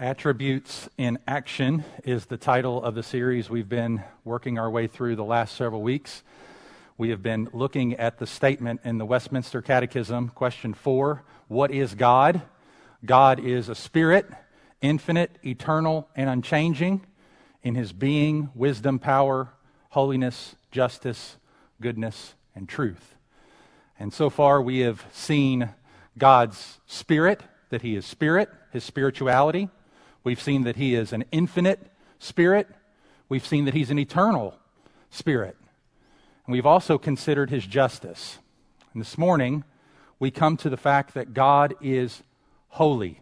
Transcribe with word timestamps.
Attributes 0.00 0.88
in 0.96 1.18
Action 1.28 1.84
is 2.04 2.24
the 2.24 2.38
title 2.38 2.82
of 2.82 2.94
the 2.94 3.02
series 3.02 3.50
we've 3.50 3.68
been 3.68 4.02
working 4.24 4.58
our 4.58 4.70
way 4.70 4.86
through 4.86 5.14
the 5.14 5.24
last 5.24 5.54
several 5.54 5.82
weeks. 5.82 6.22
We 6.96 7.10
have 7.10 7.22
been 7.22 7.50
looking 7.52 7.92
at 7.96 8.18
the 8.18 8.26
statement 8.26 8.80
in 8.82 8.96
the 8.96 9.04
Westminster 9.04 9.60
Catechism, 9.60 10.30
question 10.30 10.72
four 10.72 11.22
What 11.48 11.70
is 11.70 11.94
God? 11.94 12.40
God 13.04 13.40
is 13.40 13.68
a 13.68 13.74
spirit, 13.74 14.26
infinite, 14.80 15.32
eternal, 15.44 16.08
and 16.16 16.30
unchanging 16.30 17.04
in 17.62 17.74
his 17.74 17.92
being, 17.92 18.48
wisdom, 18.54 19.00
power, 19.00 19.50
holiness, 19.90 20.56
justice, 20.70 21.36
goodness, 21.78 22.32
and 22.54 22.66
truth. 22.70 23.16
And 23.98 24.14
so 24.14 24.30
far, 24.30 24.62
we 24.62 24.78
have 24.78 25.04
seen 25.12 25.68
God's 26.16 26.78
spirit, 26.86 27.42
that 27.68 27.82
he 27.82 27.96
is 27.96 28.06
spirit, 28.06 28.48
his 28.72 28.82
spirituality. 28.82 29.68
We've 30.22 30.40
seen 30.40 30.64
that 30.64 30.76
he 30.76 30.94
is 30.94 31.12
an 31.12 31.24
infinite 31.32 31.80
spirit. 32.18 32.68
We've 33.28 33.46
seen 33.46 33.64
that 33.64 33.74
he's 33.74 33.90
an 33.90 33.98
eternal 33.98 34.54
spirit. 35.10 35.56
And 36.46 36.52
we've 36.52 36.66
also 36.66 36.98
considered 36.98 37.50
his 37.50 37.66
justice. 37.66 38.38
And 38.92 39.00
this 39.00 39.16
morning, 39.16 39.64
we 40.18 40.30
come 40.30 40.56
to 40.58 40.70
the 40.70 40.76
fact 40.76 41.14
that 41.14 41.32
God 41.32 41.74
is 41.80 42.22
holy. 42.68 43.20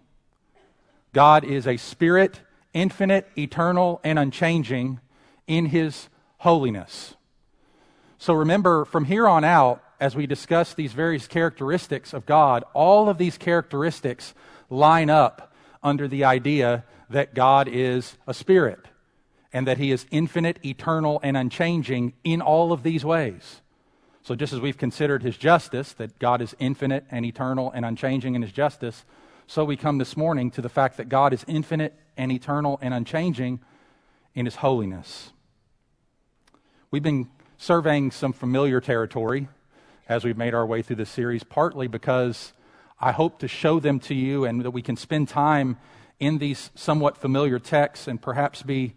God 1.12 1.44
is 1.44 1.66
a 1.66 1.76
spirit, 1.76 2.40
infinite, 2.72 3.28
eternal, 3.36 4.00
and 4.02 4.18
unchanging 4.18 5.00
in 5.46 5.66
his 5.66 6.08
holiness. 6.38 7.14
So 8.18 8.34
remember, 8.34 8.84
from 8.84 9.04
here 9.04 9.28
on 9.28 9.44
out, 9.44 9.82
as 10.00 10.14
we 10.16 10.26
discuss 10.26 10.74
these 10.74 10.92
various 10.92 11.26
characteristics 11.26 12.12
of 12.12 12.26
God, 12.26 12.64
all 12.74 13.08
of 13.08 13.18
these 13.18 13.38
characteristics 13.38 14.34
line 14.70 15.10
up 15.10 15.52
under 15.82 16.08
the 16.08 16.24
idea 16.24 16.84
that 17.10 17.34
God 17.34 17.68
is 17.68 18.16
a 18.26 18.34
spirit 18.34 18.80
and 19.52 19.66
that 19.66 19.78
he 19.78 19.90
is 19.90 20.06
infinite, 20.10 20.58
eternal, 20.64 21.20
and 21.22 21.36
unchanging 21.36 22.12
in 22.22 22.40
all 22.42 22.72
of 22.72 22.82
these 22.82 23.04
ways. 23.04 23.62
So, 24.22 24.34
just 24.34 24.52
as 24.52 24.60
we've 24.60 24.76
considered 24.76 25.22
his 25.22 25.38
justice, 25.38 25.94
that 25.94 26.18
God 26.18 26.42
is 26.42 26.54
infinite 26.58 27.06
and 27.10 27.24
eternal 27.24 27.72
and 27.72 27.84
unchanging 27.84 28.34
in 28.34 28.42
his 28.42 28.52
justice, 28.52 29.04
so 29.46 29.64
we 29.64 29.78
come 29.78 29.96
this 29.96 30.16
morning 30.18 30.50
to 30.50 30.60
the 30.60 30.68
fact 30.68 30.98
that 30.98 31.08
God 31.08 31.32
is 31.32 31.44
infinite 31.48 31.94
and 32.18 32.30
eternal 32.30 32.78
and 32.82 32.92
unchanging 32.92 33.60
in 34.34 34.44
his 34.44 34.56
holiness. 34.56 35.32
We've 36.90 37.02
been 37.02 37.30
surveying 37.56 38.10
some 38.10 38.34
familiar 38.34 38.82
territory 38.82 39.48
as 40.06 40.24
we've 40.24 40.36
made 40.36 40.52
our 40.52 40.66
way 40.66 40.82
through 40.82 40.96
this 40.96 41.08
series, 41.08 41.44
partly 41.44 41.88
because 41.88 42.52
I 43.00 43.12
hope 43.12 43.38
to 43.38 43.48
show 43.48 43.80
them 43.80 44.00
to 44.00 44.14
you 44.14 44.44
and 44.44 44.60
that 44.62 44.72
we 44.72 44.82
can 44.82 44.96
spend 44.96 45.28
time 45.28 45.78
in 46.20 46.38
these 46.38 46.70
somewhat 46.74 47.16
familiar 47.16 47.58
texts 47.58 48.08
and 48.08 48.20
perhaps 48.20 48.62
be 48.62 48.94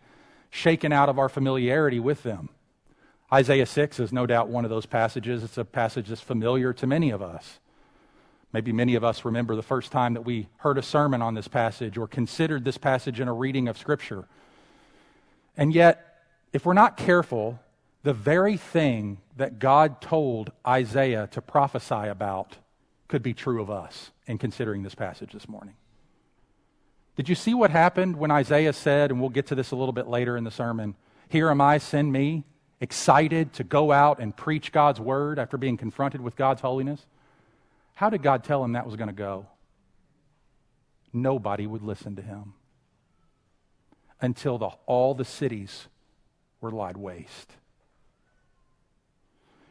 shaken 0.49 0.91
out 0.91 1.09
of 1.09 1.19
our 1.19 1.29
familiarity 1.29 1.99
with 1.99 2.23
them. 2.23 2.49
Isaiah 3.33 3.65
6 3.65 3.99
is 3.99 4.11
no 4.11 4.25
doubt 4.25 4.49
one 4.49 4.65
of 4.65 4.69
those 4.69 4.85
passages. 4.85 5.43
It's 5.43 5.57
a 5.57 5.63
passage 5.63 6.09
that's 6.09 6.21
familiar 6.21 6.73
to 6.73 6.87
many 6.87 7.11
of 7.11 7.21
us. 7.21 7.59
Maybe 8.51 8.73
many 8.73 8.95
of 8.95 9.03
us 9.03 9.23
remember 9.23 9.55
the 9.55 9.63
first 9.63 9.91
time 9.91 10.13
that 10.15 10.23
we 10.23 10.49
heard 10.57 10.77
a 10.77 10.81
sermon 10.81 11.21
on 11.21 11.35
this 11.35 11.47
passage 11.47 11.97
or 11.97 12.07
considered 12.07 12.65
this 12.65 12.77
passage 12.77 13.21
in 13.21 13.29
a 13.29 13.33
reading 13.33 13.69
of 13.69 13.77
Scripture. 13.77 14.25
And 15.55 15.73
yet, 15.73 16.23
if 16.51 16.65
we're 16.65 16.73
not 16.73 16.97
careful, 16.97 17.59
the 18.03 18.13
very 18.13 18.57
thing 18.57 19.19
that 19.37 19.59
God 19.59 20.01
told 20.01 20.51
Isaiah 20.67 21.29
to 21.31 21.41
prophesy 21.41 22.07
about 22.07 22.57
could 23.07 23.23
be 23.23 23.33
true 23.33 23.61
of 23.61 23.69
us 23.69 24.11
in 24.27 24.37
considering 24.37 24.83
this 24.83 24.95
passage 24.95 25.31
this 25.31 25.47
morning. 25.47 25.75
Did 27.21 27.29
you 27.29 27.35
see 27.35 27.53
what 27.53 27.69
happened 27.69 28.15
when 28.15 28.31
Isaiah 28.31 28.73
said, 28.73 29.11
and 29.11 29.21
we'll 29.21 29.29
get 29.29 29.45
to 29.45 29.53
this 29.53 29.69
a 29.69 29.75
little 29.75 29.93
bit 29.93 30.07
later 30.07 30.37
in 30.37 30.43
the 30.43 30.49
sermon, 30.49 30.95
Here 31.29 31.51
am 31.51 31.61
I, 31.61 31.77
send 31.77 32.11
me, 32.11 32.45
excited 32.79 33.53
to 33.53 33.63
go 33.63 33.91
out 33.91 34.17
and 34.17 34.35
preach 34.35 34.71
God's 34.71 34.99
word 34.99 35.37
after 35.37 35.55
being 35.55 35.77
confronted 35.77 36.19
with 36.19 36.35
God's 36.35 36.61
holiness? 36.61 37.05
How 37.93 38.09
did 38.09 38.23
God 38.23 38.43
tell 38.43 38.63
him 38.63 38.71
that 38.71 38.87
was 38.87 38.95
going 38.95 39.09
to 39.09 39.13
go? 39.13 39.45
Nobody 41.13 41.67
would 41.67 41.83
listen 41.83 42.15
to 42.15 42.23
him 42.23 42.55
until 44.19 44.57
the, 44.57 44.69
all 44.87 45.13
the 45.13 45.23
cities 45.23 45.85
were 46.59 46.71
laid 46.71 46.97
waste. 46.97 47.51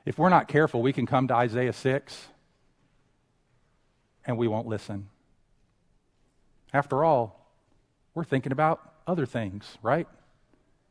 If 0.07 0.19
we're 0.21 0.29
not 0.29 0.47
careful, 0.47 0.83
we 0.83 0.93
can 0.93 1.05
come 1.05 1.27
to 1.27 1.35
Isaiah 1.35 1.73
6 1.73 2.29
and 4.25 4.39
we 4.39 4.47
won't 4.47 4.69
listen. 4.69 5.09
After 6.73 7.03
all, 7.03 7.40
we're 8.15 8.25
thinking 8.25 8.53
about 8.53 8.81
other 9.07 9.27
things, 9.27 9.79
right? 9.83 10.07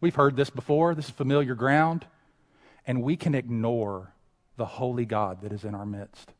We've 0.02 0.16
heard 0.16 0.35
this 0.35 0.50
before. 0.50 0.96
This 0.96 1.06
is 1.06 1.12
familiar 1.12 1.56
ground. 1.56 2.06
And 2.88 3.03
we 3.03 3.16
can 3.16 3.35
ignore 3.35 4.13
the 4.57 4.66
holy 4.66 5.06
God 5.06 5.41
that 5.41 5.52
is 5.52 5.63
in 5.63 5.75
our 5.75 5.85
midst. 5.85 6.34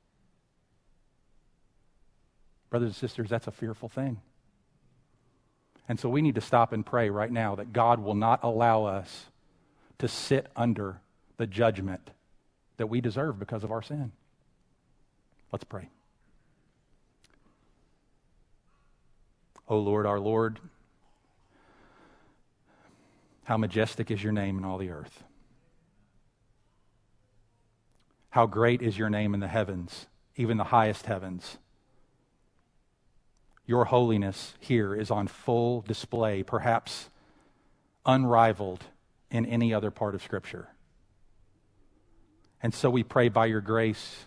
Brothers 2.70 2.88
and 2.88 2.96
sisters, 2.96 3.30
that's 3.30 3.48
a 3.48 3.52
fearful 3.52 3.90
thing. 3.90 4.22
And 5.88 6.00
so 6.00 6.08
we 6.08 6.22
need 6.22 6.36
to 6.36 6.42
stop 6.42 6.72
and 6.72 6.86
pray 6.86 7.10
right 7.10 7.32
now 7.32 7.56
that 7.56 7.74
God 7.74 8.00
will 8.00 8.16
not 8.16 8.44
allow 8.44 8.86
us 8.86 9.26
to 9.98 10.08
sit 10.08 10.48
under 10.56 11.02
the 11.38 11.48
judgment 11.48 12.12
that 12.78 12.88
we 12.88 13.02
deserve 13.02 13.40
because 13.40 13.64
of 13.64 13.72
our 13.72 13.82
sin. 13.82 14.12
Let's 15.52 15.64
pray. 15.64 15.90
O 19.70 19.78
Lord, 19.78 20.08
our 20.08 20.20
Lord, 20.20 20.60
how 23.44 23.56
majestic 23.56 24.10
is 24.10 24.24
your 24.24 24.34
name 24.34 24.58
in 24.58 24.66
all 24.66 24.80
the 24.80 24.90
earth. 24.90 25.24
How 28.32 28.48
great 28.48 28.82
is 28.82 28.98
your 28.98 29.10
name 29.10 29.34
in 29.34 29.40
the 29.40 29.48
heavens, 29.48 30.08
even 30.36 30.58
the 30.58 30.66
highest 30.66 31.06
heavens. 31.06 31.58
Your 33.68 33.86
holiness 33.86 34.56
here 34.60 34.96
is 34.96 35.12
on 35.12 35.28
full 35.28 35.82
display, 35.82 36.42
perhaps 36.42 37.10
unrivaled 38.06 38.84
in 39.30 39.46
any 39.46 39.74
other 39.74 39.92
part 39.92 40.16
of 40.16 40.24
Scripture. 40.24 40.70
And 42.64 42.74
so 42.74 42.90
we 42.90 43.04
pray 43.04 43.30
by 43.30 43.46
your 43.46 43.62
grace, 43.62 44.26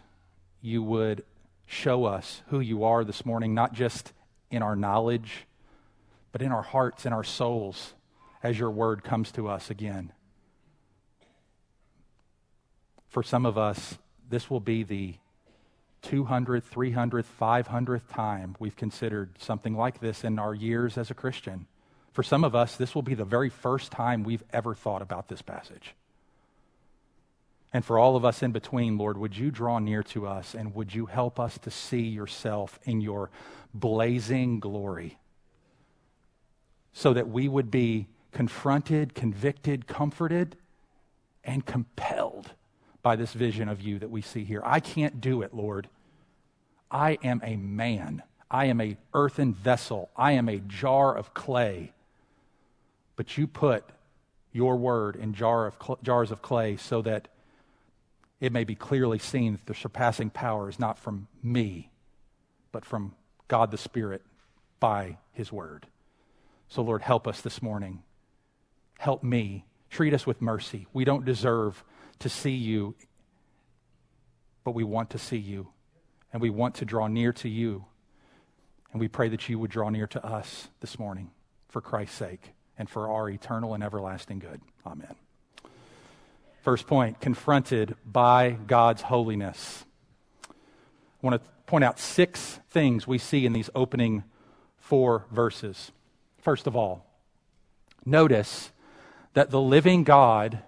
you 0.60 0.82
would 0.84 1.24
show 1.66 2.04
us 2.04 2.42
who 2.48 2.60
you 2.60 2.84
are 2.84 3.02
this 3.02 3.26
morning, 3.26 3.54
not 3.54 3.72
just 3.72 4.12
in 4.52 4.62
our 4.62 4.76
knowledge, 4.76 5.46
but 6.30 6.42
in 6.42 6.52
our 6.52 6.62
hearts 6.62 7.04
and 7.04 7.12
our 7.12 7.24
souls 7.24 7.94
as 8.42 8.58
your 8.58 8.70
word 8.70 9.02
comes 9.02 9.32
to 9.32 9.48
us 9.48 9.70
again. 9.70 10.12
For 13.08 13.22
some 13.22 13.44
of 13.44 13.58
us, 13.58 13.98
this 14.28 14.48
will 14.48 14.60
be 14.60 14.84
the 14.84 15.14
200th, 16.02 16.64
300th, 16.64 17.24
500th 17.40 18.08
time 18.12 18.56
we've 18.58 18.76
considered 18.76 19.30
something 19.38 19.76
like 19.76 20.00
this 20.00 20.24
in 20.24 20.38
our 20.38 20.54
years 20.54 20.98
as 20.98 21.10
a 21.10 21.14
Christian. 21.14 21.66
For 22.12 22.22
some 22.22 22.44
of 22.44 22.54
us, 22.54 22.76
this 22.76 22.94
will 22.94 23.02
be 23.02 23.14
the 23.14 23.24
very 23.24 23.48
first 23.48 23.92
time 23.92 24.22
we've 24.22 24.44
ever 24.52 24.74
thought 24.74 25.02
about 25.02 25.28
this 25.28 25.42
passage. 25.42 25.94
And 27.72 27.84
for 27.84 27.98
all 27.98 28.16
of 28.16 28.24
us 28.24 28.42
in 28.42 28.52
between, 28.52 28.98
Lord, 28.98 29.16
would 29.16 29.36
you 29.36 29.50
draw 29.50 29.78
near 29.78 30.02
to 30.04 30.26
us 30.26 30.54
and 30.54 30.74
would 30.74 30.94
you 30.94 31.06
help 31.06 31.40
us 31.40 31.56
to 31.58 31.70
see 31.70 32.02
yourself 32.02 32.78
in 32.84 33.00
your 33.00 33.30
blazing 33.72 34.60
glory 34.60 35.18
so 36.92 37.14
that 37.14 37.28
we 37.28 37.48
would 37.48 37.70
be 37.70 38.08
confronted, 38.32 39.14
convicted, 39.14 39.86
comforted, 39.86 40.56
and 41.44 41.64
compelled 41.64 42.52
by 43.02 43.16
this 43.16 43.32
vision 43.32 43.68
of 43.68 43.80
you 43.80 43.98
that 43.98 44.10
we 44.10 44.20
see 44.22 44.44
here. 44.44 44.62
I 44.64 44.80
can't 44.80 45.20
do 45.20 45.42
it, 45.42 45.54
Lord. 45.54 45.88
I 46.90 47.18
am 47.22 47.40
a 47.42 47.56
man. 47.56 48.22
I 48.50 48.66
am 48.66 48.80
a 48.80 48.96
earthen 49.14 49.54
vessel. 49.54 50.10
I 50.14 50.32
am 50.32 50.48
a 50.48 50.58
jar 50.58 51.16
of 51.16 51.32
clay. 51.34 51.92
But 53.16 53.38
you 53.38 53.46
put 53.46 53.84
your 54.52 54.76
word 54.76 55.16
in 55.16 55.32
jar 55.32 55.66
of 55.66 55.76
cl- 55.82 55.98
jars 56.02 56.30
of 56.30 56.42
clay 56.42 56.76
so 56.76 57.00
that 57.02 57.28
it 58.42 58.52
may 58.52 58.64
be 58.64 58.74
clearly 58.74 59.20
seen 59.20 59.52
that 59.52 59.66
the 59.66 59.74
surpassing 59.74 60.28
power 60.28 60.68
is 60.68 60.80
not 60.80 60.98
from 60.98 61.28
me, 61.44 61.92
but 62.72 62.84
from 62.84 63.14
God 63.46 63.70
the 63.70 63.78
Spirit 63.78 64.20
by 64.80 65.18
His 65.30 65.52
Word. 65.52 65.86
So, 66.68 66.82
Lord, 66.82 67.02
help 67.02 67.28
us 67.28 67.40
this 67.40 67.62
morning. 67.62 68.02
Help 68.98 69.22
me. 69.22 69.64
Treat 69.90 70.12
us 70.12 70.26
with 70.26 70.42
mercy. 70.42 70.88
We 70.92 71.04
don't 71.04 71.24
deserve 71.24 71.84
to 72.18 72.28
see 72.28 72.50
you, 72.50 72.96
but 74.64 74.74
we 74.74 74.82
want 74.82 75.10
to 75.10 75.18
see 75.18 75.36
you, 75.36 75.68
and 76.32 76.42
we 76.42 76.50
want 76.50 76.74
to 76.76 76.84
draw 76.84 77.06
near 77.06 77.32
to 77.34 77.48
you. 77.48 77.84
And 78.90 79.00
we 79.00 79.06
pray 79.06 79.28
that 79.28 79.48
you 79.48 79.60
would 79.60 79.70
draw 79.70 79.88
near 79.88 80.08
to 80.08 80.26
us 80.26 80.66
this 80.80 80.98
morning 80.98 81.30
for 81.68 81.80
Christ's 81.80 82.16
sake 82.16 82.54
and 82.76 82.90
for 82.90 83.08
our 83.08 83.30
eternal 83.30 83.72
and 83.72 83.84
everlasting 83.84 84.40
good. 84.40 84.60
Amen. 84.84 85.14
First 86.62 86.86
point 86.86 87.20
confronted 87.20 87.96
by 88.06 88.50
God's 88.50 89.02
holiness. 89.02 89.84
I 90.48 90.54
want 91.20 91.42
to 91.42 91.50
point 91.66 91.82
out 91.82 91.98
six 91.98 92.60
things 92.70 93.04
we 93.04 93.18
see 93.18 93.44
in 93.44 93.52
these 93.52 93.68
opening 93.74 94.22
four 94.78 95.26
verses. 95.32 95.90
first 96.40 96.68
of 96.68 96.76
all. 96.76 97.04
Notice 98.04 98.70
that 99.34 99.50
the 99.50 99.60
living 99.60 100.04
God 100.04 100.60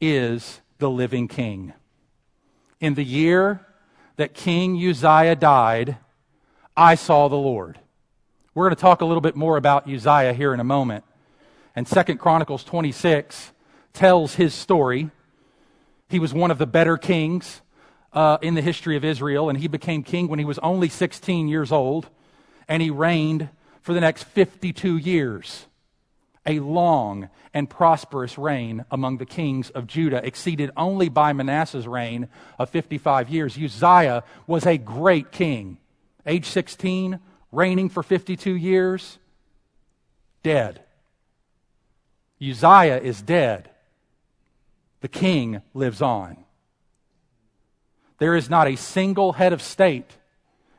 is 0.00 0.60
the 0.78 0.90
living 0.90 1.28
king. 1.28 1.74
In 2.80 2.94
the 2.94 3.04
year 3.04 3.64
that 4.16 4.34
King 4.34 4.76
Uzziah 4.76 5.36
died, 5.36 5.96
I 6.76 6.96
saw 6.96 7.28
the 7.28 7.36
Lord. 7.36 7.78
We're 8.54 8.64
going 8.64 8.74
to 8.74 8.80
talk 8.80 9.00
a 9.00 9.04
little 9.04 9.20
bit 9.20 9.36
more 9.36 9.56
about 9.56 9.88
Uzziah 9.88 10.32
here 10.32 10.52
in 10.52 10.58
a 10.58 10.64
moment. 10.64 11.04
And 11.76 11.86
Second 11.86 12.18
Chronicles 12.18 12.64
26 12.64 13.52
tells 13.92 14.34
his 14.34 14.54
story. 14.54 15.10
He 16.10 16.18
was 16.18 16.34
one 16.34 16.50
of 16.50 16.58
the 16.58 16.66
better 16.66 16.96
kings 16.96 17.60
uh, 18.12 18.38
in 18.42 18.54
the 18.54 18.62
history 18.62 18.96
of 18.96 19.04
Israel, 19.04 19.48
and 19.48 19.56
he 19.56 19.68
became 19.68 20.02
king 20.02 20.26
when 20.26 20.40
he 20.40 20.44
was 20.44 20.58
only 20.58 20.88
16 20.88 21.46
years 21.46 21.70
old, 21.70 22.08
and 22.66 22.82
he 22.82 22.90
reigned 22.90 23.48
for 23.80 23.94
the 23.94 24.00
next 24.00 24.24
52 24.24 24.96
years. 24.96 25.66
A 26.44 26.58
long 26.58 27.28
and 27.54 27.70
prosperous 27.70 28.36
reign 28.36 28.84
among 28.90 29.18
the 29.18 29.26
kings 29.26 29.70
of 29.70 29.86
Judah, 29.86 30.24
exceeded 30.26 30.72
only 30.76 31.08
by 31.08 31.32
Manasseh's 31.32 31.86
reign 31.86 32.28
of 32.58 32.70
55 32.70 33.28
years. 33.28 33.56
Uzziah 33.56 34.24
was 34.48 34.66
a 34.66 34.78
great 34.78 35.30
king. 35.30 35.78
Age 36.26 36.46
16, 36.46 37.20
reigning 37.52 37.88
for 37.88 38.02
52 38.02 38.56
years, 38.56 39.18
dead. 40.42 40.82
Uzziah 42.42 42.98
is 42.98 43.22
dead. 43.22 43.70
The 45.00 45.08
king 45.08 45.62
lives 45.74 46.02
on. 46.02 46.44
There 48.18 48.36
is 48.36 48.50
not 48.50 48.68
a 48.68 48.76
single 48.76 49.32
head 49.32 49.52
of 49.52 49.62
state 49.62 50.18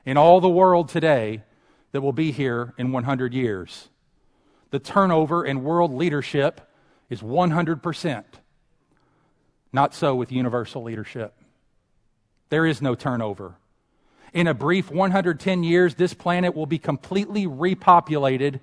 in 0.05 0.17
all 0.17 0.39
the 0.39 0.49
world 0.49 0.89
today 0.89 1.43
that 1.91 2.01
will 2.01 2.13
be 2.13 2.31
here 2.31 2.73
in 2.77 2.91
100 2.91 3.33
years. 3.33 3.89
The 4.69 4.79
turnover 4.79 5.43
in 5.43 5.63
world 5.63 5.93
leadership 5.93 6.61
is 7.09 7.21
100%. 7.21 8.23
Not 9.73 9.93
so 9.93 10.15
with 10.15 10.31
universal 10.31 10.83
leadership. 10.83 11.33
There 12.49 12.65
is 12.65 12.81
no 12.81 12.95
turnover. 12.95 13.55
In 14.33 14.47
a 14.47 14.53
brief 14.53 14.91
110 14.91 15.63
years, 15.63 15.95
this 15.95 16.13
planet 16.13 16.55
will 16.55 16.65
be 16.65 16.77
completely 16.77 17.45
repopulated 17.45 18.59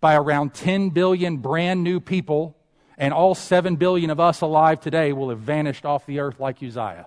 by 0.00 0.16
around 0.16 0.54
10 0.54 0.90
billion 0.90 1.36
brand 1.36 1.84
new 1.84 2.00
people, 2.00 2.56
and 2.98 3.12
all 3.14 3.34
7 3.34 3.76
billion 3.76 4.10
of 4.10 4.20
us 4.20 4.40
alive 4.40 4.80
today 4.80 5.12
will 5.12 5.30
have 5.30 5.40
vanished 5.40 5.84
off 5.84 6.06
the 6.06 6.20
earth 6.20 6.38
like 6.38 6.62
Uzziah 6.62 7.06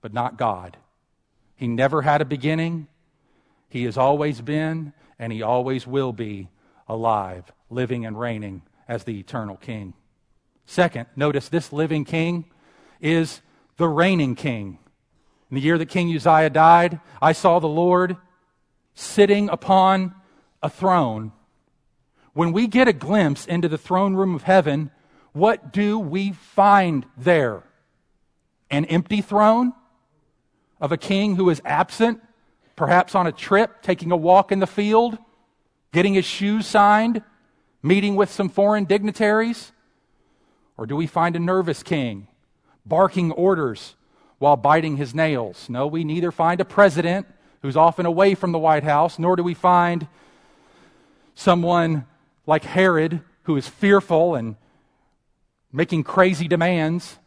but 0.00 0.12
not 0.12 0.36
God. 0.36 0.76
He 1.56 1.68
never 1.68 2.02
had 2.02 2.20
a 2.20 2.24
beginning. 2.24 2.88
He 3.68 3.84
has 3.84 3.96
always 3.96 4.40
been, 4.40 4.92
and 5.18 5.32
he 5.32 5.42
always 5.42 5.86
will 5.86 6.12
be 6.12 6.48
alive, 6.88 7.52
living 7.68 8.06
and 8.06 8.18
reigning 8.18 8.62
as 8.88 9.04
the 9.04 9.18
eternal 9.18 9.56
king. 9.56 9.94
Second, 10.66 11.06
notice 11.16 11.48
this 11.48 11.72
living 11.72 12.04
king 12.04 12.46
is 13.00 13.40
the 13.76 13.88
reigning 13.88 14.34
king. 14.34 14.78
In 15.50 15.56
the 15.56 15.60
year 15.60 15.78
that 15.78 15.86
King 15.86 16.14
Uzziah 16.14 16.50
died, 16.50 17.00
I 17.20 17.32
saw 17.32 17.58
the 17.58 17.66
Lord 17.66 18.16
sitting 18.94 19.48
upon 19.48 20.14
a 20.62 20.70
throne. 20.70 21.32
When 22.32 22.52
we 22.52 22.66
get 22.66 22.88
a 22.88 22.92
glimpse 22.92 23.46
into 23.46 23.68
the 23.68 23.78
throne 23.78 24.14
room 24.14 24.34
of 24.34 24.44
heaven, 24.44 24.90
what 25.32 25.72
do 25.72 25.98
we 25.98 26.32
find 26.32 27.06
there? 27.16 27.62
An 28.70 28.84
empty 28.86 29.20
throne? 29.20 29.72
of 30.80 30.92
a 30.92 30.96
king 30.96 31.36
who 31.36 31.50
is 31.50 31.60
absent, 31.64 32.20
perhaps 32.74 33.14
on 33.14 33.26
a 33.26 33.32
trip, 33.32 33.82
taking 33.82 34.10
a 34.10 34.16
walk 34.16 34.50
in 34.50 34.58
the 34.58 34.66
field, 34.66 35.18
getting 35.92 36.14
his 36.14 36.24
shoes 36.24 36.66
signed, 36.66 37.22
meeting 37.82 38.16
with 38.16 38.30
some 38.30 38.48
foreign 38.48 38.84
dignitaries? 38.84 39.72
Or 40.76 40.86
do 40.86 40.96
we 40.96 41.06
find 41.06 41.36
a 41.36 41.40
nervous 41.40 41.82
king 41.82 42.26
barking 42.86 43.30
orders 43.32 43.94
while 44.38 44.56
biting 44.56 44.96
his 44.96 45.14
nails? 45.14 45.68
No, 45.68 45.86
we 45.86 46.02
neither 46.02 46.32
find 46.32 46.60
a 46.60 46.64
president 46.64 47.26
who's 47.60 47.76
often 47.76 48.06
away 48.06 48.34
from 48.34 48.52
the 48.52 48.58
White 48.58 48.84
House, 48.84 49.18
nor 49.18 49.36
do 49.36 49.42
we 49.42 49.52
find 49.52 50.08
someone 51.34 52.06
like 52.46 52.64
Herod 52.64 53.20
who 53.44 53.56
is 53.56 53.68
fearful 53.68 54.34
and 54.34 54.56
making 55.72 56.04
crazy 56.04 56.48
demands. 56.48 57.18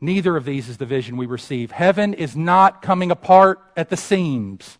Neither 0.00 0.36
of 0.36 0.44
these 0.44 0.68
is 0.68 0.76
the 0.76 0.86
vision 0.86 1.16
we 1.16 1.26
receive. 1.26 1.70
Heaven 1.70 2.14
is 2.14 2.36
not 2.36 2.82
coming 2.82 3.10
apart 3.10 3.60
at 3.76 3.88
the 3.88 3.96
seams. 3.96 4.78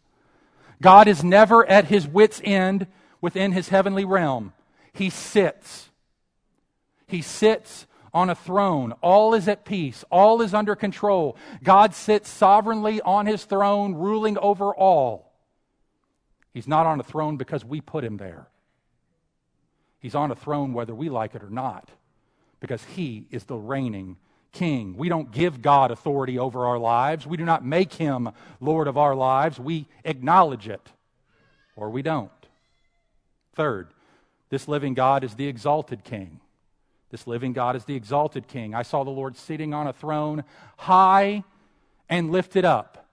God 0.83 1.09
is 1.09 1.25
never 1.25 1.67
at 1.67 1.87
his 1.87 2.07
wits' 2.07 2.41
end 2.45 2.87
within 3.21 3.53
his 3.53 3.71
heavenly 3.71 4.05
realm. 4.05 4.53
He 4.93 5.11
sits. 5.11 5.91
He 7.07 7.23
sits 7.23 7.87
on 8.13 8.31
a 8.31 8.35
throne. 8.35 8.93
All 9.03 9.35
is 9.35 9.49
at 9.49 9.65
peace. 9.65 10.05
All 10.11 10.43
is 10.43 10.55
under 10.55 10.75
control. 10.75 11.37
God 11.63 11.95
sits 11.95 12.29
sovereignly 12.29 13.01
on 13.01 13.27
his 13.27 13.45
throne, 13.45 13.95
ruling 13.95 14.39
over 14.39 14.75
all. 14.75 15.33
He's 16.53 16.69
not 16.69 16.87
on 16.87 17.01
a 17.01 17.05
throne 17.05 17.37
because 17.37 17.65
we 17.65 17.81
put 17.81 18.05
him 18.05 18.17
there. 18.17 18.49
He's 20.07 20.15
on 20.15 20.31
a 20.31 20.37
throne 20.37 20.73
whether 20.73 20.95
we 20.95 21.09
like 21.09 21.35
it 21.35 21.43
or 21.43 21.51
not, 21.51 21.91
because 22.61 22.85
he 22.95 23.27
is 23.33 23.43
the 23.43 23.57
reigning 23.57 24.19
king. 24.53 24.97
We 24.97 25.09
don't 25.09 25.33
give 25.33 25.61
God 25.61 25.91
authority 25.91 26.39
over 26.39 26.65
our 26.65 26.79
lives. 26.79 27.27
We 27.27 27.37
do 27.37 27.45
not 27.45 27.65
make 27.65 27.95
him 27.95 28.31
Lord 28.61 28.87
of 28.87 28.97
our 28.97 29.17
lives. 29.17 29.59
We 29.59 29.89
acknowledge 30.05 30.69
it, 30.69 30.93
or 31.75 31.91
we 31.91 32.03
don't. 32.03 32.31
Third, 33.57 33.89
this 34.49 34.69
living 34.69 34.95
God 34.95 35.25
is 35.25 35.35
the 35.35 35.49
exalted 35.49 36.05
king. 36.05 36.39
This 37.11 37.27
living 37.27 37.53
God 37.53 37.75
is 37.75 37.85
the 37.85 37.97
exalted 37.97 38.47
king. 38.47 38.77
I 38.77 38.83
saw 38.83 39.03
the 39.03 39.11
Lord 39.11 39.37
sitting 39.37 39.75
on 39.75 39.89
a 39.89 39.93
throne, 39.93 40.45
high 40.77 41.43
and 42.09 42.31
lifted 42.31 42.65
up. 42.65 43.09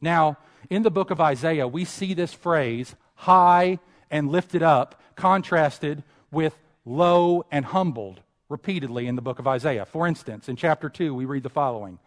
Now, 0.00 0.38
in 0.70 0.84
the 0.84 0.90
book 0.92 1.10
of 1.10 1.20
Isaiah, 1.20 1.66
we 1.66 1.84
see 1.84 2.14
this 2.14 2.32
phrase, 2.32 2.94
high 3.16 3.80
and 4.08 4.30
lifted 4.30 4.62
up, 4.62 4.99
contrasted 5.20 6.02
with 6.32 6.58
low 6.86 7.44
and 7.50 7.66
humbled 7.66 8.22
repeatedly 8.48 9.06
in 9.06 9.16
the 9.16 9.22
book 9.22 9.38
of 9.38 9.46
Isaiah. 9.46 9.84
For 9.84 10.06
instance, 10.06 10.48
in 10.48 10.56
chapter 10.56 10.88
2, 10.88 11.14
we 11.14 11.26
read 11.26 11.42
the 11.42 11.50
following 11.50 11.98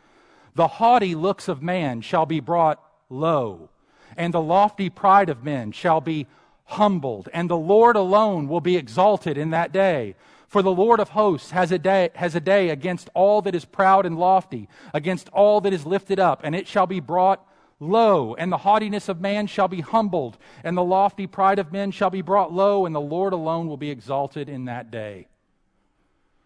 The 0.56 0.68
haughty 0.68 1.14
looks 1.14 1.48
of 1.48 1.62
man 1.62 2.02
shall 2.02 2.26
be 2.26 2.40
brought 2.40 2.84
low, 3.10 3.70
and 4.18 4.34
the 4.34 4.42
lofty 4.42 4.90
pride 4.90 5.30
of 5.30 5.44
men 5.44 5.72
shall 5.72 6.02
be 6.02 6.26
humbled, 6.66 7.30
and 7.34 7.50
the 7.50 7.56
Lord 7.56 7.96
alone 7.96 8.48
will 8.48 8.62
be 8.62 8.78
exalted 8.78 9.38
in 9.38 9.52
that 9.52 9.72
day. 9.72 10.16
For 10.48 10.64
the 10.64 10.72
Lord 10.72 11.00
of 11.00 11.10
hosts 11.10 11.52
has 11.52 11.72
a 11.72 11.78
day, 11.78 12.10
has 12.16 12.34
a 12.34 12.40
day 12.40 12.70
against 12.70 13.10
all 13.14 13.44
that 13.44 13.56
is 13.56 13.66
proud 13.66 14.08
and 14.08 14.18
lofty, 14.18 14.68
against 14.92 15.30
all 15.30 15.62
that 15.62 15.74
is 15.74 15.86
lifted 15.86 16.20
up, 16.20 16.42
and 16.44 16.56
it 16.56 16.68
shall 16.68 16.88
be 16.88 17.00
brought 17.00 17.46
low, 17.84 18.34
and 18.36 18.52
the 18.52 18.58
haughtiness 18.58 19.10
of 19.10 19.22
man 19.22 19.48
shall 19.48 19.68
be 19.68 19.82
humbled, 19.82 20.38
and 20.64 20.76
the 20.76 20.84
lofty 20.84 21.28
pride 21.28 21.60
of 21.60 21.72
men 21.72 21.92
shall 21.92 22.10
be 22.10 22.22
brought 22.22 22.52
low, 22.52 22.86
and 22.86 22.96
the 22.96 23.02
Lord 23.02 23.34
alone 23.34 23.68
will 23.68 23.78
be 23.78 23.92
exalted 23.92 24.50
in 24.50 24.66
that 24.66 24.90
day. 24.90 25.28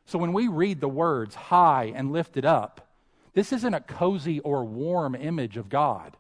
So 0.05 0.17
when 0.17 0.33
we 0.33 0.47
read 0.47 0.81
the 0.81 0.87
words 0.87 1.35
high 1.35 1.91
and 1.95 2.11
lifted 2.11 2.45
up, 2.45 2.87
this 3.33 3.53
isn't 3.53 3.73
a 3.73 3.81
cozy 3.81 4.39
or 4.39 4.65
warm 4.65 5.13
image 5.15 5.57
of 5.57 5.69
God. 5.69 6.17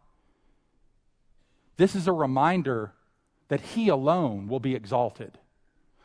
This 1.77 1.95
is 1.95 2.07
a 2.07 2.13
reminder 2.13 2.93
that 3.47 3.61
He 3.61 3.87
alone 3.89 4.47
will 4.47 4.59
be 4.59 4.75
exalted, 4.75 5.37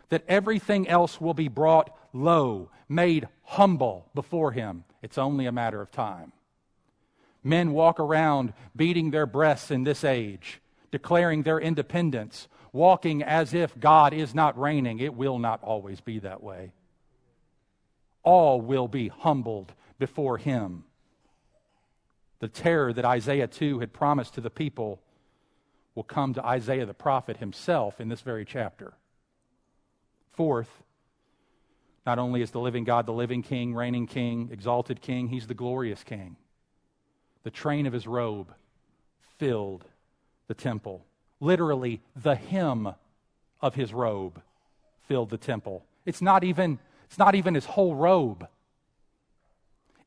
that 0.08 0.24
everything 0.28 0.88
else 0.88 1.20
will 1.20 1.34
be 1.34 1.48
brought 1.48 1.94
low, 2.12 2.70
made 2.88 3.28
humble 3.42 4.06
before 4.14 4.52
Him. 4.52 4.84
It's 5.02 5.18
only 5.18 5.46
a 5.46 5.52
matter 5.52 5.80
of 5.80 5.90
time. 5.90 6.32
Men 7.42 7.72
walk 7.72 7.98
around 7.98 8.52
beating 8.74 9.10
their 9.10 9.26
breasts 9.26 9.70
in 9.70 9.84
this 9.84 10.04
age, 10.04 10.60
declaring 10.90 11.42
their 11.42 11.58
independence, 11.58 12.48
walking 12.72 13.22
as 13.22 13.52
if 13.52 13.78
God 13.78 14.12
is 14.12 14.34
not 14.34 14.58
reigning. 14.58 14.98
It 14.98 15.14
will 15.14 15.38
not 15.38 15.62
always 15.62 16.00
be 16.00 16.18
that 16.20 16.42
way 16.42 16.72
all 18.22 18.60
will 18.60 18.88
be 18.88 19.08
humbled 19.08 19.72
before 19.98 20.38
him. 20.38 20.84
The 22.40 22.48
terror 22.48 22.92
that 22.92 23.04
Isaiah 23.04 23.46
2 23.46 23.80
had 23.80 23.92
promised 23.92 24.34
to 24.34 24.40
the 24.40 24.50
people 24.50 25.00
will 25.94 26.02
come 26.04 26.34
to 26.34 26.44
Isaiah 26.44 26.86
the 26.86 26.94
prophet 26.94 27.36
himself 27.36 28.00
in 28.00 28.08
this 28.08 28.22
very 28.22 28.44
chapter. 28.44 28.94
Fourth, 30.32 30.82
not 32.06 32.18
only 32.18 32.42
is 32.42 32.50
the 32.50 32.60
living 32.60 32.84
God 32.84 33.06
the 33.06 33.12
living 33.12 33.42
king, 33.42 33.74
reigning 33.74 34.06
king, 34.06 34.48
exalted 34.50 35.00
king, 35.00 35.28
he's 35.28 35.46
the 35.46 35.54
glorious 35.54 36.02
king. 36.02 36.36
The 37.42 37.50
train 37.50 37.86
of 37.86 37.92
his 37.92 38.06
robe 38.06 38.52
filled 39.38 39.84
the 40.48 40.54
temple. 40.54 41.04
Literally, 41.40 42.00
the 42.14 42.34
hem 42.34 42.94
of 43.60 43.74
his 43.74 43.92
robe 43.92 44.40
filled 45.08 45.30
the 45.30 45.38
temple. 45.38 45.84
It's 46.04 46.22
not 46.22 46.44
even 46.44 46.78
it's 47.06 47.18
not 47.18 47.34
even 47.34 47.54
his 47.54 47.66
whole 47.66 47.94
robe. 47.94 48.46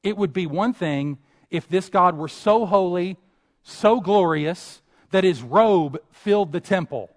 It 0.02 0.18
would 0.18 0.34
be 0.34 0.46
one 0.46 0.74
thing 0.74 1.18
if 1.52 1.68
this 1.68 1.90
God 1.90 2.18
were 2.18 2.28
so 2.28 2.66
holy, 2.66 3.18
so 3.64 4.02
glorious, 4.02 4.82
that 5.12 5.24
his 5.24 5.42
robe 5.42 6.00
filled 6.12 6.52
the 6.52 6.60
temple. 6.60 7.10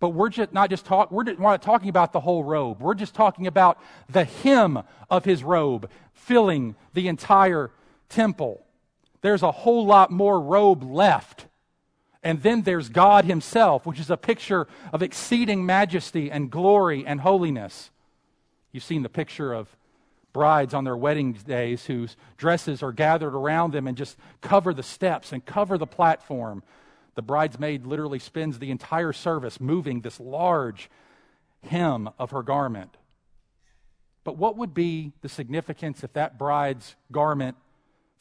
But 0.00 0.10
we're 0.10 0.28
just 0.28 0.52
not 0.52 0.70
just 0.70 0.84
talk, 0.84 1.10
we're 1.10 1.24
not 1.24 1.62
talking 1.62 1.88
about 1.88 2.12
the 2.12 2.20
whole 2.20 2.44
robe. 2.44 2.80
We're 2.80 2.94
just 2.94 3.14
talking 3.14 3.46
about 3.46 3.78
the 4.08 4.24
hem 4.24 4.82
of 5.10 5.24
his 5.24 5.42
robe 5.42 5.90
filling 6.12 6.74
the 6.92 7.08
entire 7.08 7.70
temple. 8.08 8.63
There's 9.24 9.42
a 9.42 9.50
whole 9.50 9.86
lot 9.86 10.10
more 10.10 10.38
robe 10.38 10.84
left. 10.84 11.46
And 12.22 12.42
then 12.42 12.60
there's 12.60 12.90
God 12.90 13.24
himself, 13.24 13.86
which 13.86 13.98
is 13.98 14.10
a 14.10 14.18
picture 14.18 14.68
of 14.92 15.02
exceeding 15.02 15.64
majesty 15.64 16.30
and 16.30 16.50
glory 16.50 17.06
and 17.06 17.22
holiness. 17.22 17.90
You've 18.70 18.84
seen 18.84 19.02
the 19.02 19.08
picture 19.08 19.54
of 19.54 19.74
brides 20.34 20.74
on 20.74 20.84
their 20.84 20.96
wedding 20.96 21.32
days 21.32 21.86
whose 21.86 22.16
dresses 22.36 22.82
are 22.82 22.92
gathered 22.92 23.34
around 23.34 23.72
them 23.72 23.88
and 23.88 23.96
just 23.96 24.18
cover 24.42 24.74
the 24.74 24.82
steps 24.82 25.32
and 25.32 25.42
cover 25.46 25.78
the 25.78 25.86
platform 25.86 26.62
the 27.14 27.22
bridesmaid 27.22 27.86
literally 27.86 28.18
spends 28.18 28.58
the 28.58 28.70
entire 28.70 29.12
service 29.12 29.60
moving 29.60 30.00
this 30.00 30.18
large 30.18 30.90
hem 31.68 32.10
of 32.18 32.32
her 32.32 32.42
garment. 32.42 32.96
But 34.24 34.36
what 34.36 34.56
would 34.56 34.74
be 34.74 35.12
the 35.20 35.28
significance 35.28 36.02
if 36.02 36.12
that 36.14 36.38
bride's 36.38 36.96
garment 37.12 37.56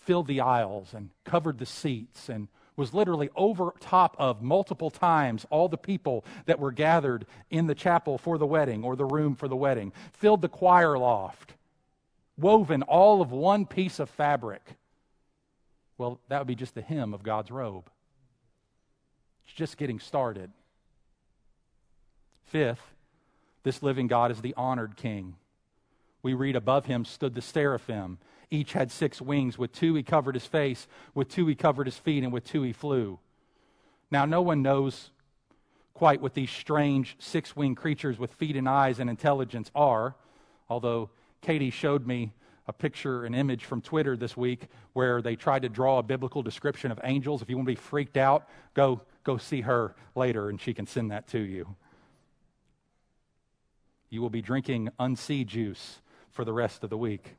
filled 0.05 0.27
the 0.27 0.41
aisles 0.41 0.93
and 0.93 1.09
covered 1.25 1.57
the 1.57 1.65
seats 1.65 2.29
and 2.29 2.47
was 2.75 2.93
literally 2.93 3.29
over 3.35 3.73
top 3.79 4.15
of 4.17 4.41
multiple 4.41 4.89
times 4.89 5.45
all 5.49 5.69
the 5.69 5.77
people 5.77 6.25
that 6.45 6.59
were 6.59 6.71
gathered 6.71 7.25
in 7.49 7.67
the 7.67 7.75
chapel 7.75 8.17
for 8.17 8.37
the 8.37 8.45
wedding 8.45 8.83
or 8.83 8.95
the 8.95 9.05
room 9.05 9.35
for 9.35 9.47
the 9.47 9.55
wedding, 9.55 9.93
filled 10.11 10.41
the 10.41 10.49
choir 10.49 10.97
loft, 10.97 11.53
woven 12.37 12.81
all 12.83 13.21
of 13.21 13.31
one 13.31 13.65
piece 13.65 13.99
of 13.99 14.09
fabric? 14.09 14.61
Well, 15.97 16.19
that 16.29 16.39
would 16.39 16.47
be 16.47 16.55
just 16.55 16.73
the 16.73 16.81
hem 16.81 17.13
of 17.13 17.21
God's 17.21 17.51
robe. 17.51 17.89
It's 19.45 19.53
just 19.53 19.77
getting 19.77 19.99
started. 19.99 20.51
Fifth, 22.45 22.93
this 23.63 23.83
living 23.83 24.07
God 24.07 24.31
is 24.31 24.41
the 24.41 24.55
honored 24.57 24.95
king. 24.95 25.35
We 26.23 26.33
read 26.33 26.55
above 26.55 26.85
him 26.85 27.05
stood 27.05 27.35
the 27.35 27.41
seraphim. 27.41 28.17
Each 28.49 28.73
had 28.73 28.91
six 28.91 29.21
wings. 29.21 29.57
With 29.57 29.73
two 29.73 29.93
he 29.95 30.03
covered 30.03 30.35
his 30.35 30.45
face, 30.45 30.87
with 31.13 31.29
two 31.29 31.45
he 31.47 31.55
covered 31.55 31.85
his 31.85 31.97
feet, 31.97 32.23
and 32.23 32.31
with 32.31 32.45
two 32.45 32.63
he 32.63 32.71
flew. 32.71 33.19
Now, 34.09 34.25
no 34.25 34.41
one 34.41 34.61
knows 34.61 35.11
quite 35.93 36.21
what 36.21 36.33
these 36.33 36.49
strange 36.49 37.15
six 37.19 37.55
winged 37.55 37.77
creatures 37.77 38.17
with 38.17 38.33
feet 38.33 38.55
and 38.55 38.67
eyes 38.67 38.99
and 38.99 39.09
intelligence 39.09 39.69
are, 39.75 40.15
although 40.69 41.09
Katie 41.41 41.69
showed 41.69 42.07
me 42.07 42.33
a 42.67 42.73
picture, 42.73 43.25
an 43.25 43.35
image 43.35 43.65
from 43.65 43.81
Twitter 43.81 44.15
this 44.15 44.37
week 44.37 44.67
where 44.93 45.21
they 45.21 45.35
tried 45.35 45.63
to 45.63 45.69
draw 45.69 45.99
a 45.99 46.03
biblical 46.03 46.41
description 46.41 46.91
of 46.91 46.99
angels. 47.03 47.41
If 47.41 47.49
you 47.49 47.57
want 47.57 47.67
to 47.67 47.71
be 47.71 47.75
freaked 47.75 48.17
out, 48.17 48.47
go 48.73 49.01
go 49.23 49.37
see 49.37 49.61
her 49.61 49.95
later 50.15 50.49
and 50.49 50.59
she 50.59 50.73
can 50.73 50.85
send 50.85 51.11
that 51.11 51.27
to 51.29 51.39
you. 51.39 51.75
You 54.09 54.21
will 54.21 54.29
be 54.29 54.41
drinking 54.41 54.89
unsee 54.99 55.45
juice 55.45 56.01
for 56.33 56.43
the 56.43 56.53
rest 56.53 56.83
of 56.83 56.89
the 56.89 56.97
week. 56.97 57.35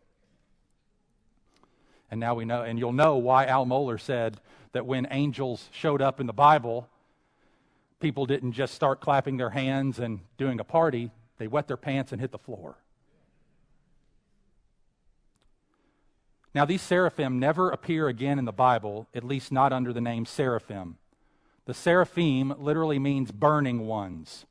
And 2.11 2.21
now 2.21 2.35
we 2.35 2.45
know, 2.45 2.63
and 2.63 2.79
you'll 2.79 2.93
know 2.93 3.17
why 3.17 3.47
Al 3.47 3.67
Mohler 3.67 4.01
said 4.01 4.41
that 4.73 4.87
when 4.87 5.07
angels 5.11 5.69
showed 5.73 6.01
up 6.01 6.21
in 6.21 6.27
the 6.27 6.33
Bible, 6.33 6.89
people 8.01 8.27
didn't 8.27 8.53
just 8.53 8.75
start 8.75 9.01
clapping 9.01 9.37
their 9.37 9.51
hands 9.51 9.99
and 9.99 10.21
doing 10.39 10.61
a 10.61 10.65
party, 10.65 11.11
they 11.39 11.47
wet 11.47 11.67
their 11.67 11.77
pants 11.77 12.13
and 12.13 12.21
hit 12.21 12.31
the 12.31 12.39
floor. 12.39 12.77
Now, 16.55 16.65
these 16.65 16.83
seraphim 16.83 17.41
never 17.41 17.71
appear 17.71 18.07
again 18.07 18.39
in 18.39 18.45
the 18.45 18.53
Bible, 18.53 19.09
at 19.13 19.25
least 19.25 19.51
not 19.51 19.73
under 19.73 19.93
the 19.93 20.01
name 20.01 20.25
seraphim. 20.25 20.99
The 21.67 21.75
seraphim 21.75 22.55
literally 22.59 23.01
means 23.01 23.33
burning 23.33 23.87
ones. 23.87 24.47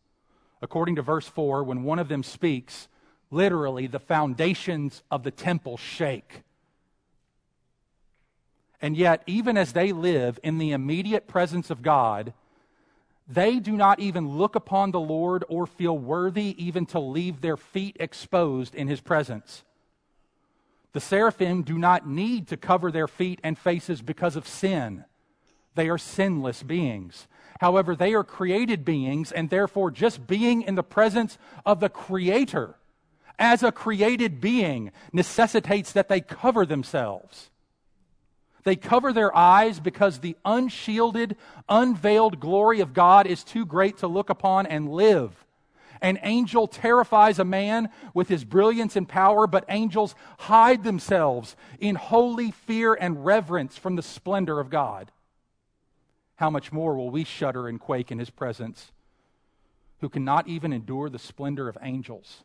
According 0.62 0.95
to 0.97 1.01
verse 1.01 1.27
4, 1.27 1.63
when 1.63 1.83
one 1.83 2.00
of 2.00 2.09
them 2.09 2.23
speaks, 2.23 2.89
literally 3.34 3.88
the 3.88 4.00
foundations 4.00 5.04
of 5.10 5.24
the 5.24 5.32
temple 5.32 5.78
shake. 5.78 6.44
And 8.82 8.96
yet, 8.98 9.24
even 9.25 9.58
as 9.58 9.74
they 9.74 9.92
live 9.92 10.40
in 10.44 10.58
the 10.58 10.72
immediate 10.72 11.28
presence 11.28 11.70
of 11.70 11.82
God, 11.82 12.34
they 13.28 13.60
do 13.60 13.72
not 13.72 14.00
even 14.00 14.38
look 14.38 14.56
upon 14.56 14.92
the 14.92 15.00
Lord 15.00 15.46
or 15.48 15.66
feel 15.66 15.98
worthy 15.98 16.54
even 16.63 16.86
to 16.88 17.00
leave 17.00 17.40
their 17.40 17.56
feet 17.56 17.96
exposed 18.00 18.75
in 18.75 18.88
his 18.88 19.00
presence. 19.00 19.63
The 20.92 21.00
seraphim 21.00 21.63
do 21.63 21.78
not 21.78 22.08
need 22.08 22.50
to 22.50 22.58
cover 22.58 22.92
their 22.92 23.08
feet 23.08 23.40
and 23.44 23.58
faces 23.58 24.02
because 24.02 24.36
of 24.36 24.48
sin. 24.48 25.06
They 25.75 25.90
are 25.90 25.98
sinless 25.98 26.62
beings. 26.62 27.28
However, 27.62 27.96
they 27.96 28.13
are 28.13 28.24
created 28.24 28.84
beings, 28.84 29.32
and 29.32 29.50
therefore, 29.50 29.90
just 29.90 30.28
being 30.28 30.62
in 30.62 30.75
the 30.75 30.84
presence 30.84 31.38
of 31.66 31.80
the 31.80 31.90
Creator 31.90 32.75
as 33.40 33.63
a 33.63 33.72
created 33.72 34.40
being 34.40 34.92
necessitates 35.12 35.92
that 35.94 36.10
they 36.10 36.22
cover 36.22 36.66
themselves. 36.66 37.50
They 38.63 38.75
cover 38.75 39.12
their 39.12 39.36
eyes 39.36 39.80
because 39.80 40.20
the 40.20 40.38
unshielded, 40.46 41.36
unveiled 41.68 42.40
glory 42.40 42.80
of 42.80 42.94
God 42.94 43.28
is 43.28 43.44
too 43.44 43.66
great 43.66 43.98
to 43.98 44.08
look 44.08 44.30
upon 44.30 44.66
and 44.66 44.90
live. 44.90 45.46
An 46.02 46.20
angel 46.24 46.68
terrifies 46.68 47.40
a 47.40 47.46
man 47.46 47.90
with 48.13 48.30
his 48.30 48.44
brilliance 48.44 48.96
and 48.96 49.08
power, 49.08 49.48
but 49.48 49.66
angels 49.70 50.16
hide 50.40 50.84
themselves 50.84 51.56
in 51.80 51.96
holy 51.96 52.52
fear 52.52 52.94
and 52.94 53.25
reverence 53.25 53.78
from 53.78 53.96
the 53.96 54.02
splendor 54.02 54.60
of 54.60 54.70
God 54.70 55.12
how 56.44 56.50
much 56.50 56.72
more 56.72 56.96
will 56.96 57.10
we 57.10 57.24
shudder 57.24 57.68
and 57.68 57.80
quake 57.80 58.12
in 58.12 58.20
his 58.20 58.30
presence, 58.30 58.92
who 60.02 60.10
cannot 60.10 60.48
even 60.48 60.74
endure 60.74 61.10
the 61.10 61.20
splendor 61.20 61.70
of 61.70 61.78
angels? 61.82 62.44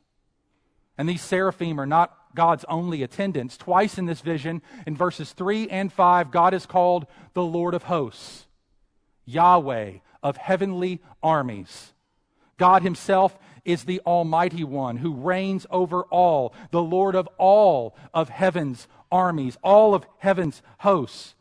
And 0.98 1.08
these 1.08 1.22
seraphim 1.22 1.80
are 1.80 1.86
not 1.86 2.14
God's 2.34 2.64
only 2.68 3.02
attendants. 3.02 3.56
Twice 3.56 3.96
in 3.96 4.06
this 4.06 4.20
vision, 4.20 4.60
in 4.86 4.96
verses 4.96 5.32
3 5.32 5.68
and 5.68 5.92
5, 5.92 6.30
God 6.30 6.52
is 6.52 6.66
called 6.66 7.06
the 7.34 7.44
Lord 7.44 7.72
of 7.74 7.84
hosts, 7.84 8.46
Yahweh 9.24 9.92
of 10.22 10.36
heavenly 10.36 11.00
armies. 11.22 11.94
God 12.58 12.82
Himself 12.82 13.38
is 13.64 13.84
the 13.84 14.00
Almighty 14.00 14.64
One 14.64 14.96
who 14.96 15.14
reigns 15.14 15.66
over 15.70 16.02
all, 16.04 16.52
the 16.70 16.82
Lord 16.82 17.14
of 17.14 17.28
all 17.38 17.96
of 18.12 18.28
heaven's 18.28 18.88
armies, 19.12 19.56
all 19.62 19.94
of 19.94 20.06
heaven's 20.18 20.62
hosts. 20.78 21.34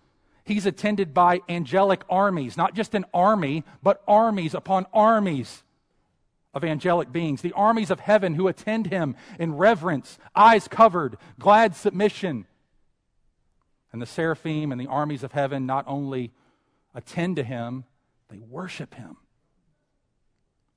He's 0.43 0.65
attended 0.65 1.13
by 1.13 1.41
angelic 1.49 2.03
armies, 2.09 2.55
not 2.55 2.73
just 2.73 2.95
an 2.95 3.05
army, 3.13 3.63
but 3.83 4.01
armies 4.07 4.53
upon 4.53 4.85
armies 4.93 5.63
of 6.57 6.63
angelic 6.63 7.11
beings, 7.11 7.41
the 7.41 7.53
armies 7.53 7.91
of 7.91 8.01
heaven 8.01 8.33
who 8.33 8.47
attend 8.47 8.87
him 8.87 9.15
in 9.39 9.55
reverence, 9.55 10.17
eyes 10.35 10.67
covered, 10.67 11.17
glad 11.39 11.75
submission. 11.75 12.45
And 13.93 14.01
the 14.01 14.07
seraphim 14.07 14.71
and 14.71 14.81
the 14.81 14.87
armies 14.87 15.23
of 15.23 15.31
heaven 15.31 15.65
not 15.65 15.85
only 15.87 16.31
attend 16.93 17.35
to 17.37 17.43
him, 17.43 17.85
they 18.29 18.39
worship 18.39 18.95
him. 18.95 19.17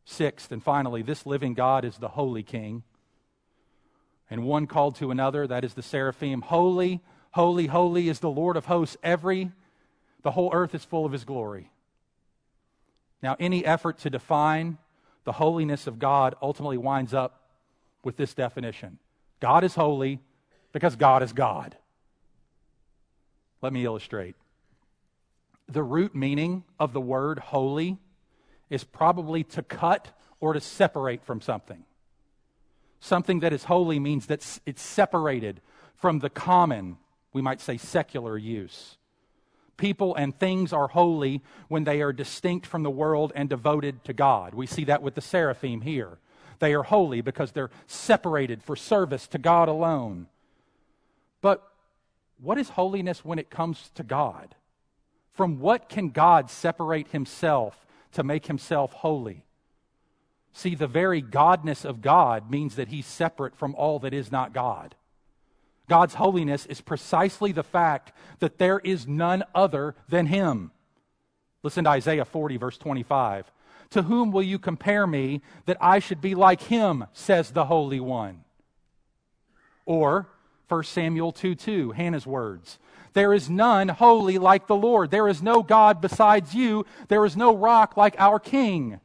Sixth 0.05 0.53
and 0.53 0.63
finally, 0.63 1.03
this 1.03 1.25
living 1.25 1.55
God 1.55 1.85
is 1.85 1.97
the 1.97 2.09
Holy 2.09 2.43
King. 2.43 2.83
And 4.29 4.45
one 4.45 4.67
called 4.67 4.97
to 4.97 5.11
another, 5.11 5.47
that 5.47 5.65
is 5.65 5.75
the 5.75 5.83
seraphim, 5.83 6.43
Holy, 6.43 7.01
holy, 7.33 7.67
holy 7.67 8.09
is 8.09 8.21
the 8.21 8.31
Lord 8.31 8.57
of 8.57 8.67
hosts. 8.67 8.97
Every 9.03 9.51
the 10.23 10.33
whole 10.33 10.51
earth 10.53 10.75
is 10.75 10.85
full 10.85 11.07
of 11.07 11.13
his 11.13 11.25
glory. 11.25 11.71
Now, 13.23 13.37
any 13.41 13.65
effort 13.65 13.99
to 14.01 14.11
define 14.11 14.79
the 15.25 15.33
holiness 15.33 15.87
of 15.87 15.99
God 15.99 16.35
ultimately 16.41 16.79
winds 16.79 17.15
up 17.15 17.43
with 18.03 18.17
this 18.17 18.35
definition 18.35 18.99
God 19.41 19.65
is 19.65 19.75
holy 19.75 20.21
because 20.73 20.97
God 20.97 21.23
is 21.23 21.33
God. 21.33 21.77
Let 23.63 23.73
me 23.73 23.85
illustrate. 23.85 24.37
The 25.69 25.83
root 25.83 26.15
meaning 26.15 26.65
of 26.79 26.93
the 26.93 27.01
word 27.01 27.39
holy 27.39 27.99
is 28.71 28.85
probably 28.85 29.45
to 29.45 29.63
cut 29.63 30.09
or 30.41 30.53
to 30.53 30.61
separate 30.61 31.25
from 31.25 31.41
something. 31.41 31.85
Something 33.01 33.41
that 33.41 33.53
is 33.53 33.65
holy 33.65 33.99
means 33.99 34.27
that 34.27 34.61
it's 34.67 34.83
separated 34.83 35.61
from 35.97 36.21
the 36.21 36.31
common, 36.31 36.97
we 37.33 37.43
might 37.43 37.61
say 37.61 37.77
secular 37.77 38.39
use. 38.39 38.97
People 39.81 40.15
and 40.15 40.39
things 40.39 40.75
are 40.75 40.89
holy 40.89 41.41
when 41.69 41.85
they 41.85 42.03
are 42.03 42.13
distinct 42.13 42.67
from 42.67 42.83
the 42.83 42.91
world 42.91 43.33
and 43.35 43.49
devoted 43.49 44.05
to 44.05 44.13
God. 44.13 44.53
We 44.53 44.67
see 44.67 44.85
that 44.85 45.01
with 45.01 45.15
the 45.15 45.23
seraphim 45.23 45.81
here. 45.81 46.19
They 46.59 46.75
are 46.75 46.83
holy 46.83 47.23
because 47.23 47.53
they're 47.53 47.71
separated 47.87 48.63
for 48.63 48.77
service 48.77 49.27
to 49.29 49.39
God 49.39 49.71
alone. 49.71 50.27
But 51.41 51.67
what 52.43 52.59
is 52.59 52.69
holiness 52.69 53.25
when 53.25 53.39
it 53.39 53.49
comes 53.49 53.91
to 53.95 54.03
God? 54.03 54.55
From 55.33 55.61
what 55.61 55.89
can 55.89 56.11
God 56.11 56.51
separate 56.51 57.09
himself 57.09 57.87
to 58.13 58.23
make 58.23 58.49
himself 58.49 58.93
holy? 58.93 59.45
See, 60.53 60.75
the 60.75 60.87
very 60.87 61.23
godness 61.23 61.87
of 61.87 62.03
God 62.03 62.51
means 62.51 62.75
that 62.75 62.89
he's 62.89 63.07
separate 63.07 63.57
from 63.57 63.75
all 63.77 63.99
that 64.01 64.13
is 64.13 64.31
not 64.31 64.53
God. 64.53 64.95
God's 65.91 66.15
holiness 66.15 66.67
is 66.67 66.81
precisely 66.81 67.51
the 67.51 67.65
fact 67.65 68.13
that 68.39 68.59
there 68.59 68.79
is 68.79 69.09
none 69.09 69.43
other 69.57 69.97
than 70.09 70.27
Him. 70.27 70.71
Listen 71.65 71.83
to 71.83 71.91
Isaiah 71.91 72.25
40, 72.25 72.59
verse 72.59 72.79
25. 72.79 73.51
To 73.91 74.03
whom 74.03 74.31
will 74.31 74.45
you 74.45 74.61
compare 74.61 75.05
me 75.05 75.43
that 75.67 75.79
I 75.81 75.99
should 75.99 76.21
be 76.21 76.37
like 76.37 76.63
him, 76.63 77.07
says 77.13 77.51
the 77.51 77.65
Holy 77.65 77.99
One? 77.99 78.45
Or 79.85 80.29
1 80.69 80.85
Samuel 80.85 81.33
2 81.33 81.57
2, 81.57 81.91
Hannah's 81.91 82.25
words. 82.25 82.79
There 83.13 83.35
is 83.35 83.51
none 83.51 83.89
holy 83.89 84.39
like 84.39 84.69
the 84.69 84.77
Lord. 84.77 85.11
There 85.11 85.27
is 85.27 85.43
no 85.43 85.65
God 85.65 86.01
besides 86.01 86.55
you. 86.55 86.87
There 87.09 87.25
is 87.25 87.37
no 87.37 87.57
rock 87.57 87.97
like 87.97 88.15
our 88.17 88.39
King. 88.39 89.01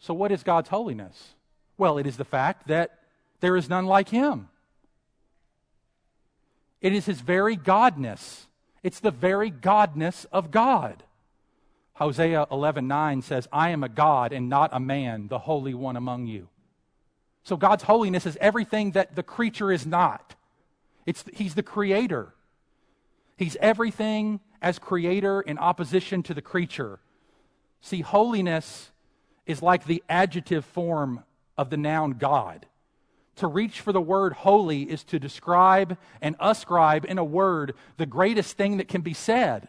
So, 0.00 0.12
what 0.12 0.30
is 0.30 0.42
God's 0.42 0.68
holiness? 0.68 1.34
Well, 1.78 1.96
it 1.96 2.06
is 2.06 2.18
the 2.18 2.26
fact 2.26 2.68
that 2.68 2.97
there 3.40 3.56
is 3.56 3.68
none 3.68 3.86
like 3.86 4.08
him. 4.08 4.48
It 6.80 6.92
is 6.92 7.06
his 7.06 7.20
very 7.20 7.56
godness. 7.56 8.46
It's 8.82 9.00
the 9.00 9.10
very 9.10 9.50
godness 9.50 10.26
of 10.32 10.50
God. 10.50 11.02
Hosea 11.94 12.46
11:9 12.50 13.22
says, 13.22 13.48
"I 13.52 13.70
am 13.70 13.82
a 13.82 13.88
God 13.88 14.32
and 14.32 14.48
not 14.48 14.70
a 14.72 14.78
man, 14.78 15.28
the 15.28 15.40
holy 15.40 15.74
one 15.74 15.96
among 15.96 16.26
you." 16.26 16.48
So 17.42 17.56
God's 17.56 17.84
holiness 17.84 18.26
is 18.26 18.36
everything 18.40 18.92
that 18.92 19.16
the 19.16 19.22
creature 19.22 19.72
is 19.72 19.86
not. 19.86 20.36
It's, 21.06 21.24
he's 21.32 21.54
the 21.54 21.62
creator. 21.62 22.34
He's 23.36 23.56
everything 23.56 24.40
as 24.60 24.78
creator 24.78 25.40
in 25.40 25.58
opposition 25.58 26.22
to 26.24 26.34
the 26.34 26.42
creature. 26.42 27.00
See, 27.80 28.02
holiness 28.02 28.90
is 29.46 29.62
like 29.62 29.86
the 29.86 30.02
adjective 30.08 30.64
form 30.64 31.24
of 31.56 31.70
the 31.70 31.76
noun 31.76 32.12
God. 32.12 32.66
To 33.38 33.46
reach 33.46 33.80
for 33.80 33.92
the 33.92 34.00
word 34.00 34.32
holy 34.32 34.82
is 34.82 35.04
to 35.04 35.18
describe 35.18 35.96
and 36.20 36.34
ascribe 36.40 37.04
in 37.04 37.18
a 37.18 37.24
word 37.24 37.74
the 37.96 38.06
greatest 38.06 38.56
thing 38.56 38.78
that 38.78 38.88
can 38.88 39.00
be 39.00 39.14
said 39.14 39.68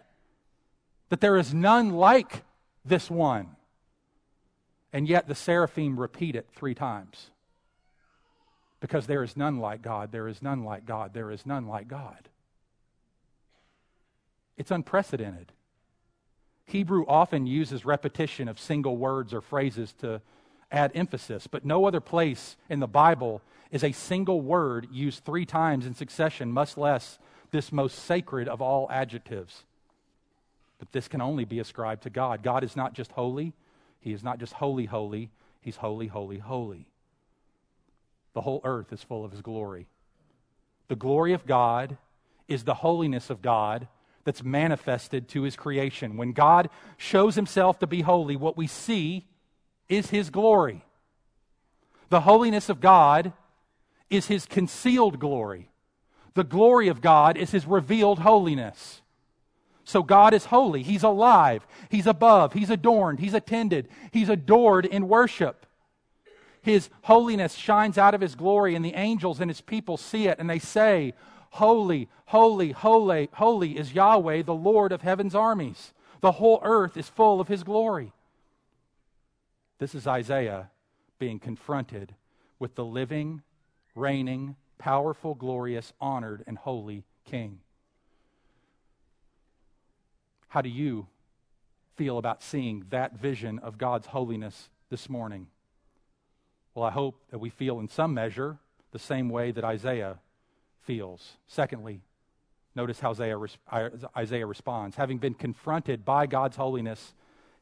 that 1.10 1.22
there 1.22 1.38
is 1.38 1.54
none 1.54 1.92
like 1.92 2.44
this 2.86 3.10
one. 3.12 3.56
And 4.92 5.08
yet 5.08 5.28
the 5.28 5.36
seraphim 5.36 6.00
repeat 6.00 6.36
it 6.36 6.48
three 6.56 6.74
times. 6.74 7.30
Because 8.80 9.06
there 9.06 9.24
is 9.24 9.38
none 9.38 9.60
like 9.60 9.82
God, 9.82 10.12
there 10.12 10.28
is 10.28 10.42
none 10.42 10.64
like 10.64 10.86
God, 10.86 11.14
there 11.14 11.30
is 11.30 11.46
none 11.46 11.68
like 11.68 11.88
God. 11.88 12.30
It's 14.58 14.72
unprecedented. 14.72 15.52
Hebrew 16.66 17.06
often 17.08 17.46
uses 17.46 17.86
repetition 17.86 18.48
of 18.48 18.60
single 18.60 18.98
words 18.98 19.34
or 19.34 19.42
phrases 19.42 19.94
to 20.00 20.22
add 20.72 20.92
emphasis, 20.96 21.48
but 21.48 21.66
no 21.66 21.86
other 21.86 22.02
place 22.02 22.56
in 22.70 22.80
the 22.80 22.88
Bible 22.88 23.42
is 23.72 23.84
a 23.84 23.92
single 23.92 24.42
word 24.42 24.88
used 24.92 25.24
three 25.24 25.46
times 25.46 25.86
in 25.86 25.94
succession, 25.94 26.52
much 26.52 26.78
less 26.78 27.20
this 27.52 27.72
most 27.72 28.00
sacred 28.00 28.48
of 28.48 28.62
all 28.62 28.88
adjectives. 28.92 29.64
But 30.80 30.92
this 30.92 31.08
can 31.08 31.22
only 31.22 31.46
be 31.46 31.60
ascribed 31.60 32.04
to 32.04 32.10
God. 32.10 32.42
God 32.42 32.64
is 32.64 32.76
not 32.76 32.94
just 32.94 33.12
holy, 33.12 33.54
He 34.00 34.14
is 34.14 34.24
not 34.24 34.40
just 34.40 34.54
holy, 34.54 34.86
holy, 34.86 35.30
He's 35.62 35.76
holy, 35.76 36.08
holy, 36.08 36.40
holy. 36.40 36.88
The 38.34 38.42
whole 38.42 38.62
earth 38.64 38.94
is 38.94 39.04
full 39.04 39.26
of 39.26 39.32
His 39.32 39.42
glory. 39.42 39.88
The 40.88 40.96
glory 40.96 41.34
of 41.34 41.46
God 41.46 41.98
is 42.48 42.64
the 42.64 42.76
holiness 42.76 43.30
of 43.30 43.42
God 43.42 43.88
that's 44.24 44.44
manifested 44.44 45.28
to 45.30 45.44
His 45.44 45.56
creation. 45.56 46.18
When 46.18 46.32
God 46.32 46.70
shows 46.98 47.36
Himself 47.36 47.80
to 47.80 47.88
be 47.88 48.02
holy, 48.02 48.36
what 48.36 48.58
we 48.58 48.68
see 48.68 49.28
is 49.88 50.10
His 50.10 50.30
glory. 50.30 50.84
The 52.10 52.22
holiness 52.22 52.70
of 52.70 52.80
God 52.80 53.34
is 54.10 54.28
his 54.28 54.46
concealed 54.46 55.20
glory. 55.20 55.70
The 56.34 56.44
glory 56.44 56.88
of 56.88 57.02
God 57.02 57.38
is 57.38 57.52
his 57.52 57.66
revealed 57.66 58.20
holiness. 58.20 59.02
So 59.84 60.04
God 60.04 60.34
is 60.34 60.46
holy. 60.46 60.84
He's 60.84 61.04
alive. 61.04 61.66
He's 61.90 62.06
above. 62.06 62.54
He's 62.54 62.70
adorned. 62.70 63.20
He's 63.20 63.34
attended. 63.34 63.90
He's 64.12 64.30
adored 64.30 64.86
in 64.86 65.08
worship. 65.08 65.66
His 66.62 66.90
holiness 67.04 67.56
shines 67.56 67.98
out 67.98 68.14
of 68.14 68.22
his 68.22 68.36
glory, 68.36 68.76
and 68.76 68.84
the 68.84 68.94
angels 68.94 69.40
and 69.40 69.50
his 69.50 69.62
people 69.62 69.98
see 69.98 70.28
it, 70.28 70.38
and 70.40 70.50
they 70.50 70.60
say, 70.60 71.14
Holy, 71.52 72.08
holy, 72.26 72.72
holy, 72.72 73.30
holy 73.34 73.78
is 73.78 73.94
Yahweh, 73.94 74.44
the 74.44 74.54
Lord 74.54 74.92
of 74.92 75.02
heaven's 75.02 75.34
armies. 75.34 75.94
The 76.22 76.34
whole 76.34 76.60
earth 76.64 76.96
is 76.96 77.10
full 77.10 77.42
of 77.42 77.48
his 77.48 77.64
glory. 77.64 78.12
This 79.80 79.96
is 79.96 80.06
Isaiah 80.06 80.70
being 81.18 81.40
confronted 81.40 82.14
with 82.60 82.76
the 82.76 82.86
living, 82.86 83.42
reigning, 84.00 84.56
powerful, 84.78 85.36
glorious, 85.36 85.94
honored, 86.00 86.44
and 86.48 86.58
holy 86.58 87.04
King. 87.26 87.60
How 90.48 90.62
do 90.62 90.70
you 90.70 91.08
feel 91.96 92.18
about 92.18 92.42
seeing 92.42 92.86
that 92.90 93.20
vision 93.20 93.60
of 93.60 93.78
God's 93.78 94.08
holiness 94.08 94.70
this 94.90 95.10
morning? 95.10 95.48
Well, 96.74 96.86
I 96.86 96.92
hope 96.92 97.22
that 97.30 97.40
we 97.40 97.50
feel 97.50 97.80
in 97.80 97.88
some 97.88 98.14
measure 98.14 98.58
the 98.92 99.00
same 99.00 99.30
way 99.30 99.52
that 99.52 99.64
Isaiah 99.64 100.18
feels. 100.82 101.34
Secondly, 101.48 102.02
notice 102.74 103.00
how 103.00 103.12
Isaiah, 103.12 104.48
responds. 104.48 104.96
Having 104.96 105.18
been 105.20 105.34
confronted 105.34 106.06
by 106.06 106.26
God's 106.26 106.56
holiness, 106.56 107.14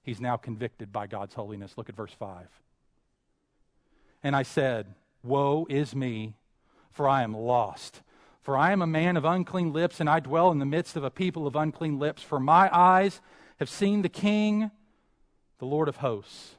he's 0.04 0.22
now 0.22 0.38
convicted 0.38 0.94
by 0.94 1.08
God's 1.08 1.34
holiness. 1.34 1.74
Look 1.78 1.90
at 1.90 1.96
verse 1.96 2.14
5. 2.18 2.48
And 4.24 4.36
I 4.36 4.44
said, 4.44 4.88
Woe 5.28 5.68
is 5.70 5.96
me, 5.96 6.36
for 6.92 7.08
I 7.08 7.24
am 7.24 7.36
lost. 7.36 8.02
For 8.42 8.58
I 8.58 8.72
am 8.72 8.82
a 8.82 8.88
man 8.88 9.18
of 9.18 9.26
unclean 9.26 9.74
lips, 9.74 10.00
and 10.00 10.10
I 10.10 10.22
dwell 10.22 10.52
in 10.52 10.60
the 10.60 10.66
midst 10.66 10.96
of 10.96 11.04
a 11.04 11.12
people 11.12 11.46
of 11.46 11.56
unclean 11.56 12.00
lips. 12.00 12.24
For 12.24 12.40
my 12.40 12.70
eyes 12.76 13.20
have 13.60 13.70
seen 13.70 14.02
the 14.02 14.10
King, 14.10 14.72
the 15.60 15.66
Lord 15.66 15.90
of 15.90 15.98
hosts. 15.98 16.56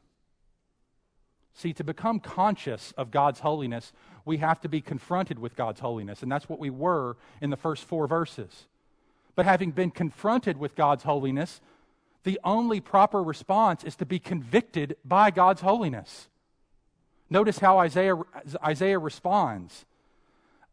See, 1.54 1.72
to 1.72 1.82
become 1.82 2.20
conscious 2.20 2.92
of 2.96 3.10
God's 3.10 3.40
holiness, 3.40 3.92
we 4.24 4.36
have 4.36 4.60
to 4.60 4.68
be 4.68 4.80
confronted 4.80 5.38
with 5.38 5.56
God's 5.56 5.80
holiness. 5.80 6.22
And 6.22 6.30
that's 6.30 6.48
what 6.48 6.60
we 6.60 6.70
were 6.70 7.16
in 7.40 7.50
the 7.50 7.56
first 7.56 7.84
four 7.84 8.06
verses. 8.06 8.66
But 9.34 9.46
having 9.46 9.70
been 9.70 9.90
confronted 9.90 10.58
with 10.58 10.76
God's 10.76 11.04
holiness, 11.04 11.60
the 12.24 12.38
only 12.44 12.80
proper 12.80 13.22
response 13.22 13.82
is 13.82 13.96
to 13.96 14.06
be 14.06 14.18
convicted 14.18 14.96
by 15.04 15.30
God's 15.30 15.62
holiness. 15.62 16.28
Notice 17.30 17.58
how 17.58 17.78
Isaiah, 17.78 18.16
Isaiah 18.64 18.98
responds. 18.98 19.84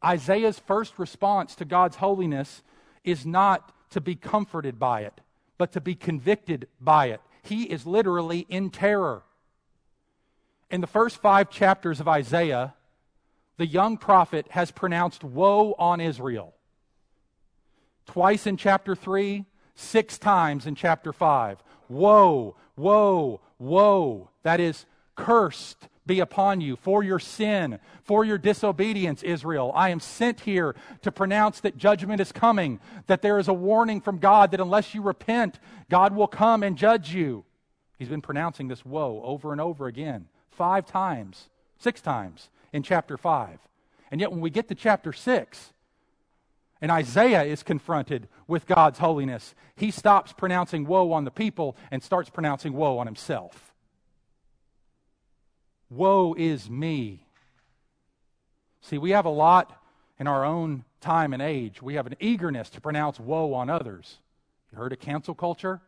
Isaiah's 0.03 0.59
first 0.59 0.97
response 0.97 1.55
to 1.55 1.65
God's 1.65 1.97
holiness 1.97 2.61
is 3.03 3.25
not 3.25 3.71
to 3.91 4.01
be 4.01 4.15
comforted 4.15 4.79
by 4.79 5.01
it, 5.01 5.21
but 5.57 5.71
to 5.73 5.81
be 5.81 5.95
convicted 5.95 6.67
by 6.79 7.07
it. 7.07 7.21
He 7.43 7.63
is 7.63 7.85
literally 7.85 8.45
in 8.49 8.69
terror. 8.69 9.23
In 10.71 10.81
the 10.81 10.87
first 10.87 11.21
five 11.21 11.49
chapters 11.49 11.99
of 11.99 12.07
Isaiah, 12.07 12.73
the 13.57 13.67
young 13.67 13.97
prophet 13.97 14.47
has 14.49 14.71
pronounced 14.71 15.23
woe 15.23 15.75
on 15.77 16.01
Israel. 16.01 16.53
Twice 18.05 18.47
in 18.47 18.57
chapter 18.57 18.95
3, 18.95 19.45
six 19.75 20.17
times 20.17 20.65
in 20.65 20.75
chapter 20.75 21.13
5. 21.13 21.63
Woe, 21.89 22.55
woe, 22.75 23.41
woe. 23.59 24.29
That 24.43 24.59
is, 24.59 24.85
cursed 25.15 25.87
be 26.05 26.19
upon 26.19 26.61
you 26.61 26.75
for 26.75 27.03
your 27.03 27.19
sin, 27.19 27.79
for 28.03 28.23
your 28.23 28.37
disobedience, 28.37 29.23
Israel. 29.23 29.71
I 29.75 29.89
am 29.89 29.99
sent 29.99 30.41
here 30.41 30.75
to 31.01 31.11
pronounce 31.11 31.59
that 31.61 31.77
judgment 31.77 32.21
is 32.21 32.31
coming, 32.31 32.79
that 33.07 33.21
there 33.21 33.39
is 33.39 33.47
a 33.47 33.53
warning 33.53 34.01
from 34.01 34.19
God 34.19 34.51
that 34.51 34.61
unless 34.61 34.93
you 34.93 35.01
repent, 35.01 35.59
God 35.89 36.15
will 36.15 36.27
come 36.27 36.63
and 36.63 36.77
judge 36.77 37.13
you. 37.13 37.43
He's 37.97 38.09
been 38.09 38.21
pronouncing 38.21 38.67
this 38.67 38.85
woe 38.85 39.21
over 39.23 39.51
and 39.51 39.61
over 39.61 39.87
again, 39.87 40.27
five 40.51 40.85
times, 40.85 41.49
six 41.79 42.01
times 42.01 42.49
in 42.73 42.83
chapter 42.83 43.17
5. 43.17 43.59
And 44.11 44.21
yet, 44.21 44.31
when 44.31 44.41
we 44.41 44.49
get 44.49 44.67
to 44.67 44.75
chapter 44.75 45.11
6, 45.13 45.73
and 46.81 46.91
Isaiah 46.91 47.43
is 47.43 47.63
confronted 47.63 48.27
with 48.47 48.67
God's 48.67 48.99
holiness, 48.99 49.55
he 49.75 49.91
stops 49.91 50.33
pronouncing 50.33 50.85
woe 50.85 51.11
on 51.13 51.23
the 51.23 51.31
people 51.31 51.75
and 51.89 52.03
starts 52.03 52.29
pronouncing 52.29 52.73
woe 52.73 52.97
on 52.97 53.07
himself. 53.07 53.64
Woe 55.95 56.35
is 56.37 56.69
me. 56.69 57.25
See, 58.81 58.97
we 58.97 59.11
have 59.11 59.25
a 59.25 59.29
lot 59.29 59.81
in 60.19 60.27
our 60.27 60.43
own 60.43 60.83
time 60.99 61.33
and 61.33 61.41
age. 61.41 61.81
We 61.81 61.95
have 61.95 62.05
an 62.05 62.15
eagerness 62.19 62.69
to 62.71 62.81
pronounce 62.81 63.19
woe 63.19 63.53
on 63.53 63.69
others. 63.69 64.17
You 64.71 64.77
heard 64.77 64.91
of 64.91 64.99
cancel 64.99 65.33
culture? 65.33 65.81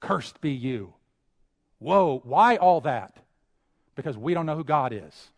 Cursed 0.00 0.40
be 0.40 0.50
you. 0.50 0.92
Woe. 1.80 2.20
Why 2.24 2.56
all 2.56 2.82
that? 2.82 3.16
Because 3.96 4.16
we 4.16 4.34
don't 4.34 4.46
know 4.46 4.56
who 4.56 4.64
God 4.64 4.92
is. 4.92 5.30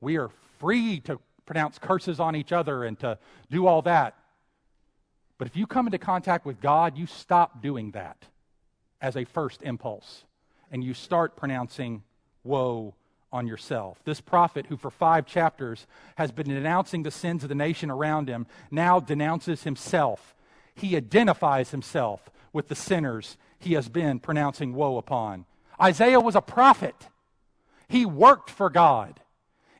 We 0.00 0.18
are 0.18 0.30
free 0.58 1.00
to 1.00 1.18
pronounce 1.46 1.78
curses 1.78 2.20
on 2.20 2.36
each 2.36 2.52
other 2.52 2.84
and 2.84 2.98
to 3.00 3.18
do 3.50 3.66
all 3.66 3.82
that. 3.82 4.14
But 5.38 5.48
if 5.48 5.56
you 5.56 5.66
come 5.66 5.86
into 5.86 5.98
contact 5.98 6.44
with 6.44 6.60
God, 6.60 6.98
you 6.98 7.06
stop 7.06 7.62
doing 7.62 7.92
that 7.92 8.24
as 9.00 9.16
a 9.16 9.24
first 9.24 9.62
impulse 9.62 10.24
and 10.70 10.82
you 10.82 10.94
start 10.94 11.36
pronouncing 11.36 12.02
woe 12.46 12.94
on 13.32 13.46
yourself. 13.46 13.98
This 14.04 14.20
prophet, 14.20 14.66
who 14.66 14.76
for 14.76 14.90
five 14.90 15.26
chapters 15.26 15.86
has 16.16 16.32
been 16.32 16.48
denouncing 16.48 17.02
the 17.02 17.10
sins 17.10 17.42
of 17.42 17.48
the 17.48 17.54
nation 17.54 17.90
around 17.90 18.28
him, 18.28 18.46
now 18.70 19.00
denounces 19.00 19.64
himself. 19.64 20.34
He 20.74 20.96
identifies 20.96 21.70
himself 21.70 22.30
with 22.52 22.68
the 22.68 22.74
sinners 22.74 23.36
he 23.58 23.74
has 23.74 23.88
been 23.88 24.20
pronouncing 24.20 24.74
woe 24.74 24.96
upon. 24.96 25.44
Isaiah 25.80 26.20
was 26.20 26.36
a 26.36 26.40
prophet, 26.40 26.94
he 27.88 28.06
worked 28.06 28.50
for 28.50 28.70
God. 28.70 29.20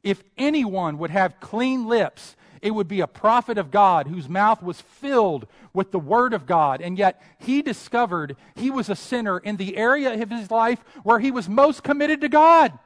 If 0.03 0.23
anyone 0.39 0.99
would 0.99 1.11
have 1.11 1.41
clean 1.41 1.87
lips, 1.89 2.37
it 2.63 2.73
would 2.73 2.89
be 2.89 3.01
a 3.01 3.07
prophet 3.07 3.59
of 3.59 3.71
God 3.71 4.07
whose 4.07 4.29
mouth 4.29 4.63
was 4.63 4.81
filled 4.81 5.47
with 5.73 5.93
the 5.93 5.99
word 5.99 6.33
of 6.33 6.47
God. 6.47 6.81
And 6.81 6.99
yet 6.99 7.21
he 7.39 7.63
discovered 7.63 8.37
he 8.55 8.71
was 8.71 8.89
a 8.89 8.97
sinner 8.97 9.39
in 9.39 9.57
the 9.57 9.77
area 9.77 10.21
of 10.21 10.31
his 10.31 10.51
life 10.51 10.83
where 11.03 11.19
he 11.19 11.31
was 11.31 11.49
most 11.49 11.83
committed 11.83 12.21
to 12.23 12.29
God. 12.29 12.79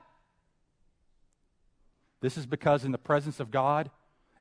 This 2.20 2.36
is 2.36 2.46
because 2.46 2.84
in 2.84 2.92
the 2.92 2.98
presence 2.98 3.40
of 3.40 3.50
God, 3.50 3.90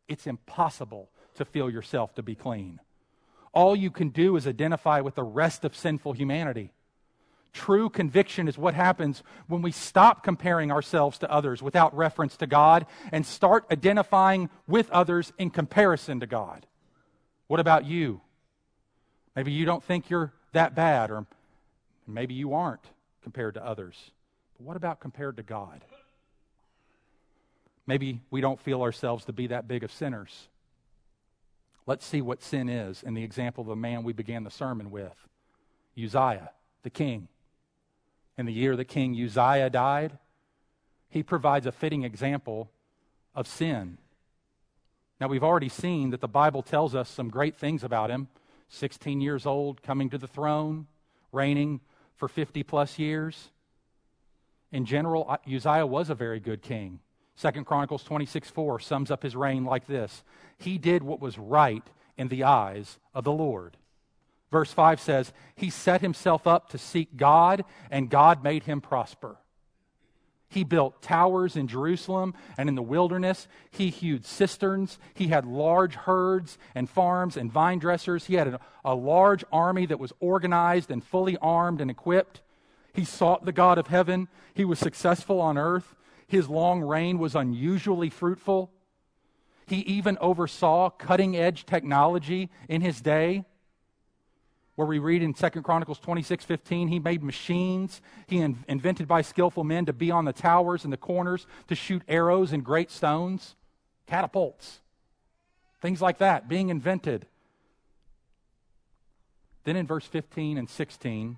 it's 0.07 0.27
impossible 0.27 1.09
to 1.35 1.45
feel 1.45 1.69
yourself 1.69 2.13
to 2.15 2.23
be 2.23 2.35
clean. 2.35 2.79
All 3.53 3.75
you 3.75 3.89
can 3.89 4.09
do 4.09 4.35
is 4.35 4.47
identify 4.47 4.99
with 4.99 5.15
the 5.15 5.23
rest 5.23 5.63
of 5.65 5.75
sinful 5.75 6.13
humanity. 6.13 6.71
True 7.51 7.89
conviction 7.89 8.47
is 8.47 8.57
what 8.57 8.73
happens 8.73 9.23
when 9.47 9.61
we 9.61 9.71
stop 9.71 10.23
comparing 10.23 10.71
ourselves 10.71 11.17
to 11.19 11.31
others 11.31 11.61
without 11.61 11.95
reference 11.95 12.37
to 12.37 12.47
God 12.47 12.85
and 13.11 13.25
start 13.25 13.65
identifying 13.71 14.49
with 14.67 14.89
others 14.91 15.33
in 15.37 15.49
comparison 15.49 16.19
to 16.19 16.27
God. 16.27 16.65
What 17.47 17.59
about 17.59 17.85
you? 17.85 18.21
Maybe 19.35 19.51
you 19.51 19.65
don't 19.65 19.83
think 19.83 20.09
you're 20.09 20.33
that 20.51 20.75
bad, 20.75 21.11
or 21.11 21.25
maybe 22.05 22.33
you 22.33 22.53
aren't 22.53 22.85
compared 23.23 23.55
to 23.55 23.65
others. 23.65 24.11
But 24.57 24.65
what 24.65 24.77
about 24.77 24.99
compared 24.99 25.37
to 25.37 25.43
God? 25.43 25.83
Maybe 27.87 28.21
we 28.29 28.41
don't 28.41 28.59
feel 28.59 28.83
ourselves 28.83 29.25
to 29.25 29.33
be 29.33 29.47
that 29.47 29.67
big 29.67 29.83
of 29.83 29.91
sinners. 29.91 30.47
Let's 31.87 32.05
see 32.05 32.21
what 32.21 32.43
sin 32.43 32.69
is 32.69 33.01
in 33.01 33.15
the 33.15 33.23
example 33.23 33.63
of 33.63 33.67
the 33.67 33.75
man 33.75 34.03
we 34.03 34.13
began 34.13 34.43
the 34.43 34.51
sermon 34.51 34.91
with 34.91 35.15
Uzziah, 35.97 36.51
the 36.83 36.91
king. 36.91 37.27
In 38.39 38.45
the 38.45 38.53
year 38.53 38.77
that 38.77 38.85
King 38.85 39.21
Uzziah 39.21 39.69
died, 39.69 40.17
he 41.09 41.23
provides 41.23 41.65
a 41.65 41.73
fitting 41.73 42.05
example 42.05 42.71
of 43.35 43.47
sin. 43.47 43.97
Now, 45.19 45.27
we've 45.27 45.43
already 45.43 45.67
seen 45.67 46.11
that 46.11 46.21
the 46.21 46.27
Bible 46.29 46.63
tells 46.63 46.95
us 46.95 47.09
some 47.09 47.27
great 47.27 47.57
things 47.57 47.83
about 47.83 48.09
him 48.09 48.29
16 48.69 49.19
years 49.19 49.45
old, 49.45 49.83
coming 49.83 50.09
to 50.11 50.17
the 50.17 50.25
throne, 50.25 50.87
reigning 51.33 51.81
for 52.15 52.29
50 52.29 52.63
plus 52.63 52.97
years. 52.97 53.49
In 54.71 54.85
general, 54.85 55.37
Uzziah 55.45 55.85
was 55.85 56.09
a 56.09 56.15
very 56.15 56.39
good 56.39 56.61
king. 56.61 57.01
Second 57.35 57.65
Chronicles 57.65 58.05
26 58.05 58.49
4 58.49 58.79
sums 58.79 59.11
up 59.11 59.21
his 59.21 59.35
reign 59.35 59.65
like 59.65 59.85
this 59.85 60.23
He 60.57 60.77
did 60.77 61.03
what 61.03 61.19
was 61.19 61.37
right 61.37 61.83
in 62.17 62.29
the 62.29 62.45
eyes 62.45 62.99
of 63.13 63.25
the 63.25 63.33
Lord. 63.33 63.75
Verse 64.51 64.71
5 64.71 64.99
says, 64.99 65.33
He 65.55 65.69
set 65.69 66.01
himself 66.01 66.47
up 66.47 66.69
to 66.69 66.77
seek 66.77 67.15
God, 67.15 67.63
and 67.91 68.09
God 68.09 68.43
made 68.43 68.63
him 68.63 68.81
prosper. 68.81 69.37
He 70.51 70.63
built 70.63 71.03
towers 71.03 71.55
in 71.55 71.67
Jerusalem 71.67 72.33
and 72.57 72.67
in 72.67 72.73
the 72.73 72.81
wilderness. 72.81 73.47
He 73.69 73.91
hewed 73.91 74.25
cisterns. 74.25 74.97
He 75.13 75.27
had 75.27 75.45
large 75.45 75.93
herds 75.93 76.57
and 76.73 76.89
farms 76.89 77.37
and 77.37 77.51
vine 77.51 77.77
dressers. 77.77 78.25
He 78.25 78.33
had 78.33 78.47
a, 78.47 78.59
a, 78.83 78.95
large 78.95 79.43
army 79.51 79.85
that 79.85 79.99
was 79.99 80.11
organized 80.19 80.89
and 80.89 81.03
fully 81.03 81.37
armed 81.37 81.81
and 81.81 81.91
equipped. 81.91 82.41
He 82.93 83.05
sought 83.05 83.45
the 83.45 83.51
God 83.51 83.77
of 83.77 83.87
heaven. 83.87 84.27
He 84.55 84.65
was 84.65 84.79
successful 84.79 85.39
on 85.39 85.55
earth. 85.59 85.95
His 86.25 86.49
long 86.49 86.81
reign 86.81 87.19
was 87.19 87.35
unusually 87.35 88.09
fruitful. 88.09 88.71
He 89.67 89.81
even 89.81 90.17
oversaw 90.19 90.89
cutting 90.89 91.37
edge 91.37 91.67
technology 91.67 92.49
in 92.67 92.81
his 92.81 93.01
day. 93.01 93.45
Where 94.79 94.87
we 94.87 94.99
read 94.99 95.21
in 95.21 95.33
2 95.33 95.49
Chronicles 95.61 95.99
26 95.99 96.45
15, 96.45 96.87
he 96.87 96.99
made 96.99 97.21
machines 97.21 98.01
he 98.27 98.37
in- 98.37 98.63
invented 98.69 99.09
by 99.09 99.21
skillful 99.23 99.65
men 99.65 99.85
to 99.87 99.91
be 99.91 100.09
on 100.09 100.23
the 100.23 100.31
towers 100.31 100.85
and 100.85 100.93
the 100.93 100.95
corners 100.95 101.45
to 101.67 101.75
shoot 101.75 102.01
arrows 102.07 102.53
and 102.53 102.63
great 102.63 102.89
stones, 102.89 103.55
catapults, 104.07 104.79
things 105.81 106.01
like 106.01 106.19
that 106.19 106.47
being 106.47 106.69
invented. 106.69 107.25
Then 109.65 109.75
in 109.75 109.85
verse 109.85 110.05
15 110.05 110.57
and 110.57 110.69
16 110.69 111.37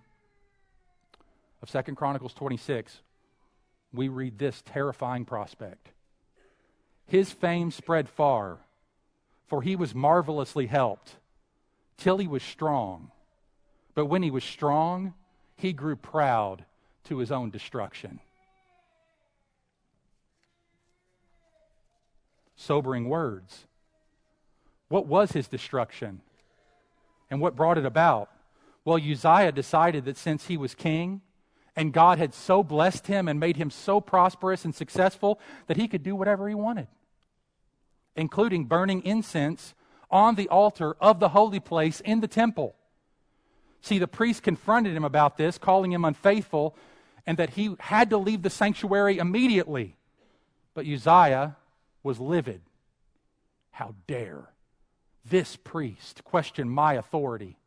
of 1.64 1.86
2 1.86 1.96
Chronicles 1.96 2.36
26, 2.36 3.02
we 3.92 4.08
read 4.08 4.38
this 4.38 4.62
terrifying 4.68 5.26
prospect. 5.26 5.90
His 7.08 7.32
fame 7.32 7.72
spread 7.72 8.08
far, 8.08 8.60
for 9.48 9.64
he 9.64 9.76
was 9.76 9.96
marvelously 9.96 10.68
helped, 10.68 11.16
till 11.98 12.20
he 12.20 12.28
was 12.28 12.44
strong. 12.44 13.10
But 13.94 14.06
when 14.06 14.24
he 14.24 14.32
was 14.32 14.44
strong, 14.44 15.14
he 15.56 15.74
grew 15.74 15.96
proud 15.96 16.66
to 17.06 17.18
his 17.18 17.32
own 17.32 17.50
destruction. 17.50 18.20
Sobering 22.56 23.10
words. 23.10 23.66
What 24.88 25.08
was 25.08 25.32
his 25.32 25.48
destruction? 25.48 26.22
And 27.30 27.42
what 27.42 27.56
brought 27.56 27.78
it 27.78 27.86
about? 27.86 28.30
Well, 28.84 28.98
Uzziah 28.98 29.52
decided 29.52 30.06
that 30.06 30.18
since 30.18 30.48
he 30.48 30.58
was 30.58 30.76
king, 30.76 31.22
and 31.76 31.94
God 31.94 32.18
had 32.18 32.34
so 32.34 32.64
blessed 32.64 33.08
him 33.08 33.28
and 33.28 33.40
made 33.40 33.56
him 33.56 33.70
so 33.70 34.02
prosperous 34.02 34.66
and 34.66 34.76
successful 34.76 35.40
that 35.68 35.78
he 35.78 35.88
could 35.88 36.04
do 36.04 36.16
whatever 36.16 36.50
he 36.50 36.56
wanted, 36.56 36.88
including 38.16 38.66
burning 38.66 39.02
incense 39.04 39.74
on 40.10 40.36
the 40.36 40.50
altar 40.50 40.96
of 41.00 41.20
the 41.20 41.30
holy 41.30 41.60
place 41.60 42.02
in 42.02 42.20
the 42.20 42.28
temple. 42.28 42.76
See, 43.82 43.98
the 43.98 44.08
priest 44.08 44.44
confronted 44.44 44.96
him 44.96 45.04
about 45.04 45.38
this, 45.38 45.58
calling 45.58 45.92
him 45.92 46.06
unfaithful, 46.06 46.76
and 47.26 47.38
that 47.38 47.52
he 47.52 47.76
had 47.80 48.10
to 48.12 48.18
leave 48.18 48.42
the 48.42 48.50
sanctuary 48.50 49.18
immediately. 49.18 49.96
But 50.74 50.86
Uzziah 50.86 51.58
was 52.04 52.20
livid. 52.20 52.62
How 53.72 53.96
dare 54.08 54.50
this 55.26 55.56
priest 55.56 56.24
question 56.24 56.70
my 56.70 56.94
authority? 56.94 57.58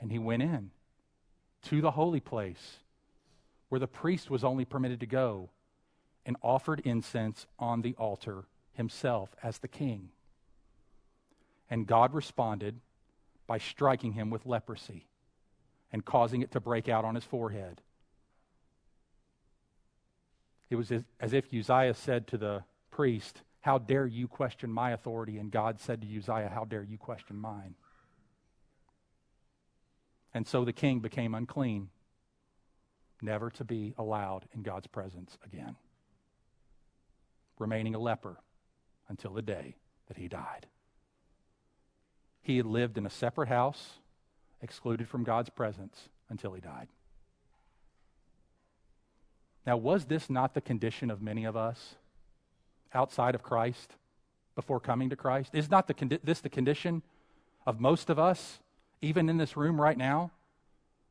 And 0.00 0.10
he 0.10 0.18
went 0.18 0.42
in 0.42 0.70
to 1.64 1.80
the 1.80 1.90
holy 1.90 2.20
place 2.20 2.78
where 3.68 3.78
the 3.78 3.86
priest 3.86 4.30
was 4.30 4.44
only 4.44 4.64
permitted 4.64 5.00
to 5.00 5.06
go 5.06 5.50
and 6.24 6.36
offered 6.42 6.80
incense 6.80 7.46
on 7.58 7.82
the 7.82 7.94
altar 7.98 8.44
himself 8.72 9.34
as 9.42 9.58
the 9.58 9.68
king. 9.68 10.10
And 11.68 11.86
God 11.86 12.14
responded 12.14 12.80
by 13.50 13.58
striking 13.58 14.12
him 14.12 14.30
with 14.30 14.46
leprosy 14.46 15.08
and 15.92 16.04
causing 16.04 16.40
it 16.40 16.52
to 16.52 16.60
break 16.60 16.88
out 16.88 17.04
on 17.04 17.16
his 17.16 17.24
forehead. 17.24 17.80
It 20.70 20.76
was 20.76 20.92
as 21.18 21.32
if 21.32 21.52
Uzziah 21.52 21.94
said 21.94 22.28
to 22.28 22.38
the 22.38 22.62
priest, 22.92 23.42
How 23.60 23.78
dare 23.78 24.06
you 24.06 24.28
question 24.28 24.70
my 24.70 24.92
authority? 24.92 25.36
And 25.36 25.50
God 25.50 25.80
said 25.80 26.00
to 26.00 26.06
Uzziah, 26.06 26.52
How 26.54 26.64
dare 26.64 26.84
you 26.84 26.96
question 26.96 27.36
mine? 27.40 27.74
And 30.32 30.46
so 30.46 30.64
the 30.64 30.72
king 30.72 31.00
became 31.00 31.34
unclean, 31.34 31.88
never 33.20 33.50
to 33.50 33.64
be 33.64 33.94
allowed 33.98 34.44
in 34.54 34.62
God's 34.62 34.86
presence 34.86 35.36
again, 35.44 35.74
remaining 37.58 37.96
a 37.96 37.98
leper 37.98 38.36
until 39.08 39.32
the 39.32 39.42
day 39.42 39.74
that 40.06 40.18
he 40.18 40.28
died. 40.28 40.68
He 42.42 42.56
had 42.56 42.66
lived 42.66 42.98
in 42.98 43.06
a 43.06 43.10
separate 43.10 43.48
house, 43.48 43.98
excluded 44.62 45.08
from 45.08 45.24
God's 45.24 45.50
presence 45.50 46.08
until 46.28 46.52
he 46.52 46.60
died. 46.60 46.88
Now, 49.66 49.76
was 49.76 50.06
this 50.06 50.30
not 50.30 50.54
the 50.54 50.60
condition 50.60 51.10
of 51.10 51.20
many 51.20 51.44
of 51.44 51.56
us 51.56 51.96
outside 52.94 53.34
of 53.34 53.42
Christ 53.42 53.94
before 54.54 54.80
coming 54.80 55.10
to 55.10 55.16
Christ? 55.16 55.54
Is 55.54 55.70
not 55.70 55.86
the 55.86 55.94
condi- 55.94 56.20
this 56.24 56.40
the 56.40 56.48
condition 56.48 57.02
of 57.66 57.78
most 57.78 58.10
of 58.10 58.18
us 58.18 58.60
even 59.02 59.28
in 59.28 59.38
this 59.38 59.56
room 59.56 59.80
right 59.80 59.96
now, 59.96 60.30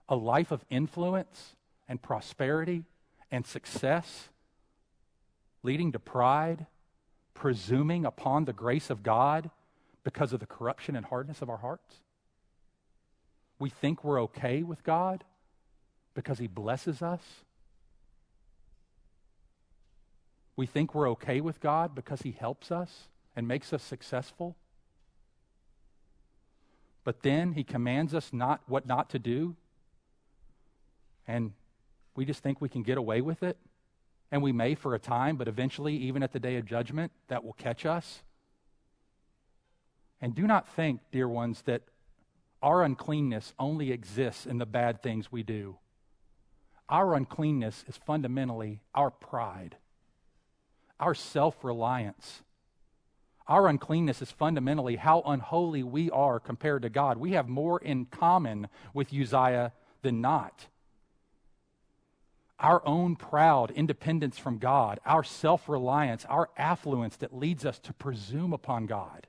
a 0.08 0.16
life 0.16 0.52
of 0.52 0.64
influence 0.70 1.56
and 1.88 2.02
prosperity 2.02 2.84
and 3.32 3.46
success, 3.46 4.30
leading 5.64 5.92
to 5.92 6.00
pride, 6.00 6.66
presuming 7.34 8.06
upon 8.06 8.46
the 8.46 8.54
grace 8.54 8.90
of 8.90 9.04
God 9.04 9.50
because 10.04 10.34
of 10.34 10.40
the 10.40 10.46
corruption 10.46 10.96
and 10.96 11.06
hardness 11.06 11.42
of 11.42 11.50
our 11.50 11.58
hearts? 11.58 11.96
We 13.60 13.70
think 13.70 14.04
we're 14.04 14.22
okay 14.24 14.64
with 14.64 14.84
God 14.84 15.24
because 16.14 16.40
He 16.40 16.48
blesses 16.48 17.02
us. 17.02 17.22
We 20.56 20.66
think 20.66 20.94
we're 20.94 21.10
okay 21.12 21.42
with 21.42 21.60
God 21.60 21.96
because 21.96 22.22
He 22.22 22.32
helps 22.32 22.72
us 22.72 23.08
and 23.36 23.48
makes 23.48 23.72
us 23.72 23.84
successful. 23.84 24.56
But 27.04 27.24
then 27.24 27.54
he 27.54 27.64
commands 27.64 28.14
us 28.14 28.32
not 28.32 28.62
what 28.68 28.86
not 28.86 29.10
to 29.12 29.20
do. 29.20 29.56
And 31.28 31.54
we 32.16 32.26
just 32.26 32.44
think 32.44 32.60
we 32.60 32.70
can 32.70 32.84
get 32.84 32.98
away 32.98 33.22
with 33.22 33.44
it. 33.44 33.58
And 34.32 34.44
we 34.44 34.52
may 34.52 34.76
for 34.76 34.94
a 34.94 35.00
time, 35.00 35.38
but 35.38 35.48
eventually, 35.48 35.96
even 35.96 36.22
at 36.22 36.34
the 36.34 36.40
day 36.40 36.58
of 36.58 36.66
judgment, 36.66 37.12
that 37.30 37.44
will 37.44 37.54
catch 37.54 37.86
us. 37.86 38.22
And 40.22 40.36
do 40.36 40.46
not 40.46 40.68
think, 40.68 41.02
dear 41.12 41.28
ones, 41.28 41.62
that 41.64 41.84
our 42.62 42.84
uncleanness 42.84 43.54
only 43.58 43.92
exists 43.92 44.46
in 44.46 44.58
the 44.58 44.66
bad 44.66 45.02
things 45.02 45.32
we 45.32 45.44
do. 45.44 45.78
Our 46.90 47.14
uncleanness 47.14 47.86
is 47.88 47.98
fundamentally 47.98 48.82
our 48.94 49.12
pride, 49.12 49.78
our 51.00 51.14
self 51.14 51.64
reliance. 51.64 52.42
Our 53.48 53.68
uncleanness 53.68 54.22
is 54.22 54.32
fundamentally 54.32 54.98
how 54.98 55.24
unholy 55.26 55.82
we 55.82 56.12
are 56.12 56.40
compared 56.40 56.84
to 56.84 56.90
God. 56.90 57.18
We 57.18 57.32
have 57.32 57.48
more 57.48 57.80
in 57.80 58.06
common 58.06 58.68
with 58.94 59.12
Uzziah 59.12 59.74
than 60.04 60.22
not. 60.22 60.68
Our 62.60 62.86
own 62.86 63.16
proud 63.16 63.72
independence 63.72 64.38
from 64.38 64.58
God, 64.58 65.00
our 65.06 65.24
self 65.24 65.70
reliance, 65.70 66.26
our 66.26 66.50
affluence 66.58 67.16
that 67.18 67.36
leads 67.36 67.66
us 67.66 67.80
to 67.80 67.94
presume 67.94 68.54
upon 68.54 68.86
God. 68.86 69.26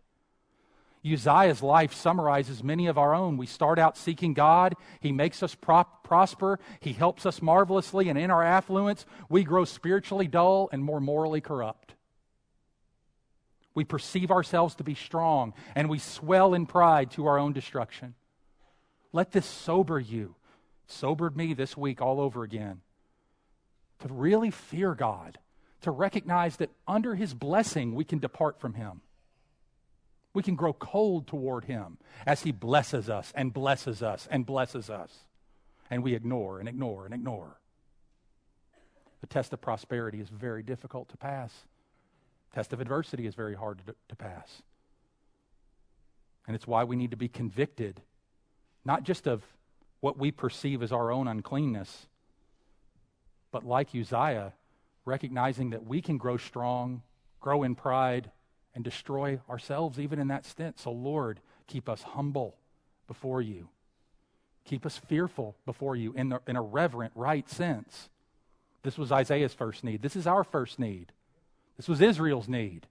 Uzziah's 1.05 1.63
life 1.63 1.95
summarizes 1.95 2.63
many 2.63 2.87
of 2.87 2.99
our 2.99 3.15
own. 3.15 3.39
We 3.39 3.47
start 3.47 3.79
out 3.79 3.97
seeking 3.97 4.35
God. 4.35 4.75
He 5.01 5.13
makes 5.13 5.43
us 5.43 5.55
prosper. 5.55 6.59
He 6.81 6.93
helps 6.93 7.25
us 7.25 7.41
marvelously. 7.41 8.09
And 8.09 8.19
in 8.19 8.31
our 8.31 8.43
affluence, 8.43 9.07
we 9.29 9.43
grow 9.43 9.65
spiritually 9.65 10.27
dull 10.27 10.69
and 10.73 10.85
more 10.85 11.01
morally 11.01 11.41
corrupt. 11.41 11.95
We 13.75 13.85
perceive 13.85 14.31
ourselves 14.31 14.75
to 14.77 14.85
be 14.85 14.95
strong 14.95 15.55
and 15.75 15.89
we 15.89 15.99
swell 15.99 16.53
in 16.53 16.67
pride 16.67 17.13
to 17.13 17.27
our 17.27 17.39
own 17.39 17.53
destruction. 17.53 18.15
Let 19.13 19.33
this 19.33 19.47
sober 19.47 19.99
you. 19.99 20.35
It 20.85 20.93
sobered 20.93 21.37
me 21.37 21.55
this 21.55 21.77
week 21.77 22.03
all 22.03 22.21
over 22.21 22.43
again. 22.43 22.83
To 24.01 24.09
really 24.09 24.51
fear 24.51 24.95
God, 24.95 25.39
to 25.83 25.91
recognize 25.91 26.57
that 26.57 26.71
under 26.87 27.15
His 27.15 27.33
blessing 27.33 27.95
we 27.95 28.05
can 28.05 28.19
depart 28.19 28.61
from 28.61 28.75
Him 28.75 29.01
we 30.33 30.43
can 30.43 30.55
grow 30.55 30.73
cold 30.73 31.27
toward 31.27 31.65
Him 31.65 31.99
as 32.27 32.43
He 32.43 32.53
blesses 32.53 33.09
us 33.11 33.33
and 33.35 33.53
blesses 33.53 34.03
us 34.03 34.29
and 34.31 34.47
blesses 34.47 34.91
us. 34.91 35.13
And 35.91 36.03
we 36.03 36.15
ignore 36.15 36.61
and 36.61 36.69
ignore 36.69 37.05
and 37.05 37.13
ignore. 37.13 37.59
The 39.21 39.27
test 39.27 39.53
of 39.53 39.61
prosperity 39.61 40.21
is 40.21 40.29
very 40.29 40.63
difficult 40.63 41.09
to 41.11 41.17
pass. 41.17 41.53
The 42.51 42.57
Test 42.57 42.73
of 42.73 42.81
adversity 42.81 43.27
is 43.27 43.35
very 43.35 43.55
hard 43.55 43.83
to, 43.87 43.95
to 44.09 44.17
pass. 44.17 44.63
And 46.47 46.55
it's 46.55 46.67
why 46.67 46.85
we 46.85 46.97
need 46.97 47.11
to 47.11 47.17
be 47.17 47.29
convicted, 47.29 48.01
not 48.85 49.05
just 49.05 49.27
of 49.27 49.43
what 50.01 50.19
we 50.19 50.31
perceive 50.31 50.83
as 50.83 50.91
our 50.91 51.13
own 51.13 51.29
uncleanness, 51.29 52.07
but 53.53 53.65
like 53.65 53.95
Uzziah, 53.95 54.53
recognizing 55.05 55.71
that 55.71 55.87
we 55.87 56.01
can 56.01 56.19
grow 56.19 56.37
strong, 56.37 57.03
grow 57.41 57.63
in 57.63 57.75
pride, 57.75 58.31
and 58.75 58.85
destroy 58.85 59.41
ourselves 59.49 59.99
even 59.99 60.19
in 60.19 60.29
that 60.29 60.45
stint. 60.45 60.79
So, 60.79 60.93
Lord, 60.93 61.41
keep 61.67 61.89
us 61.89 62.03
humble 62.03 62.57
before 63.07 63.43
you. 63.43 63.69
Keep 64.65 64.87
us 64.87 64.99
fearful 64.99 65.57
before 65.67 65.97
you 65.97 66.13
in, 66.13 66.29
the, 66.29 66.41
in 66.47 66.57
a 66.57 66.63
reverent, 66.63 67.13
right 67.15 67.49
sense. 67.49 68.09
This 68.83 68.97
was 68.97 69.13
Isaiah's 69.13 69.55
first 69.55 69.85
need. 69.85 70.03
This 70.03 70.17
is 70.17 70.27
our 70.27 70.45
first 70.45 70.79
need. 70.79 71.13
This 71.77 71.89
was 71.89 72.01
Israel's 72.01 72.49
need. 72.49 72.87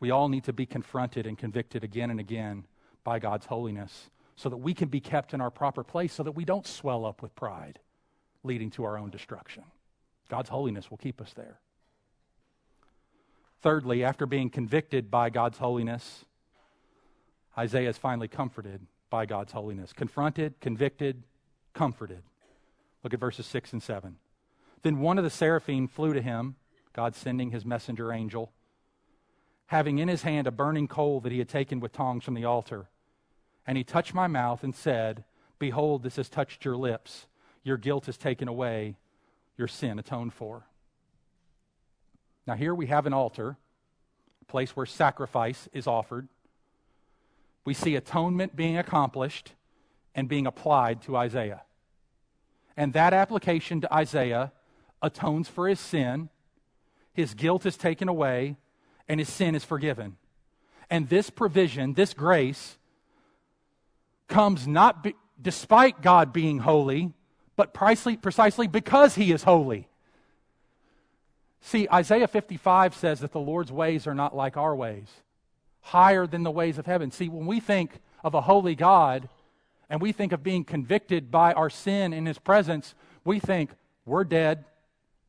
We 0.00 0.10
all 0.10 0.28
need 0.28 0.44
to 0.44 0.52
be 0.52 0.66
confronted 0.66 1.26
and 1.26 1.36
convicted 1.36 1.82
again 1.82 2.10
and 2.10 2.20
again 2.20 2.66
by 3.02 3.18
God's 3.18 3.46
holiness 3.46 4.10
so 4.36 4.48
that 4.48 4.58
we 4.58 4.72
can 4.72 4.88
be 4.88 5.00
kept 5.00 5.34
in 5.34 5.40
our 5.40 5.50
proper 5.50 5.82
place 5.82 6.12
so 6.12 6.22
that 6.22 6.32
we 6.32 6.44
don't 6.44 6.66
swell 6.66 7.04
up 7.04 7.22
with 7.22 7.34
pride, 7.34 7.80
leading 8.44 8.70
to 8.70 8.84
our 8.84 8.96
own 8.96 9.10
destruction. 9.10 9.64
God's 10.28 10.48
holiness 10.48 10.90
will 10.90 10.98
keep 10.98 11.20
us 11.20 11.32
there. 11.32 11.58
Thirdly, 13.60 14.04
after 14.04 14.26
being 14.26 14.50
convicted 14.50 15.10
by 15.10 15.30
God's 15.30 15.58
holiness, 15.58 16.24
Isaiah 17.56 17.88
is 17.88 17.98
finally 17.98 18.28
comforted 18.28 18.86
by 19.10 19.26
God's 19.26 19.52
holiness. 19.52 19.92
Confronted, 19.92 20.60
convicted, 20.60 21.24
comforted. 21.74 22.22
Look 23.02 23.14
at 23.14 23.20
verses 23.20 23.46
6 23.46 23.72
and 23.72 23.82
7. 23.82 24.16
Then 24.82 25.00
one 25.00 25.18
of 25.18 25.24
the 25.24 25.30
seraphim 25.30 25.88
flew 25.88 26.12
to 26.12 26.22
him, 26.22 26.54
God 26.92 27.16
sending 27.16 27.50
his 27.50 27.64
messenger 27.64 28.12
angel, 28.12 28.52
having 29.66 29.98
in 29.98 30.08
his 30.08 30.22
hand 30.22 30.46
a 30.46 30.52
burning 30.52 30.88
coal 30.88 31.20
that 31.20 31.32
he 31.32 31.38
had 31.38 31.48
taken 31.48 31.80
with 31.80 31.92
tongs 31.92 32.24
from 32.24 32.34
the 32.34 32.44
altar. 32.44 32.88
And 33.66 33.76
he 33.76 33.84
touched 33.84 34.14
my 34.14 34.28
mouth 34.28 34.62
and 34.62 34.74
said, 34.74 35.24
Behold, 35.58 36.02
this 36.02 36.16
has 36.16 36.28
touched 36.28 36.64
your 36.64 36.76
lips. 36.76 37.26
Your 37.64 37.76
guilt 37.76 38.08
is 38.08 38.16
taken 38.16 38.46
away, 38.48 38.96
your 39.56 39.68
sin 39.68 39.98
atoned 39.98 40.32
for. 40.32 40.64
Now, 42.48 42.54
here 42.54 42.74
we 42.74 42.86
have 42.86 43.04
an 43.04 43.12
altar, 43.12 43.58
a 44.40 44.44
place 44.46 44.74
where 44.74 44.86
sacrifice 44.86 45.68
is 45.74 45.86
offered. 45.86 46.28
We 47.66 47.74
see 47.74 47.94
atonement 47.94 48.56
being 48.56 48.78
accomplished 48.78 49.52
and 50.14 50.30
being 50.30 50.46
applied 50.46 51.02
to 51.02 51.14
Isaiah. 51.14 51.60
And 52.74 52.94
that 52.94 53.12
application 53.12 53.82
to 53.82 53.94
Isaiah 53.94 54.52
atones 55.02 55.46
for 55.46 55.68
his 55.68 55.78
sin, 55.78 56.30
his 57.12 57.34
guilt 57.34 57.66
is 57.66 57.76
taken 57.76 58.08
away, 58.08 58.56
and 59.06 59.20
his 59.20 59.28
sin 59.28 59.54
is 59.54 59.62
forgiven. 59.62 60.16
And 60.88 61.10
this 61.10 61.28
provision, 61.28 61.92
this 61.92 62.14
grace, 62.14 62.78
comes 64.26 64.66
not 64.66 65.02
be, 65.02 65.14
despite 65.38 66.00
God 66.00 66.32
being 66.32 66.60
holy, 66.60 67.12
but 67.56 67.74
precisely, 67.74 68.16
precisely 68.16 68.66
because 68.66 69.16
he 69.16 69.32
is 69.32 69.42
holy. 69.42 69.87
See, 71.60 71.88
Isaiah 71.92 72.28
55 72.28 72.94
says 72.94 73.20
that 73.20 73.32
the 73.32 73.40
Lord's 73.40 73.72
ways 73.72 74.06
are 74.06 74.14
not 74.14 74.36
like 74.36 74.56
our 74.56 74.74
ways, 74.74 75.08
higher 75.80 76.26
than 76.26 76.42
the 76.42 76.50
ways 76.50 76.78
of 76.78 76.86
heaven. 76.86 77.10
See, 77.10 77.28
when 77.28 77.46
we 77.46 77.60
think 77.60 78.00
of 78.22 78.34
a 78.34 78.42
holy 78.42 78.74
God 78.74 79.28
and 79.90 80.00
we 80.00 80.12
think 80.12 80.32
of 80.32 80.42
being 80.42 80.64
convicted 80.64 81.30
by 81.30 81.52
our 81.52 81.70
sin 81.70 82.12
in 82.12 82.26
His 82.26 82.38
presence, 82.38 82.94
we 83.24 83.38
think 83.38 83.70
we're 84.06 84.24
dead, 84.24 84.64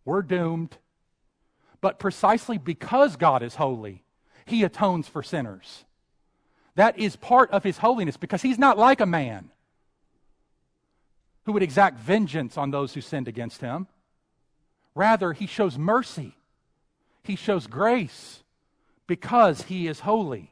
we're 0.05 0.21
doomed. 0.21 0.77
But 1.81 1.99
precisely 1.99 2.57
because 2.57 3.15
God 3.15 3.41
is 3.41 3.55
holy, 3.55 4.03
He 4.45 4.63
atones 4.63 5.07
for 5.07 5.23
sinners. 5.23 5.85
That 6.75 6.97
is 6.97 7.15
part 7.15 7.51
of 7.51 7.63
His 7.63 7.79
holiness 7.79 8.17
because 8.17 8.41
He's 8.41 8.59
not 8.59 8.77
like 8.77 9.01
a 9.01 9.05
man 9.05 9.51
who 11.45 11.53
would 11.53 11.63
exact 11.63 11.99
vengeance 11.99 12.57
on 12.57 12.69
those 12.69 12.93
who 12.93 13.01
sinned 13.01 13.27
against 13.27 13.61
Him. 13.61 13.87
Rather, 14.99 15.31
he 15.31 15.47
shows 15.47 15.77
mercy, 15.77 16.35
he 17.23 17.37
shows 17.37 17.67
grace 17.67 18.43
because 19.07 19.61
he 19.61 19.87
is 19.87 20.01
holy. 20.01 20.51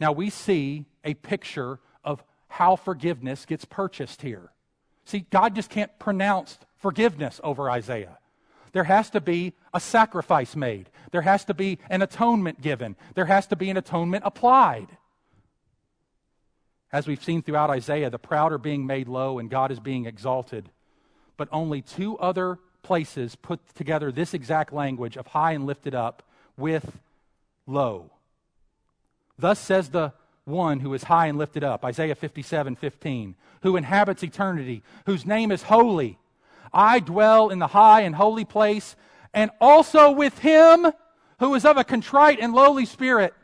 Now, 0.00 0.10
we 0.10 0.30
see 0.30 0.86
a 1.04 1.14
picture 1.14 1.78
of 2.02 2.24
how 2.48 2.74
forgiveness 2.74 3.46
gets 3.46 3.64
purchased 3.64 4.22
here. 4.22 4.50
See, 5.04 5.26
God 5.30 5.54
just 5.54 5.70
can't 5.70 5.96
pronounce 6.00 6.58
forgiveness 6.76 7.40
over 7.44 7.70
Isaiah. 7.70 8.18
There 8.72 8.82
has 8.82 9.10
to 9.10 9.20
be 9.20 9.52
a 9.72 9.78
sacrifice 9.78 10.56
made. 10.56 10.90
There 11.12 11.22
has 11.22 11.44
to 11.44 11.54
be 11.54 11.78
an 11.88 12.02
atonement 12.02 12.60
given. 12.60 12.96
There 13.14 13.26
has 13.26 13.46
to 13.46 13.54
be 13.54 13.70
an 13.70 13.76
atonement 13.76 14.24
applied. 14.26 14.88
As 16.90 17.06
we've 17.06 17.22
seen 17.22 17.42
throughout 17.42 17.70
Isaiah, 17.70 18.10
the 18.10 18.18
proud 18.18 18.50
are 18.50 18.58
being 18.58 18.86
made 18.86 19.06
low 19.06 19.38
and 19.38 19.48
God 19.48 19.70
is 19.70 19.78
being 19.78 20.06
exalted. 20.06 20.68
But 21.36 21.48
only 21.52 21.80
two 21.80 22.18
other 22.18 22.58
places 22.82 23.36
put 23.36 23.60
together 23.74 24.10
this 24.10 24.34
exact 24.34 24.72
language 24.72 25.16
of 25.16 25.28
high 25.28 25.52
and 25.52 25.66
lifted 25.66 25.94
up 25.94 26.22
with 26.56 26.98
low. 27.66 28.10
Thus 29.38 29.58
says 29.58 29.90
the 29.90 30.12
one 30.44 30.80
who 30.80 30.92
is 30.94 31.04
high 31.04 31.26
and 31.26 31.38
lifted 31.38 31.64
up, 31.64 31.84
Isaiah 31.84 32.14
57 32.14 32.76
15, 32.76 33.34
who 33.62 33.76
inhabits 33.76 34.22
eternity, 34.22 34.82
whose 35.06 35.24
name 35.24 35.50
is 35.52 35.64
holy. 35.64 36.18
I 36.72 37.00
dwell 37.00 37.50
in 37.50 37.58
the 37.58 37.68
high 37.68 38.00
and 38.00 38.14
holy 38.14 38.44
place, 38.44 38.96
and 39.32 39.50
also 39.60 40.10
with 40.10 40.38
him 40.38 40.92
who 41.38 41.54
is 41.54 41.64
of 41.64 41.76
a 41.76 41.84
contrite 41.84 42.40
and 42.40 42.52
lowly 42.52 42.86
spirit, 42.86 43.34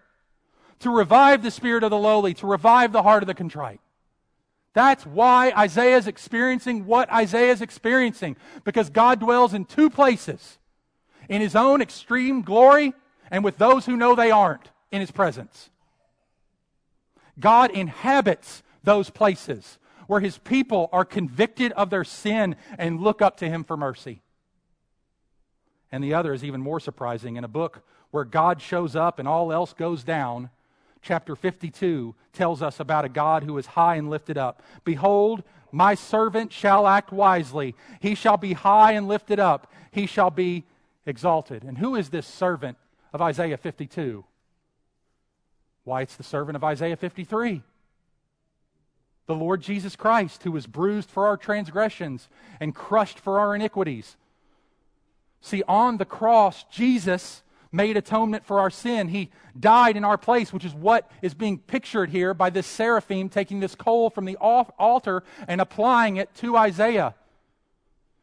to 0.80 0.90
revive 0.90 1.42
the 1.42 1.50
spirit 1.50 1.82
of 1.82 1.90
the 1.90 1.98
lowly, 1.98 2.34
to 2.34 2.46
revive 2.46 2.92
the 2.92 3.02
heart 3.02 3.22
of 3.22 3.26
the 3.26 3.34
contrite. 3.34 3.80
That's 4.74 5.04
why 5.04 5.52
Isaiah 5.56 5.96
is 5.96 6.06
experiencing 6.06 6.86
what 6.86 7.10
Isaiah 7.12 7.52
is 7.52 7.62
experiencing, 7.62 8.36
because 8.64 8.90
God 8.90 9.20
dwells 9.20 9.54
in 9.54 9.64
two 9.64 9.90
places 9.90 10.58
in 11.28 11.40
his 11.40 11.56
own 11.56 11.82
extreme 11.82 12.42
glory 12.42 12.92
and 13.30 13.44
with 13.44 13.58
those 13.58 13.86
who 13.86 13.96
know 13.96 14.14
they 14.14 14.30
aren't 14.30 14.70
in 14.90 15.00
his 15.00 15.10
presence. 15.10 15.70
God 17.38 17.70
inhabits 17.70 18.62
those 18.82 19.10
places 19.10 19.78
where 20.06 20.20
his 20.20 20.38
people 20.38 20.88
are 20.92 21.04
convicted 21.04 21.72
of 21.72 21.90
their 21.90 22.04
sin 22.04 22.56
and 22.78 23.00
look 23.00 23.20
up 23.20 23.36
to 23.38 23.48
him 23.48 23.62
for 23.62 23.76
mercy. 23.76 24.22
And 25.92 26.02
the 26.02 26.14
other 26.14 26.32
is 26.32 26.44
even 26.44 26.60
more 26.60 26.80
surprising 26.80 27.36
in 27.36 27.44
a 27.44 27.48
book 27.48 27.82
where 28.10 28.24
God 28.24 28.60
shows 28.60 28.96
up 28.96 29.18
and 29.18 29.28
all 29.28 29.52
else 29.52 29.72
goes 29.72 30.02
down 30.04 30.50
chapter 31.02 31.36
52 31.36 32.14
tells 32.32 32.62
us 32.62 32.80
about 32.80 33.04
a 33.04 33.08
God 33.08 33.42
who 33.42 33.56
is 33.58 33.66
high 33.66 33.96
and 33.96 34.10
lifted 34.10 34.36
up. 34.38 34.62
Behold, 34.84 35.42
my 35.72 35.94
servant 35.94 36.52
shall 36.52 36.86
act 36.86 37.12
wisely. 37.12 37.74
He 38.00 38.14
shall 38.14 38.36
be 38.36 38.52
high 38.54 38.92
and 38.92 39.08
lifted 39.08 39.38
up. 39.38 39.72
He 39.90 40.06
shall 40.06 40.30
be 40.30 40.64
exalted. 41.06 41.62
And 41.62 41.78
who 41.78 41.94
is 41.96 42.08
this 42.08 42.26
servant 42.26 42.78
of 43.12 43.20
Isaiah 43.22 43.56
52? 43.56 44.24
Why, 45.84 46.02
it's 46.02 46.16
the 46.16 46.22
servant 46.22 46.56
of 46.56 46.64
Isaiah 46.64 46.96
53. 46.96 47.62
the 49.28 49.34
Lord 49.34 49.60
Jesus 49.60 49.94
Christ, 49.94 50.42
who 50.42 50.50
was 50.50 50.66
bruised 50.66 51.10
for 51.10 51.26
our 51.26 51.36
transgressions 51.36 52.28
and 52.60 52.74
crushed 52.74 53.20
for 53.20 53.38
our 53.38 53.54
iniquities. 53.54 54.16
See, 55.42 55.62
on 55.68 55.98
the 55.98 56.06
cross, 56.06 56.64
Jesus 56.64 57.42
made 57.70 57.96
atonement 57.96 58.44
for 58.44 58.60
our 58.60 58.70
sin. 58.70 59.08
He 59.08 59.30
died 59.58 59.96
in 59.96 60.04
our 60.04 60.18
place, 60.18 60.52
which 60.52 60.64
is 60.64 60.74
what 60.74 61.10
is 61.22 61.34
being 61.34 61.58
pictured 61.58 62.10
here 62.10 62.34
by 62.34 62.50
this 62.50 62.66
seraphim 62.66 63.28
taking 63.28 63.60
this 63.60 63.74
coal 63.74 64.10
from 64.10 64.24
the 64.24 64.36
altar 64.36 65.22
and 65.46 65.60
applying 65.60 66.16
it 66.16 66.34
to 66.36 66.56
Isaiah. 66.56 67.14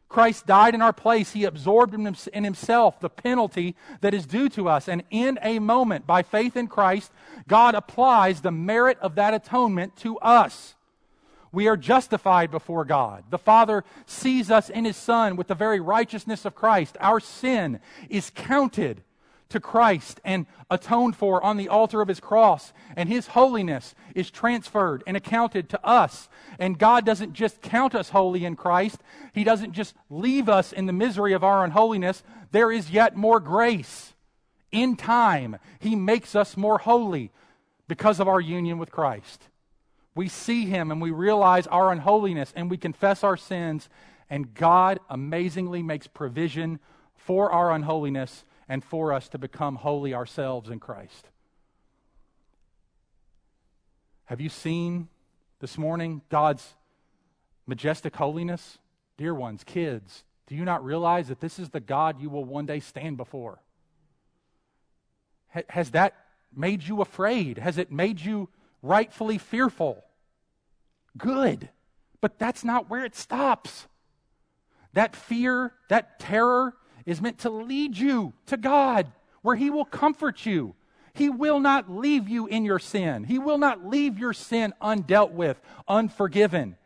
Christ 0.08 0.46
died 0.46 0.74
in 0.74 0.82
our 0.82 0.92
place. 0.92 1.32
He 1.32 1.44
absorbed 1.44 1.92
in 1.92 2.44
himself 2.44 3.00
the 3.00 3.10
penalty 3.10 3.74
that 4.00 4.14
is 4.14 4.24
due 4.24 4.48
to 4.50 4.68
us. 4.68 4.88
And 4.88 5.02
in 5.10 5.38
a 5.42 5.58
moment, 5.58 6.06
by 6.06 6.22
faith 6.22 6.56
in 6.56 6.68
Christ, 6.68 7.12
God 7.48 7.74
applies 7.74 8.40
the 8.40 8.52
merit 8.52 8.98
of 9.00 9.16
that 9.16 9.34
atonement 9.34 9.96
to 9.98 10.16
us. 10.18 10.74
We 11.50 11.68
are 11.68 11.76
justified 11.76 12.50
before 12.50 12.84
God. 12.84 13.24
The 13.30 13.38
Father 13.38 13.84
sees 14.04 14.50
us 14.50 14.68
in 14.68 14.84
His 14.84 14.96
Son 14.96 15.36
with 15.36 15.48
the 15.48 15.54
very 15.54 15.80
righteousness 15.80 16.44
of 16.44 16.54
Christ. 16.54 16.96
Our 17.00 17.18
sin 17.18 17.80
is 18.08 18.30
counted 18.30 19.02
to 19.48 19.60
Christ 19.60 20.20
and 20.24 20.46
atoned 20.70 21.16
for 21.16 21.42
on 21.42 21.56
the 21.56 21.68
altar 21.68 22.00
of 22.00 22.08
his 22.08 22.20
cross. 22.20 22.72
And 22.96 23.08
his 23.08 23.28
holiness 23.28 23.94
is 24.14 24.30
transferred 24.30 25.02
and 25.06 25.16
accounted 25.16 25.68
to 25.70 25.86
us. 25.86 26.28
And 26.58 26.78
God 26.78 27.04
doesn't 27.06 27.32
just 27.32 27.62
count 27.62 27.94
us 27.94 28.10
holy 28.10 28.44
in 28.44 28.56
Christ, 28.56 29.00
he 29.32 29.44
doesn't 29.44 29.72
just 29.72 29.94
leave 30.10 30.48
us 30.48 30.72
in 30.72 30.86
the 30.86 30.92
misery 30.92 31.32
of 31.32 31.44
our 31.44 31.64
unholiness. 31.64 32.22
There 32.50 32.72
is 32.72 32.90
yet 32.90 33.16
more 33.16 33.40
grace. 33.40 34.14
In 34.72 34.96
time, 34.96 35.58
he 35.78 35.94
makes 35.94 36.34
us 36.34 36.56
more 36.56 36.78
holy 36.78 37.30
because 37.88 38.18
of 38.18 38.28
our 38.28 38.40
union 38.40 38.78
with 38.78 38.90
Christ. 38.90 39.48
We 40.14 40.28
see 40.28 40.66
him 40.66 40.90
and 40.90 41.00
we 41.00 41.10
realize 41.10 41.66
our 41.66 41.92
unholiness 41.92 42.52
and 42.56 42.70
we 42.70 42.76
confess 42.76 43.22
our 43.22 43.36
sins, 43.36 43.88
and 44.28 44.54
God 44.54 44.98
amazingly 45.08 45.82
makes 45.82 46.06
provision 46.06 46.80
for 47.14 47.52
our 47.52 47.70
unholiness 47.72 48.44
and 48.68 48.82
for 48.84 49.12
us 49.12 49.28
to 49.28 49.38
become 49.38 49.76
holy 49.76 50.14
ourselves 50.14 50.70
in 50.70 50.80
Christ. 50.80 51.28
Have 54.26 54.40
you 54.40 54.48
seen 54.48 55.08
this 55.60 55.78
morning 55.78 56.22
God's 56.28 56.74
majestic 57.66 58.16
holiness? 58.16 58.78
Dear 59.16 59.34
ones, 59.34 59.62
kids, 59.64 60.24
do 60.46 60.54
you 60.54 60.64
not 60.64 60.84
realize 60.84 61.28
that 61.28 61.40
this 61.40 61.58
is 61.58 61.70
the 61.70 61.80
God 61.80 62.20
you 62.20 62.28
will 62.28 62.44
one 62.44 62.66
day 62.66 62.80
stand 62.80 63.16
before? 63.16 63.60
Has 65.68 65.92
that 65.92 66.14
made 66.54 66.82
you 66.82 67.00
afraid? 67.00 67.58
Has 67.58 67.78
it 67.78 67.90
made 67.90 68.20
you 68.20 68.48
rightfully 68.82 69.38
fearful? 69.38 70.04
Good. 71.16 71.70
But 72.20 72.38
that's 72.38 72.64
not 72.64 72.90
where 72.90 73.04
it 73.04 73.14
stops. 73.14 73.86
That 74.92 75.14
fear, 75.14 75.72
that 75.88 76.18
terror, 76.18 76.74
is 77.06 77.22
meant 77.22 77.38
to 77.38 77.50
lead 77.50 77.96
you 77.96 78.34
to 78.46 78.56
God, 78.56 79.10
where 79.42 79.56
He 79.56 79.70
will 79.70 79.84
comfort 79.84 80.44
you. 80.44 80.74
He 81.14 81.30
will 81.30 81.60
not 81.60 81.90
leave 81.90 82.28
you 82.28 82.46
in 82.46 82.64
your 82.64 82.78
sin. 82.78 83.24
He 83.24 83.38
will 83.38 83.56
not 83.56 83.86
leave 83.86 84.18
your 84.18 84.34
sin 84.34 84.74
undealt 84.82 85.30
with, 85.30 85.58
unforgiven. 85.88 86.76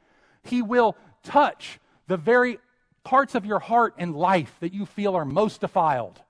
He 0.45 0.63
will 0.63 0.97
touch 1.25 1.81
the 2.07 2.17
very 2.17 2.61
parts 3.03 3.35
of 3.35 3.45
your 3.45 3.59
heart 3.59 3.95
and 3.99 4.15
life 4.15 4.55
that 4.61 4.73
you 4.73 4.87
feel 4.87 5.17
are 5.17 5.25
most 5.25 5.63
defiled. 5.63 6.21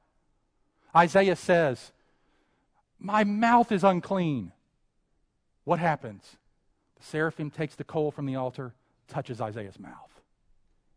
Isaiah 0.96 1.36
says, 1.36 1.92
My 2.98 3.24
mouth 3.24 3.70
is 3.70 3.84
unclean. 3.84 4.52
What 5.64 5.78
happens? 5.78 6.36
The 6.98 7.04
seraphim 7.04 7.50
takes 7.50 7.74
the 7.74 7.84
coal 7.84 8.10
from 8.10 8.26
the 8.26 8.36
altar, 8.36 8.72
touches 9.08 9.40
Isaiah's 9.40 9.78
mouth, 9.78 10.22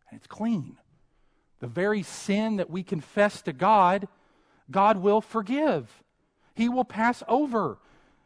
and 0.09 0.17
it's 0.17 0.27
clean. 0.27 0.77
The 1.63 1.69
very 1.69 2.03
sin 2.03 2.57
that 2.57 2.69
we 2.69 2.83
confess 2.83 3.41
to 3.43 3.53
God, 3.53 4.09
God 4.69 4.97
will 4.97 5.21
forgive. 5.21 6.03
He 6.53 6.67
will 6.67 6.83
pass 6.83 7.23
over. 7.25 7.77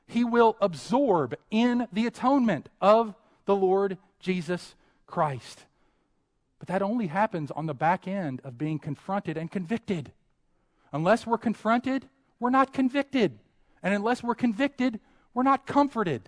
He 0.07 0.23
will 0.23 0.57
absorb 0.59 1.35
in 1.51 1.87
the 1.93 2.07
atonement 2.07 2.67
of 2.81 3.13
the 3.45 3.55
Lord 3.55 3.99
Jesus 4.19 4.73
Christ. 5.05 5.65
But 6.57 6.67
that 6.69 6.81
only 6.81 7.05
happens 7.05 7.51
on 7.51 7.67
the 7.67 7.75
back 7.75 8.07
end 8.07 8.41
of 8.43 8.57
being 8.57 8.79
confronted 8.79 9.37
and 9.37 9.51
convicted. 9.51 10.11
Unless 10.91 11.27
we're 11.27 11.37
confronted, 11.37 12.09
we're 12.39 12.49
not 12.49 12.73
convicted. 12.73 13.37
And 13.83 13.93
unless 13.93 14.23
we're 14.23 14.33
convicted, 14.33 14.99
we're 15.35 15.43
not 15.43 15.67
comforted. 15.67 16.27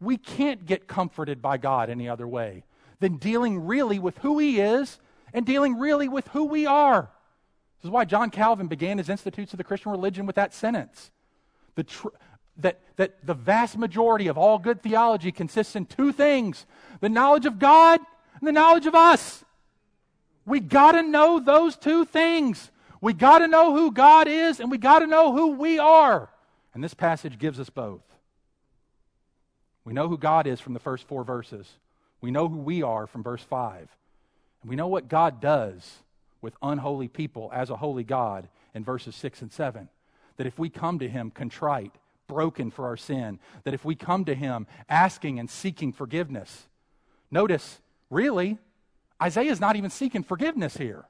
We 0.00 0.16
can't 0.16 0.66
get 0.66 0.88
comforted 0.88 1.40
by 1.40 1.58
God 1.58 1.90
any 1.90 2.08
other 2.08 2.26
way 2.26 2.64
than 2.98 3.18
dealing 3.18 3.64
really 3.64 4.00
with 4.00 4.18
who 4.18 4.40
He 4.40 4.58
is 4.60 4.98
and 5.34 5.44
dealing 5.44 5.78
really 5.78 6.08
with 6.08 6.28
who 6.28 6.44
we 6.44 6.64
are. 6.64 7.10
This 7.78 7.88
is 7.88 7.90
why 7.90 8.06
John 8.06 8.30
Calvin 8.30 8.68
began 8.68 8.96
his 8.96 9.10
Institutes 9.10 9.52
of 9.52 9.58
the 9.58 9.64
Christian 9.64 9.92
Religion 9.92 10.24
with 10.24 10.36
that 10.36 10.54
sentence. 10.54 11.10
The 11.74 11.82
tr- 11.82 12.08
that, 12.58 12.80
that 12.96 13.26
the 13.26 13.34
vast 13.34 13.76
majority 13.76 14.28
of 14.28 14.38
all 14.38 14.58
good 14.58 14.80
theology 14.80 15.32
consists 15.32 15.76
in 15.76 15.86
two 15.86 16.12
things 16.12 16.66
the 17.00 17.08
knowledge 17.08 17.46
of 17.46 17.58
God 17.58 18.00
and 18.38 18.46
the 18.46 18.52
knowledge 18.52 18.86
of 18.86 18.94
us. 18.94 19.44
We 20.46 20.60
got 20.60 20.92
to 20.92 21.02
know 21.02 21.40
those 21.40 21.76
two 21.76 22.04
things. 22.04 22.70
We 23.00 23.12
got 23.12 23.40
to 23.40 23.48
know 23.48 23.74
who 23.74 23.90
God 23.90 24.28
is 24.28 24.60
and 24.60 24.70
we 24.70 24.78
got 24.78 25.00
to 25.00 25.06
know 25.06 25.32
who 25.32 25.48
we 25.56 25.78
are. 25.78 26.30
And 26.72 26.82
this 26.82 26.94
passage 26.94 27.38
gives 27.38 27.58
us 27.58 27.70
both. 27.70 28.02
We 29.84 29.92
know 29.92 30.08
who 30.08 30.16
God 30.16 30.46
is 30.46 30.60
from 30.60 30.74
the 30.74 30.80
first 30.80 31.06
four 31.06 31.24
verses. 31.24 31.68
We 32.20 32.30
know 32.30 32.48
who 32.48 32.58
we 32.58 32.82
are 32.82 33.06
from 33.06 33.22
verse 33.22 33.42
5. 33.42 33.94
We 34.64 34.76
know 34.76 34.88
what 34.88 35.08
God 35.08 35.40
does 35.40 35.98
with 36.40 36.54
unholy 36.62 37.08
people 37.08 37.50
as 37.52 37.70
a 37.70 37.76
holy 37.76 38.04
God 38.04 38.48
in 38.74 38.84
verses 38.84 39.14
6 39.16 39.42
and 39.42 39.52
7. 39.52 39.88
That 40.36 40.46
if 40.46 40.58
we 40.58 40.68
come 40.68 40.98
to 40.98 41.08
Him 41.08 41.30
contrite, 41.30 41.92
broken 42.26 42.70
for 42.70 42.86
our 42.86 42.96
sin, 42.96 43.38
that 43.64 43.74
if 43.74 43.84
we 43.84 43.94
come 43.94 44.24
to 44.24 44.34
Him 44.34 44.66
asking 44.88 45.38
and 45.38 45.50
seeking 45.50 45.92
forgiveness, 45.92 46.66
notice, 47.30 47.80
really, 48.10 48.58
Isaiah 49.22 49.52
is 49.52 49.60
not 49.60 49.76
even 49.76 49.90
seeking 49.90 50.22
forgiveness 50.22 50.76
here. 50.76 51.04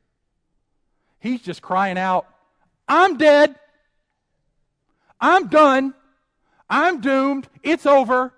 He's 1.20 1.40
just 1.40 1.62
crying 1.62 1.96
out, 1.96 2.26
I'm 2.86 3.16
dead. 3.16 3.54
I'm 5.20 5.48
done. 5.48 5.94
I'm 6.68 7.00
doomed. 7.00 7.48
It's 7.62 7.86
over. 7.86 8.32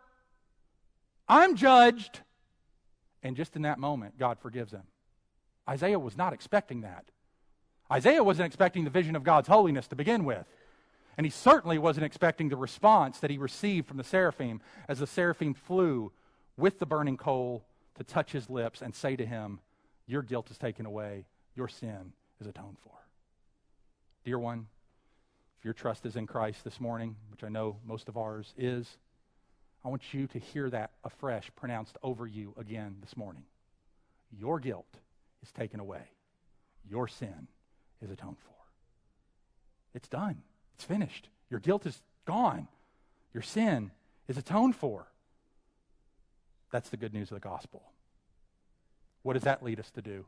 I'm 1.29 1.57
judged. 1.57 2.21
And 3.23 3.37
just 3.37 3.57
in 3.57 3.63
that 3.63 3.79
moment, 3.79 4.19
God 4.19 4.39
forgives 4.39 4.73
him. 4.73 4.83
Isaiah 5.69 5.99
was 5.99 6.17
not 6.17 6.33
expecting 6.33 6.83
that. 6.83 7.05
Isaiah 7.91 8.25
wasn't 8.25 8.47
expecting 8.47 8.85
the 8.85 8.91
vision 8.91 9.17
of 9.17 9.25
God's 9.25 9.49
holiness 9.49 9.87
to 9.89 9.97
begin 9.97 10.25
with. 10.25 10.47
And 11.17 11.25
he 11.25 11.31
certainly 11.31 11.79
wasn't 11.79 12.05
expecting 12.05 12.49
the 12.49 12.57
response 12.57 13.19
that 13.21 13.31
he 13.31 13.39
received 13.39 13.89
from 13.89 13.97
the 13.97 14.05
seraphim 14.05 14.61
as 14.89 14.99
the 14.99 15.07
seraphim 15.07 15.55
flew 15.55 16.13
with 16.57 16.79
the 16.79 16.87
burning 16.87 17.17
coal 17.17 17.65
to 17.95 18.05
touch 18.05 18.33
his 18.33 18.51
lips 18.51 18.83
and 18.83 18.95
say 18.95 19.17
to 19.17 19.25
him, 19.25 19.61
Your 20.07 20.23
guilt 20.23 20.51
is 20.51 20.59
taken 20.59 20.85
away, 20.85 21.25
your 21.55 21.69
sin 21.69 22.13
is 22.41 22.47
atoned 22.47 22.77
for. 22.83 22.93
Dear 24.25 24.39
one, 24.39 24.67
if 25.59 25.65
your 25.65 25.75
trust 25.75 26.05
is 26.05 26.17
in 26.17 26.27
Christ 26.27 26.65
this 26.65 26.81
morning, 26.81 27.17
which 27.31 27.45
I 27.45 27.49
know 27.49 27.77
most 27.87 28.09
of 28.09 28.19
ours 28.19 28.53
is, 28.59 28.99
I 29.85 29.89
want 29.89 30.13
you 30.13 30.27
to 30.27 30.39
hear 30.39 30.69
that 30.71 30.91
afresh 31.05 31.51
pronounced 31.57 31.97
over 32.03 32.27
you 32.27 32.53
again 32.59 32.97
this 33.01 33.17
morning. 33.17 33.45
Your 34.37 34.59
guilt 34.59 34.99
is 35.47 35.53
taken 35.53 35.81
away. 35.81 36.03
Your 36.89 37.09
sin 37.09 37.49
is 38.03 38.11
atoned 38.11 38.39
for. 38.39 38.53
It's 39.95 40.09
done. 40.09 40.43
It's 40.75 40.85
finished. 40.85 41.29
Your 41.51 41.61
guilt 41.61 41.87
is 41.87 42.01
gone. 42.27 42.69
Your 43.33 43.43
sin 43.43 43.91
is 44.29 44.37
atoned 44.37 44.77
for. 44.77 45.07
That's 46.73 46.91
the 46.91 46.97
good 46.97 47.15
news 47.15 47.31
of 47.31 47.37
the 47.37 47.49
gospel. 47.49 47.83
What 49.23 49.35
does 49.35 49.45
that 49.45 49.63
lead 49.63 49.81
us 49.81 49.91
to 49.93 50.03
do? 50.03 50.27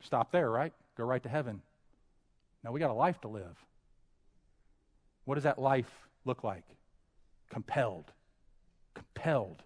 Stop 0.00 0.30
there, 0.30 0.50
right? 0.50 0.72
Go 0.96 1.04
right 1.04 1.22
to 1.22 1.28
heaven. 1.28 1.62
Now 2.62 2.72
we 2.72 2.80
got 2.80 2.90
a 2.90 2.94
life 2.94 3.20
to 3.22 3.28
live. 3.28 3.56
What 5.24 5.34
does 5.34 5.44
that 5.44 5.58
life 5.58 5.90
look 6.24 6.44
like? 6.44 6.64
Compelled. 7.50 8.12
Compelled 8.94 9.62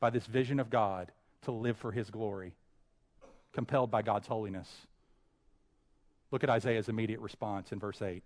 by 0.00 0.10
this 0.10 0.26
vision 0.26 0.60
of 0.60 0.70
God 0.70 1.12
to 1.42 1.52
live 1.52 1.76
for 1.76 1.92
his 1.92 2.10
glory 2.10 2.54
compelled 3.56 3.90
by 3.90 4.02
God's 4.02 4.28
holiness. 4.28 4.68
Look 6.30 6.44
at 6.44 6.50
Isaiah's 6.50 6.90
immediate 6.90 7.20
response 7.20 7.72
in 7.72 7.78
verse 7.78 8.02
8. 8.02 8.22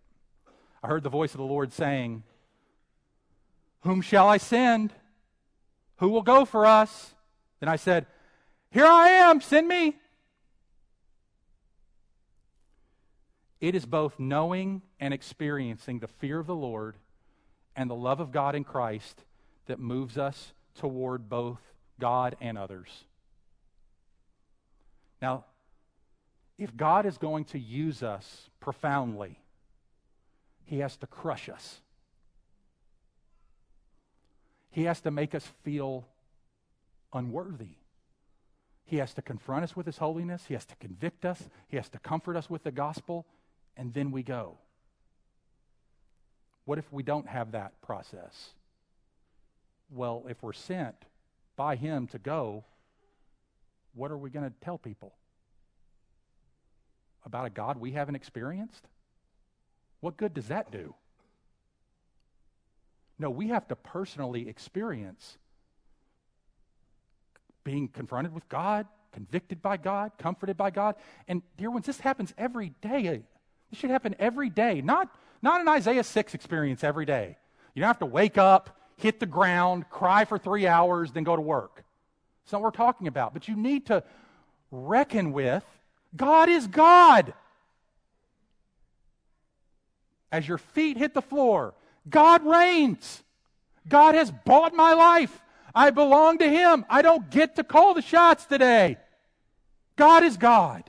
I 0.83 0.89
heard 0.89 1.05
the 1.05 1.09
voice 1.09 1.35
of 1.35 1.39
the 1.39 1.45
Lord 1.45 1.73
saying, 1.73 2.25
Whom 3.83 4.03
shall 4.03 4.27
I 4.27 4.39
send? 4.39 4.93
Who 5.99 6.09
will 6.09 6.23
go 6.23 6.45
for 6.45 6.67
us? 6.67 7.15
Then 7.61 7.69
I 7.69 7.77
said, 7.77 8.07
Here 8.73 8.85
I 8.85 9.09
am, 9.11 9.41
send 9.41 9.69
me. 9.69 9.95
It 13.61 13.77
is 13.77 13.87
both 13.87 14.19
knowing 14.19 14.83
and 14.99 15.15
experiencing 15.15 16.01
the 16.01 16.09
fear 16.09 16.41
of 16.41 16.49
the 16.49 16.57
Lord 16.57 16.97
and 17.77 17.89
the 17.89 17.95
love 17.95 18.19
of 18.19 18.33
God 18.33 18.57
in 18.57 18.65
Christ 18.65 19.23
that 19.67 19.79
moves 19.79 20.19
us 20.19 20.53
toward 20.75 21.29
both 21.29 21.61
God 22.01 22.35
and 22.41 22.59
others. 22.59 23.05
Now, 25.21 25.45
if 26.59 26.77
God 26.77 27.07
is 27.07 27.19
going 27.19 27.45
to 27.47 27.59
use 27.59 28.03
us 28.03 28.49
profoundly, 28.61 29.39
He 30.65 30.79
has 30.79 30.97
to 30.99 31.07
crush 31.07 31.49
us. 31.49 31.81
He 34.71 34.85
has 34.85 35.01
to 35.01 35.11
make 35.11 35.35
us 35.35 35.47
feel 35.65 36.07
unworthy. 37.13 37.77
He 38.85 38.99
has 38.99 39.15
to 39.15 39.23
confront 39.23 39.65
us 39.65 39.77
with 39.77 39.87
His 39.87 39.99
holiness. 39.99 40.45
He 40.47 40.55
has 40.55 40.65
to 40.67 40.77
convict 40.77 41.25
us. 41.25 41.43
He 41.69 41.77
has 41.77 41.89
to 41.91 41.99
comfort 41.99 42.37
us 42.37 42.49
with 42.49 42.63
the 42.63 42.71
gospel. 42.71 43.27
And 43.77 43.95
then 43.95 44.11
we 44.11 44.23
go. 44.23 44.59
What 46.65 46.79
if 46.79 46.93
we 46.93 47.03
don't 47.03 47.27
have 47.27 47.53
that 47.53 47.81
process? 47.83 48.51
Well, 49.91 50.25
if 50.29 50.43
we're 50.43 50.53
sent 50.53 50.95
by 51.57 51.77
Him 51.77 52.07
to 52.09 52.19
go, 52.19 52.65
what 53.95 54.11
are 54.11 54.19
we 54.19 54.31
going 54.31 54.45
to 54.45 54.53
tell 54.61 54.79
people? 54.79 55.15
About 57.25 57.47
a 57.47 57.51
God 57.51 57.79
we 57.79 57.93
haven't 57.93 58.15
experienced? 58.15 58.87
What 60.01 60.17
good 60.17 60.35
does 60.35 60.49
that 60.49 60.71
do? 60.71 60.95
No, 63.19 63.29
we 63.29 63.49
have 63.49 63.69
to 63.69 63.77
personally 63.77 64.49
experience 64.49 65.37
being 67.65 67.89
confronted 67.89 68.33
with 68.33 68.49
God, 68.49 68.87
convicted 69.13 69.61
by 69.61 69.77
God, 69.77 70.13
comforted 70.19 70.57
by 70.57 70.71
God. 70.71 70.95
And, 71.29 71.43
dear 71.59 71.71
ones, 71.71 71.85
this 71.85 72.01
happens 72.01 72.33
every 72.39 72.73
day. 72.81 73.23
This 73.71 73.79
should 73.79 73.91
happen 73.91 74.17
every 74.19 74.49
day, 74.49 74.81
not, 74.81 75.11
not 75.43 75.61
an 75.61 75.69
Isaiah 75.69 76.05
6 76.05 76.35
experience 76.35 76.83
every 76.83 77.05
day. 77.05 77.37
You 77.75 77.81
don't 77.81 77.89
have 77.89 77.99
to 77.99 78.07
wake 78.07 78.39
up, 78.39 78.77
hit 78.97 79.21
the 79.21 79.27
ground, 79.27 79.89
cry 79.91 80.25
for 80.25 80.39
three 80.39 80.67
hours, 80.67 81.13
then 81.13 81.25
go 81.25 81.37
to 81.37 81.43
work. 81.43 81.85
That's 82.45 82.53
not 82.53 82.63
what 82.63 82.73
we're 82.73 82.85
talking 82.85 83.07
about. 83.07 83.33
But 83.33 83.49
you 83.49 83.57
need 83.57 83.87
to 83.87 84.03
reckon 84.71 85.33
with 85.33 85.65
God 86.15 86.49
is 86.49 86.67
God. 86.67 87.35
As 90.33 90.47
your 90.47 90.59
feet 90.59 90.97
hit 90.97 91.15
the 91.15 91.23
floor, 91.23 91.75
God 92.09 92.45
reigns. 92.45 93.23
God 93.89 94.15
has 94.15 94.31
bought 94.31 94.75
my 94.75 94.95
life. 94.95 95.43
I 95.75 95.91
belong 95.91 96.39
to 96.39 96.49
Him. 96.49 96.85
I 96.89 97.03
don't 97.03 97.31
get 97.31 97.57
to 97.57 97.65
call 97.65 97.95
the 97.95 98.03
shots 98.03 98.45
today. 98.45 98.97
God 99.97 100.23
is 100.23 100.37
God. 100.37 100.85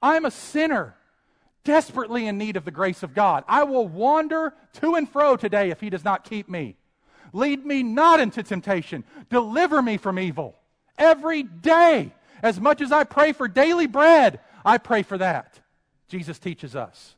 I'm 0.00 0.24
a 0.24 0.30
sinner, 0.30 0.94
desperately 1.64 2.26
in 2.26 2.38
need 2.38 2.56
of 2.56 2.64
the 2.64 2.70
grace 2.70 3.02
of 3.02 3.14
God. 3.14 3.44
I 3.48 3.64
will 3.64 3.86
wander 3.86 4.54
to 4.74 4.94
and 4.94 5.08
fro 5.08 5.36
today 5.36 5.70
if 5.70 5.80
He 5.80 5.90
does 5.90 6.04
not 6.04 6.24
keep 6.24 6.48
me. 6.48 6.76
Lead 7.32 7.64
me 7.64 7.82
not 7.82 8.20
into 8.20 8.42
temptation. 8.42 9.04
Deliver 9.30 9.82
me 9.82 9.96
from 9.96 10.18
evil. 10.18 10.56
Every 10.96 11.42
day, 11.42 12.12
as 12.42 12.60
much 12.60 12.80
as 12.80 12.92
I 12.92 13.04
pray 13.04 13.32
for 13.32 13.48
daily 13.48 13.86
bread, 13.86 14.40
I 14.64 14.78
pray 14.78 15.02
for 15.02 15.18
that. 15.18 15.60
Jesus 16.08 16.38
teaches 16.38 16.74
us. 16.74 17.14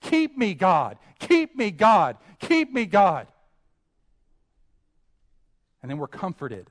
Keep 0.00 0.36
me, 0.36 0.54
God. 0.54 0.98
Keep 1.18 1.56
me, 1.56 1.70
God. 1.70 2.16
Keep 2.38 2.72
me, 2.72 2.86
God. 2.86 3.26
And 5.82 5.90
then 5.90 5.98
we're 5.98 6.06
comforted. 6.06 6.70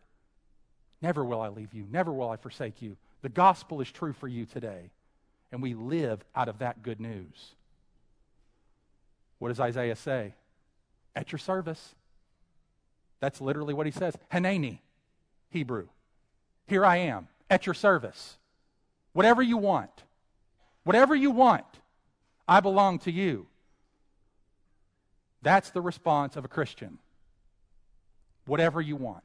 Never 1.02 1.24
will 1.24 1.42
I 1.42 1.50
leave 1.50 1.74
you. 1.74 1.86
Never 1.90 2.12
will 2.12 2.30
I 2.30 2.38
forsake 2.38 2.82
you. 2.82 2.98
The 3.22 3.30
gospel 3.30 3.82
is 3.82 3.92
true 3.92 4.14
for 4.14 4.28
you 4.28 4.46
today. 4.46 4.92
And 5.52 5.62
we 5.62 5.74
live 5.74 6.24
out 6.36 6.50
of 6.50 6.60
that 6.60 6.84
good 6.84 7.00
news. 7.00 7.56
What 9.40 9.50
does 9.50 9.60
Isaiah 9.60 9.96
say? 9.96 10.34
At 11.16 11.32
your 11.32 11.40
service. 11.40 11.96
That's 13.20 13.42
literally 13.42 13.74
what 13.74 13.86
he 13.86 13.92
says. 13.92 14.16
Hineni, 14.32 14.80
Hebrew. 15.50 15.88
Here 16.68 16.86
I 16.86 16.98
am, 16.98 17.28
at 17.50 17.66
your 17.66 17.74
service. 17.74 18.38
Whatever 19.14 19.42
you 19.42 19.58
want. 19.58 20.04
Whatever 20.84 21.16
you 21.16 21.32
want. 21.32 21.66
I 22.48 22.60
belong 22.60 23.00
to 23.00 23.12
you. 23.12 23.48
That's 25.42 25.70
the 25.70 25.82
response 25.82 26.36
of 26.36 26.46
a 26.46 26.48
Christian. 26.48 26.98
Whatever 28.46 28.82
you 28.82 28.96
want, 28.96 29.24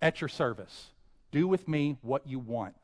at 0.00 0.20
your 0.20 0.28
service. 0.28 0.88
Do 1.30 1.46
with 1.46 1.68
me 1.68 1.96
what 2.02 2.26
you 2.26 2.38
want. 2.38 2.74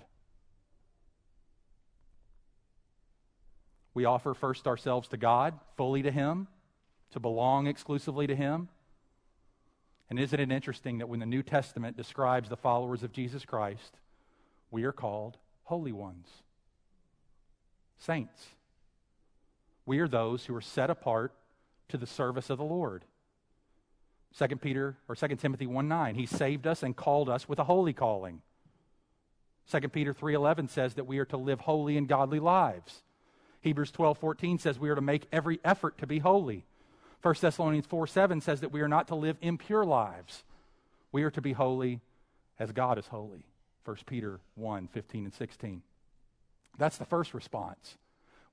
We 3.95 4.05
offer 4.05 4.35
first 4.35 4.67
ourselves 4.67 5.09
to 5.09 5.17
God, 5.17 5.59
fully 5.77 6.03
to 6.03 6.11
Him, 6.11 6.47
to 7.13 7.21
belong 7.21 7.67
exclusively 7.67 8.27
to 8.29 8.37
Him. 8.37 8.69
And 10.11 10.19
isn't 10.19 10.41
it 10.41 10.51
interesting 10.51 10.99
that 10.99 11.09
when 11.09 11.21
the 11.21 11.27
New 11.27 11.43
Testament 11.43 11.97
describes 11.97 12.49
the 12.49 12.57
followers 12.57 13.03
of 13.03 13.13
Jesus 13.13 13.45
Christ, 13.45 13.99
we 14.71 14.85
are 14.85 14.93
called 14.93 15.37
holy 15.65 15.93
ones, 15.93 16.29
saints. 17.99 18.47
We 19.85 19.99
are 19.99 20.09
those 20.09 20.47
who 20.47 20.55
are 20.55 20.63
set 20.63 20.91
apart 20.91 21.33
to 21.89 21.99
the 21.99 22.07
service 22.07 22.51
of 22.51 22.59
the 22.59 22.65
Lord. 22.65 23.05
2 24.39 24.57
Peter 24.57 24.97
or 25.09 25.15
2 25.15 25.29
Timothy 25.37 25.67
1 25.67 25.89
9, 25.89 26.15
he 26.15 26.27
saved 26.27 26.67
us 26.67 26.83
and 26.83 26.97
called 26.97 27.29
us 27.29 27.49
with 27.49 27.59
a 27.59 27.65
holy 27.65 27.93
calling. 27.93 28.43
2 29.71 29.89
Peter 29.89 30.15
3:11 30.15 30.69
says 30.69 30.95
that 30.95 31.07
we 31.07 31.19
are 31.19 31.27
to 31.27 31.37
live 31.37 31.61
holy 31.61 31.97
and 31.97 32.09
godly 32.09 32.41
lives. 32.41 33.03
Hebrews 33.61 33.91
12:14 33.91 34.59
says 34.59 34.79
we 34.79 34.89
are 34.89 34.95
to 34.95 35.01
make 35.01 35.29
every 35.33 35.61
effort 35.65 35.99
to 35.99 36.07
be 36.07 36.21
holy. 36.21 36.65
1 37.23 37.35
Thessalonians 37.41 37.87
4 37.87 38.07
7 38.07 38.41
says 38.41 38.61
that 38.61 38.73
we 38.73 38.81
are 38.81 38.89
not 38.89 39.09
to 39.09 39.15
live 39.15 39.37
impure 39.41 39.85
lives. 39.85 40.45
We 41.11 41.23
are 41.23 41.31
to 41.31 41.41
be 41.41 41.53
holy 41.53 42.01
as 42.59 42.73
God 42.73 42.99
is 42.99 43.07
holy. 43.07 43.45
1 43.85 43.97
Peter 44.07 44.41
1 44.55 44.89
15 44.89 45.25
and 45.25 45.35
16. 45.35 45.83
That's 46.79 46.99
the 46.99 47.05
first 47.05 47.35
response 47.35 47.97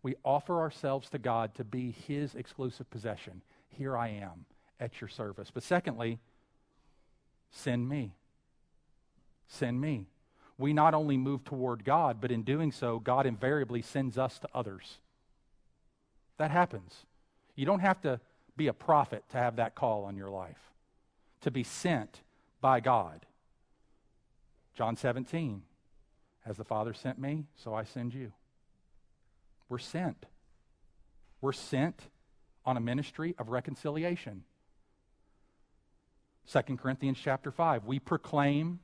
we 0.05 0.13
offer 0.23 0.59
ourselves 0.59 1.09
to 1.09 1.17
God 1.17 1.55
to 1.55 1.63
be 1.63 1.95
His 2.07 2.35
exclusive 2.35 2.87
possession. 2.91 3.41
Here 3.69 3.97
I 3.97 4.09
am 4.09 4.45
at 4.79 5.01
your 5.01 5.07
service. 5.07 5.49
But 5.51 5.63
secondly, 5.63 6.19
send 7.49 7.89
me. 7.89 8.13
Send 9.47 9.81
me. 9.81 10.05
We 10.59 10.73
not 10.73 10.93
only 10.93 11.17
move 11.17 11.43
toward 11.43 11.83
God, 11.83 12.21
but 12.21 12.31
in 12.31 12.43
doing 12.43 12.71
so, 12.71 12.99
God 12.99 13.25
invariably 13.25 13.81
sends 13.81 14.15
us 14.15 14.37
to 14.37 14.47
others. 14.53 14.99
That 16.37 16.51
happens. 16.51 17.07
You 17.55 17.65
don't 17.65 17.79
have 17.79 17.99
to 18.01 18.19
be 18.57 18.67
a 18.67 18.73
prophet 18.73 19.23
to 19.31 19.37
have 19.37 19.57
that 19.57 19.75
call 19.75 20.05
on 20.05 20.15
your 20.15 20.29
life, 20.29 20.71
to 21.41 21.51
be 21.51 21.63
sent 21.63 22.21
by 22.61 22.79
God. 22.79 23.25
John 24.75 24.95
17, 24.95 25.61
as 26.45 26.57
the 26.57 26.63
Father 26.63 26.93
sent 26.93 27.19
me, 27.19 27.45
so 27.55 27.73
I 27.73 27.83
send 27.83 28.13
you. 28.13 28.31
We're 29.69 29.77
sent. 29.77 30.25
We're 31.41 31.53
sent 31.53 32.01
on 32.65 32.77
a 32.77 32.81
ministry 32.81 33.35
of 33.37 33.49
reconciliation. 33.49 34.43
2 36.51 36.61
Corinthians 36.77 37.17
chapter 37.21 37.51
5. 37.51 37.85
We 37.85 37.99
proclaim 37.99 38.79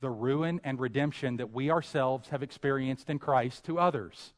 the 0.00 0.10
ruin 0.10 0.60
and 0.64 0.78
redemption 0.80 1.36
that 1.36 1.52
we 1.52 1.70
ourselves 1.70 2.28
have 2.28 2.42
experienced 2.42 3.08
in 3.08 3.18
Christ 3.18 3.64
to 3.64 3.78
others. 3.78 4.32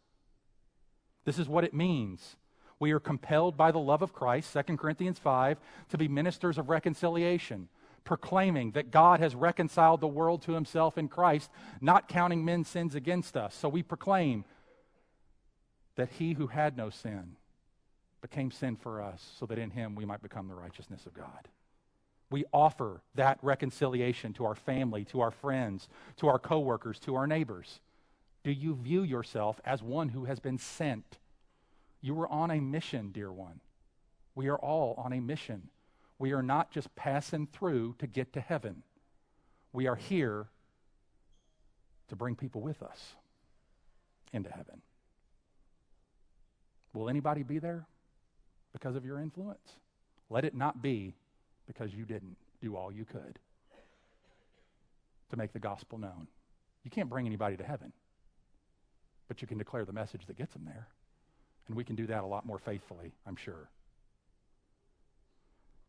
This 1.24 1.38
is 1.38 1.48
what 1.48 1.64
it 1.64 1.74
means. 1.74 2.36
We 2.78 2.92
are 2.92 3.00
compelled 3.00 3.56
by 3.56 3.70
the 3.70 3.78
love 3.78 4.02
of 4.02 4.12
Christ, 4.12 4.52
2 4.52 4.76
Corinthians 4.76 5.18
5, 5.18 5.58
to 5.90 5.98
be 5.98 6.08
ministers 6.08 6.58
of 6.58 6.68
reconciliation, 6.68 7.68
proclaiming 8.04 8.72
that 8.72 8.90
God 8.90 9.20
has 9.20 9.34
reconciled 9.34 10.00
the 10.00 10.08
world 10.08 10.42
to 10.42 10.52
himself 10.52 10.98
in 10.98 11.08
Christ, 11.08 11.50
not 11.80 12.08
counting 12.08 12.44
men's 12.44 12.68
sins 12.68 12.94
against 12.94 13.36
us. 13.36 13.54
So 13.54 13.68
we 13.68 13.82
proclaim 13.82 14.44
that 15.96 16.10
he 16.10 16.32
who 16.32 16.48
had 16.48 16.76
no 16.76 16.90
sin 16.90 17.36
became 18.20 18.50
sin 18.50 18.74
for 18.76 19.02
us 19.02 19.34
so 19.38 19.46
that 19.46 19.58
in 19.58 19.70
him 19.70 19.94
we 19.94 20.04
might 20.04 20.22
become 20.22 20.48
the 20.48 20.54
righteousness 20.54 21.06
of 21.06 21.14
God. 21.14 21.48
We 22.30 22.44
offer 22.52 23.02
that 23.14 23.38
reconciliation 23.42 24.32
to 24.34 24.46
our 24.46 24.54
family, 24.54 25.04
to 25.06 25.20
our 25.20 25.30
friends, 25.30 25.88
to 26.16 26.28
our 26.28 26.38
coworkers, 26.38 26.98
to 27.00 27.14
our 27.14 27.26
neighbors. 27.26 27.80
Do 28.42 28.50
you 28.50 28.74
view 28.74 29.02
yourself 29.02 29.60
as 29.64 29.82
one 29.82 30.08
who 30.08 30.24
has 30.24 30.40
been 30.40 30.58
sent? 30.58 31.18
You 32.04 32.12
were 32.12 32.28
on 32.28 32.50
a 32.50 32.60
mission, 32.60 33.12
dear 33.12 33.32
one. 33.32 33.60
We 34.34 34.48
are 34.48 34.58
all 34.58 34.94
on 34.98 35.14
a 35.14 35.20
mission. 35.20 35.70
We 36.18 36.32
are 36.34 36.42
not 36.42 36.70
just 36.70 36.94
passing 36.94 37.46
through 37.46 37.94
to 37.98 38.06
get 38.06 38.34
to 38.34 38.42
heaven. 38.42 38.82
We 39.72 39.86
are 39.86 39.96
here 39.96 40.48
to 42.08 42.14
bring 42.14 42.36
people 42.36 42.60
with 42.60 42.82
us 42.82 43.14
into 44.34 44.50
heaven. 44.50 44.82
Will 46.92 47.08
anybody 47.08 47.42
be 47.42 47.58
there 47.58 47.86
because 48.74 48.96
of 48.96 49.06
your 49.06 49.18
influence? 49.18 49.78
Let 50.28 50.44
it 50.44 50.54
not 50.54 50.82
be 50.82 51.14
because 51.66 51.94
you 51.94 52.04
didn't 52.04 52.36
do 52.60 52.76
all 52.76 52.92
you 52.92 53.06
could 53.06 53.38
to 55.30 55.38
make 55.38 55.54
the 55.54 55.58
gospel 55.58 55.96
known. 55.96 56.28
You 56.82 56.90
can't 56.90 57.08
bring 57.08 57.24
anybody 57.24 57.56
to 57.56 57.64
heaven, 57.64 57.94
but 59.26 59.40
you 59.40 59.48
can 59.48 59.56
declare 59.56 59.86
the 59.86 59.94
message 59.94 60.26
that 60.26 60.36
gets 60.36 60.52
them 60.52 60.66
there. 60.66 60.86
And 61.66 61.76
we 61.76 61.84
can 61.84 61.96
do 61.96 62.06
that 62.06 62.22
a 62.22 62.26
lot 62.26 62.44
more 62.46 62.58
faithfully, 62.58 63.12
I'm 63.26 63.36
sure. 63.36 63.68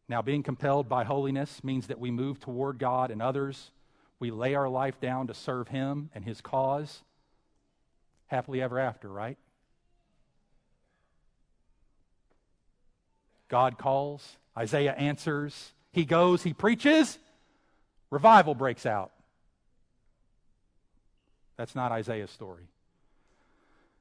Now, 0.07 0.21
being 0.21 0.43
compelled 0.43 0.87
by 0.87 1.03
holiness 1.03 1.63
means 1.63 1.87
that 1.87 1.99
we 1.99 2.11
move 2.11 2.39
toward 2.39 2.77
God 2.77 3.11
and 3.11 3.21
others. 3.21 3.71
We 4.19 4.31
lay 4.31 4.55
our 4.55 4.69
life 4.69 4.99
down 5.01 5.27
to 5.27 5.33
serve 5.33 5.67
Him 5.67 6.09
and 6.13 6.23
His 6.23 6.41
cause. 6.41 7.01
Happily 8.27 8.61
ever 8.61 8.79
after, 8.79 9.09
right? 9.09 9.37
God 13.47 13.77
calls, 13.77 14.37
Isaiah 14.57 14.93
answers, 14.93 15.73
he 15.91 16.05
goes, 16.05 16.43
he 16.43 16.53
preaches, 16.53 17.17
revival 18.09 18.55
breaks 18.55 18.85
out. 18.85 19.11
That's 21.57 21.75
not 21.75 21.91
Isaiah's 21.91 22.31
story. 22.31 22.67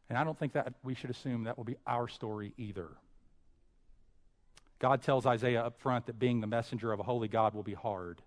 And 0.09 0.19
I 0.19 0.25
don't 0.25 0.39
think 0.39 0.53
that 0.53 0.75
we 0.83 0.95
should 0.95 1.11
assume 1.11 1.45
that 1.45 1.57
will 1.57 1.65
be 1.65 1.77
our 1.87 2.09
story 2.09 2.53
either. 2.59 2.89
God 4.79 5.03
tells 5.03 5.25
Isaiah 5.25 5.65
up 5.65 5.81
front 5.81 6.07
that 6.07 6.19
being 6.19 6.41
the 6.41 6.47
messenger 6.47 6.93
of 6.93 7.01
a 7.01 7.05
holy 7.05 7.29
God 7.29 7.55
will 7.55 7.63
be 7.63 7.75
hard. 7.75 8.21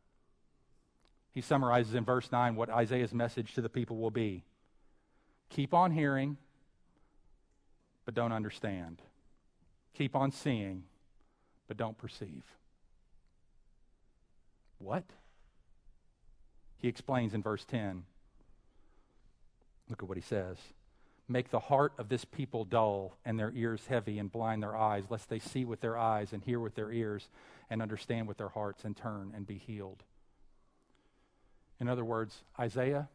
He 1.34 1.42
summarizes 1.42 1.94
in 1.94 2.04
verse 2.04 2.32
9 2.32 2.56
what 2.56 2.70
Isaiah's 2.70 3.14
message 3.14 3.54
to 3.54 3.62
the 3.62 3.70
people 3.70 3.98
will 3.98 4.12
be 4.12 4.44
Keep 5.50 5.74
on 5.74 5.92
hearing, 5.92 6.38
but 8.06 8.14
don't 8.14 8.32
understand. 8.32 9.02
Keep 9.94 10.16
on 10.16 10.32
seeing, 10.32 10.84
but 11.68 11.78
don't 11.78 11.98
perceive. 11.98 12.44
What? 14.80 15.04
He 16.80 16.88
explains 16.88 17.34
in 17.34 17.42
verse 17.42 17.66
10. 17.66 18.04
Look 19.90 20.04
at 20.04 20.10
what 20.10 20.18
he 20.18 20.24
says. 20.24 20.58
Make 21.30 21.50
the 21.50 21.60
heart 21.60 21.94
of 21.98 22.08
this 22.08 22.24
people 22.24 22.64
dull 22.64 23.18
and 23.26 23.38
their 23.38 23.52
ears 23.54 23.86
heavy 23.88 24.18
and 24.18 24.32
blind 24.32 24.64
their 24.64 24.78
eyes, 24.78 25.04
lest 25.10 25.30
they 25.30 25.40
see 25.40 25.66
with 25.66 25.82
their 25.82 25.98
eyes 25.98 26.32
and 26.32 26.42
hear 26.42 26.60
with 26.60 26.76
their 26.76 26.92
ears 26.92 27.28
and 27.70 27.82
understand 27.82 28.28
with 28.28 28.38
their 28.38 28.50
hearts 28.50 28.86
and 28.86 28.96
turn 28.96 29.34
and 29.36 29.46
be 29.46 29.58
healed. 29.58 30.04
In 31.80 31.90
other 31.90 32.06
words, 32.06 32.44
Isaiah, 32.58 33.10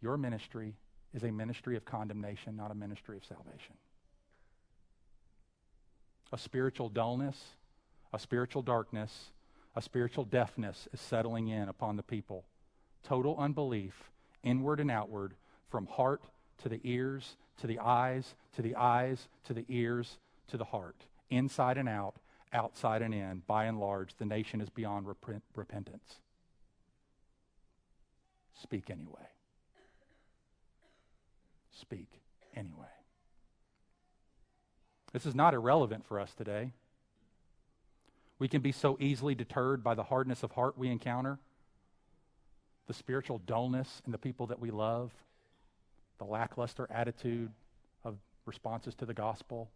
your 0.00 0.16
ministry 0.16 0.74
is 1.12 1.22
a 1.22 1.30
ministry 1.30 1.76
of 1.76 1.84
condemnation, 1.84 2.56
not 2.56 2.70
a 2.70 2.74
ministry 2.74 3.16
of 3.16 3.24
salvation. 3.24 3.74
A 6.32 6.38
spiritual 6.38 6.88
dullness, 6.88 7.36
a 8.12 8.18
spiritual 8.18 8.62
darkness, 8.62 9.30
a 9.76 9.82
spiritual 9.82 10.24
deafness 10.24 10.88
is 10.92 11.00
settling 11.00 11.48
in 11.48 11.68
upon 11.68 11.96
the 11.96 12.02
people. 12.02 12.44
Total 13.02 13.36
unbelief, 13.38 14.10
inward 14.42 14.80
and 14.80 14.90
outward, 14.90 15.34
from 15.68 15.86
heart 15.86 16.22
to 16.62 16.68
the 16.68 16.80
ears, 16.84 17.36
to 17.60 17.66
the 17.66 17.78
eyes, 17.78 18.34
to 18.56 18.62
the 18.62 18.76
eyes, 18.76 19.28
to 19.46 19.54
the 19.54 19.64
ears, 19.68 20.18
to 20.48 20.56
the 20.56 20.64
heart. 20.64 20.96
Inside 21.30 21.78
and 21.78 21.88
out, 21.88 22.16
outside 22.52 23.02
and 23.02 23.14
in. 23.14 23.42
By 23.46 23.64
and 23.64 23.80
large, 23.80 24.16
the 24.16 24.24
nation 24.24 24.60
is 24.60 24.70
beyond 24.70 25.06
rep- 25.06 25.42
repentance. 25.54 26.16
Speak 28.62 28.90
anyway. 28.90 29.28
Speak 31.72 32.08
anyway. 32.54 32.86
This 35.12 35.26
is 35.26 35.34
not 35.34 35.54
irrelevant 35.54 36.06
for 36.06 36.18
us 36.18 36.32
today. 36.34 36.72
We 38.38 38.48
can 38.48 38.62
be 38.62 38.72
so 38.72 38.96
easily 39.00 39.34
deterred 39.34 39.84
by 39.84 39.94
the 39.94 40.02
hardness 40.02 40.42
of 40.42 40.52
heart 40.52 40.76
we 40.76 40.88
encounter, 40.88 41.38
the 42.86 42.94
spiritual 42.94 43.38
dullness 43.38 44.02
in 44.06 44.12
the 44.12 44.18
people 44.18 44.48
that 44.48 44.60
we 44.60 44.70
love, 44.70 45.12
the 46.18 46.24
lackluster 46.24 46.86
attitude 46.90 47.50
of 48.04 48.16
responses 48.46 48.94
to 48.96 49.06
the 49.06 49.14
gospel. 49.14 49.70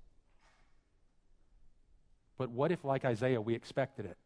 But 2.37 2.51
what 2.51 2.71
if, 2.71 2.85
like 2.85 3.05
Isaiah, 3.05 3.41
we 3.41 3.55
expected 3.55 4.07
it? 4.07 4.17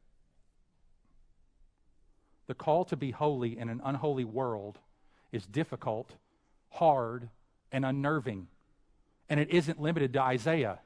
The 2.46 2.54
call 2.54 2.84
to 2.86 2.96
be 2.96 3.12
holy 3.12 3.58
in 3.58 3.68
an 3.68 3.80
unholy 3.84 4.24
world 4.24 4.78
is 5.30 5.46
difficult, 5.46 6.10
hard, 6.70 7.30
and 7.70 7.84
unnerving. 7.84 8.48
And 9.28 9.40
it 9.40 9.48
isn't 9.50 9.80
limited 9.80 10.12
to 10.12 10.20
Isaiah. 10.20 10.80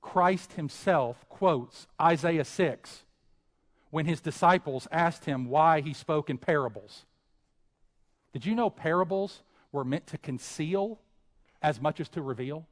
Christ 0.00 0.54
himself 0.54 1.28
quotes 1.28 1.86
Isaiah 2.00 2.44
6 2.44 3.04
when 3.90 4.06
his 4.06 4.20
disciples 4.20 4.88
asked 4.90 5.24
him 5.24 5.46
why 5.46 5.80
he 5.80 5.92
spoke 5.92 6.30
in 6.30 6.38
parables. 6.38 7.04
Did 8.32 8.44
you 8.46 8.54
know 8.54 8.70
parables 8.70 9.42
were 9.74 9.84
meant 9.84 10.06
to 10.06 10.16
conceal 10.18 11.00
as 11.60 11.80
much 11.80 12.00
as 12.00 12.08
to 12.10 12.22
reveal? 12.22 12.66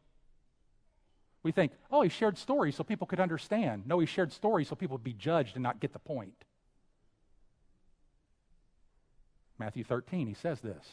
We 1.43 1.51
think, 1.51 1.73
oh, 1.91 2.03
he 2.03 2.09
shared 2.09 2.39
stories 2.39 2.77
so 2.77 2.85
people 2.85 3.09
could 3.09 3.19
understand. 3.19 3.87
No, 3.87 3.99
he 3.99 4.07
shared 4.07 4.33
stories 4.33 4.69
so 4.69 4.77
people 4.77 4.95
would 4.95 5.05
be 5.05 5.13
judged 5.13 5.57
and 5.57 5.63
not 5.65 5.81
get 5.81 5.93
the 5.93 5.99
point. 5.99 6.45
Matthew 9.59 9.83
13, 9.83 10.29
he 10.29 10.35
says 10.35 10.61
this. 10.61 10.87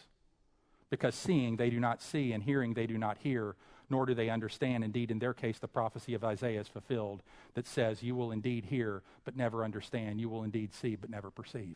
Because 0.89 1.14
seeing 1.14 1.57
they 1.57 1.70
do 1.70 1.80
not 1.80 2.01
see, 2.01 2.34
and 2.34 2.41
hearing 2.41 2.74
they 2.74 2.88
do 2.88 2.97
not 2.97 3.20
hear, 3.20 3.55
nor 3.91 4.07
do 4.07 4.16
they 4.16 4.32
understand. 4.32 4.84
Indeed, 4.84 5.12
in 5.12 5.20
their 5.20 5.36
case, 5.36 5.60
the 5.60 5.68
prophecy 5.68 6.16
of 6.16 6.24
Isaiah 6.24 6.62
is 6.62 6.68
fulfilled 6.68 7.22
that 7.53 7.68
says, 7.68 8.01
You 8.01 8.16
will 8.16 8.32
indeed 8.32 8.66
hear, 8.66 9.03
but 9.26 9.38
never 9.38 9.64
understand. 9.64 10.20
You 10.20 10.30
will 10.30 10.43
indeed 10.43 10.74
see, 10.74 10.95
but 10.95 11.12
never 11.12 11.30
perceive. 11.30 11.76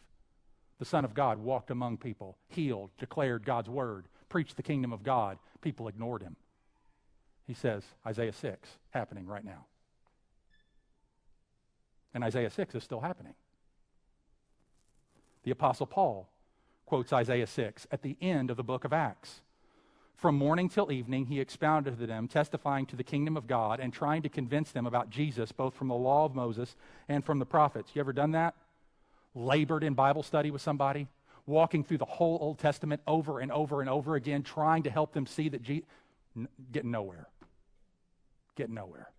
The 0.80 0.86
Son 0.86 1.06
of 1.06 1.14
God 1.14 1.38
walked 1.38 1.70
among 1.70 1.98
people, 1.98 2.38
healed, 2.48 2.90
declared 2.98 3.46
God's 3.46 3.70
word, 3.70 4.08
preached 4.34 4.58
the 4.58 4.64
kingdom 4.64 4.92
of 4.92 5.04
God. 5.04 5.38
People 5.62 5.88
ignored 5.88 6.24
him. 6.24 6.36
He 7.46 7.54
says, 7.54 7.84
Isaiah 8.04 8.34
6, 8.34 8.68
happening 8.90 9.28
right 9.28 9.46
now. 9.46 9.68
And 12.16 12.24
Isaiah 12.24 12.50
6 12.50 12.74
is 12.74 12.84
still 12.84 13.02
happening. 13.02 13.36
The 15.44 15.52
Apostle 15.52 15.86
Paul 15.86 16.28
quotes 16.88 17.14
Isaiah 17.14 17.46
6 17.46 17.86
at 17.92 18.02
the 18.02 18.18
end 18.22 18.50
of 18.50 18.58
the 18.58 18.64
book 18.64 18.86
of 18.86 18.92
Acts. 18.92 19.42
From 20.16 20.36
morning 20.36 20.68
till 20.68 20.92
evening, 20.92 21.28
he 21.28 21.40
expounded 21.40 22.00
to 22.00 22.08
them, 22.08 22.28
testifying 22.28 22.88
to 22.88 22.96
the 22.96 23.04
kingdom 23.04 23.38
of 23.38 23.46
God 23.46 23.80
and 23.80 23.94
trying 23.94 24.24
to 24.24 24.30
convince 24.30 24.72
them 24.72 24.88
about 24.88 25.12
Jesus, 25.12 25.52
both 25.52 25.76
from 25.76 25.90
the 25.90 25.94
law 25.94 26.26
of 26.26 26.34
Moses 26.34 26.76
and 27.08 27.24
from 27.24 27.38
the 27.38 27.46
prophets. 27.46 27.92
You 27.94 28.00
ever 28.00 28.14
done 28.14 28.32
that? 28.32 28.56
Labored 29.36 29.84
in 29.84 29.94
Bible 29.94 30.24
study 30.24 30.50
with 30.50 30.64
somebody? 30.64 31.08
Walking 31.46 31.84
through 31.84 31.98
the 31.98 32.06
whole 32.06 32.38
Old 32.42 32.60
Testament 32.60 33.02
over 33.06 33.40
and 33.40 33.52
over 33.52 33.82
and 33.82 33.90
over 33.90 34.16
again, 34.16 34.44
trying 34.44 34.84
to 34.84 34.90
help 34.90 35.14
them 35.14 35.26
see 35.26 35.50
that 35.50 35.62
Jesus. 35.62 35.88
Getting 36.72 36.92
nowhere. 36.92 37.28
Getting 38.56 38.76
nowhere. 38.76 39.10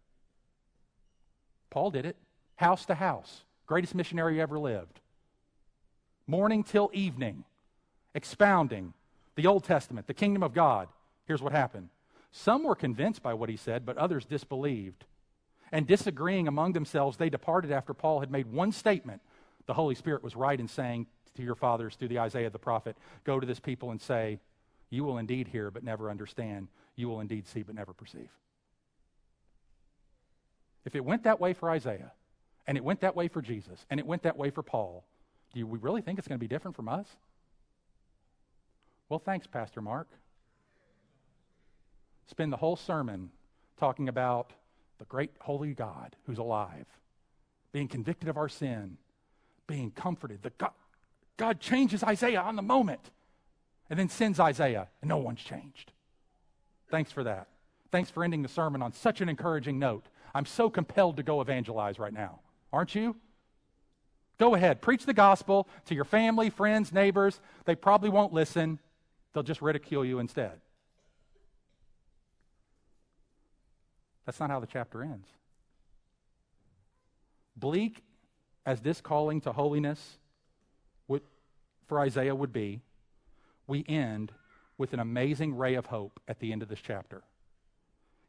Paul 1.71 1.91
did 1.91 2.07
it, 2.07 2.17
house 2.57 2.87
to 2.87 2.95
house. 2.95 3.43
Greatest 3.67 3.95
missionary 3.95 4.41
ever 4.41 4.59
lived. 4.59 5.01
Morning 6.27 6.63
till 6.65 6.91
evening, 6.93 7.45
expounding 8.15 8.95
the 9.35 9.47
Old 9.47 9.65
Testament, 9.65 10.07
the 10.07 10.15
kingdom 10.15 10.43
of 10.43 10.55
God, 10.55 10.89
here's 11.27 11.43
what 11.43 11.53
happened. 11.53 11.89
Some 12.31 12.65
were 12.65 12.75
convinced 12.75 13.23
by 13.23 13.35
what 13.35 13.49
he 13.49 13.57
said, 13.57 13.85
but 13.85 13.99
others 13.99 14.25
disbelieved. 14.25 15.05
And 15.73 15.87
disagreeing 15.87 16.49
among 16.49 16.73
themselves, 16.73 17.17
they 17.17 17.29
departed 17.29 17.73
after 17.73 17.95
Paul 17.95 18.21
had 18.21 18.31
made 18.31 18.47
one 18.47 18.73
statement. 18.73 19.21
The 19.67 19.75
Holy 19.75 19.95
Spirit 19.95 20.23
was 20.23 20.37
right 20.37 20.59
in 20.59 20.69
saying 20.69 21.07
to 21.37 21.43
your 21.43 21.55
fathers 21.55 21.97
through 21.97 22.09
the 22.09 22.19
Isaiah 22.19 22.51
the 22.51 22.59
prophet, 22.59 22.97
Go 23.25 23.41
to 23.41 23.47
this 23.47 23.61
people 23.61 23.91
and 23.91 24.01
say, 24.01 24.39
You 24.91 25.05
will 25.05 25.19
indeed 25.19 25.49
hear, 25.49 25.71
but 25.71 25.85
never 25.85 26.11
understand. 26.11 26.69
You 26.97 27.09
will 27.09 27.21
indeed 27.21 27.47
see, 27.47 27.63
but 27.63 27.75
never 27.75 27.93
perceive. 27.93 28.31
If 30.85 30.95
it 30.95 31.05
went 31.05 31.25
that 31.25 31.41
way 31.41 31.55
for 31.55 31.71
Isaiah, 31.71 32.13
and 32.67 32.77
it 32.77 32.85
went 32.85 33.01
that 33.01 33.17
way 33.17 33.29
for 33.29 33.43
Jesus, 33.43 33.85
and 33.91 33.99
it 33.99 34.07
went 34.07 34.23
that 34.23 34.37
way 34.37 34.51
for 34.51 34.63
Paul, 34.63 35.05
do 35.55 35.67
we 35.67 35.79
really 35.79 36.03
think 36.03 36.19
it's 36.19 36.29
going 36.29 36.39
to 36.39 36.45
be 36.45 36.49
different 36.49 36.77
from 36.77 36.89
us? 36.89 37.07
Well, 39.09 39.19
thanks, 39.19 39.47
Pastor 39.47 39.81
Mark. 39.81 40.09
Spend 42.27 42.53
the 42.53 42.57
whole 42.57 42.77
sermon 42.77 43.31
talking 43.79 44.09
about 44.09 44.53
the 44.99 45.05
great 45.05 45.31
holy 45.41 45.75
God 45.75 46.17
who's 46.27 46.39
alive, 46.39 46.87
being 47.73 47.89
convicted 47.89 48.29
of 48.29 48.37
our 48.37 48.49
sin, 48.49 48.97
being 49.67 49.91
comforted. 49.91 50.43
The 50.43 50.53
God, 50.57 50.71
God 51.37 51.61
changes 51.61 52.03
Isaiah 52.03 52.41
on 52.41 52.57
the 52.57 52.63
moment 52.63 53.11
and 53.91 53.99
then 53.99 54.09
sends 54.09 54.41
Isaiah, 54.41 54.89
and 55.03 55.09
no 55.09 55.19
one's 55.19 55.43
changed. 55.43 55.93
Thanks 56.91 57.13
for 57.13 57.25
that. 57.25 57.49
Thanks 57.91 58.11
for 58.11 58.25
ending 58.25 58.43
the 58.43 58.49
sermon 58.49 58.83
on 58.83 58.93
such 58.93 59.21
an 59.21 59.29
encouraging 59.29 59.79
note. 59.79 60.07
I'm 60.35 60.47
so 60.47 60.71
compelled 60.71 61.17
to 61.19 61.23
go 61.23 61.41
evangelize 61.41 61.99
right 61.99 62.13
now. 62.13 62.41
Aren't 62.73 62.95
you? 62.95 63.17
Go 64.39 64.55
ahead, 64.55 64.81
preach 64.81 65.07
the 65.07 65.15
gospel 65.15 65.69
to 65.87 65.95
your 65.95 66.05
family, 66.05 66.51
friends, 66.51 66.93
neighbors. 66.93 67.41
They 67.67 67.77
probably 67.77 68.11
won't 68.11 68.33
listen. 68.33 68.81
They'll 69.33 69.45
just 69.45 69.63
ridicule 69.63 70.05
you 70.05 70.19
instead. 70.19 70.61
That's 74.27 74.41
not 74.41 74.51
how 74.51 74.59
the 74.59 74.67
chapter 74.67 75.03
ends. 75.03 75.29
Bleak 77.57 78.03
as 78.67 78.81
this 78.81 79.01
calling 79.01 79.41
to 79.43 79.53
holiness 79.53 80.19
for 81.87 82.01
Isaiah 82.01 82.35
would 82.35 82.53
be, 82.53 82.81
we 83.67 83.85
end 83.89 84.33
with 84.77 84.93
an 84.93 85.01
amazing 85.01 85.57
ray 85.57 85.75
of 85.75 85.87
hope 85.87 86.21
at 86.27 86.41
the 86.41 86.53
end 86.53 86.63
of 86.63 86.69
this 86.69 86.81
chapter. 86.81 87.23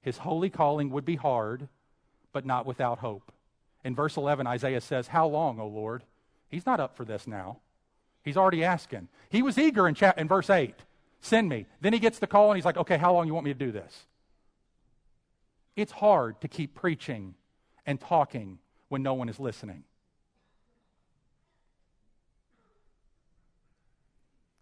His 0.02 0.20
holy 0.20 0.50
calling 0.50 0.90
would 0.92 1.06
be 1.06 1.16
hard, 1.16 1.68
but 2.32 2.46
not 2.46 2.66
without 2.66 3.00
hope. 3.00 3.32
In 3.84 3.96
verse 3.96 4.18
11, 4.18 4.46
Isaiah 4.48 4.82
says, 4.82 5.08
How 5.08 5.28
long, 5.28 5.60
O 5.60 5.68
Lord? 5.68 6.04
He's 6.50 6.66
not 6.66 6.80
up 6.80 6.96
for 6.96 7.06
this 7.06 7.28
now. 7.28 7.58
He's 8.24 8.38
already 8.38 8.64
asking. 8.64 9.08
He 9.30 9.42
was 9.42 9.58
eager 9.58 9.88
in, 9.88 9.96
in 10.18 10.28
verse 10.28 10.50
8 10.50 10.76
send 11.26 11.50
me. 11.50 11.66
Then 11.82 11.94
he 11.94 12.00
gets 12.00 12.20
the 12.20 12.28
call 12.28 12.52
and 12.52 12.58
he's 12.58 12.66
like, 12.66 12.78
okay, 12.78 12.98
how 12.98 13.14
long 13.14 13.28
you 13.28 13.34
want 13.34 13.46
me 13.46 13.54
to 13.54 13.60
do 13.60 13.72
this? 13.72 14.06
It's 15.76 15.92
hard 15.92 16.40
to 16.42 16.48
keep 16.48 16.76
preaching 16.76 17.36
and 17.86 18.00
talking 18.00 18.60
when 18.90 19.04
no 19.04 19.14
one 19.14 19.28
is 19.28 19.40
listening. 19.40 19.84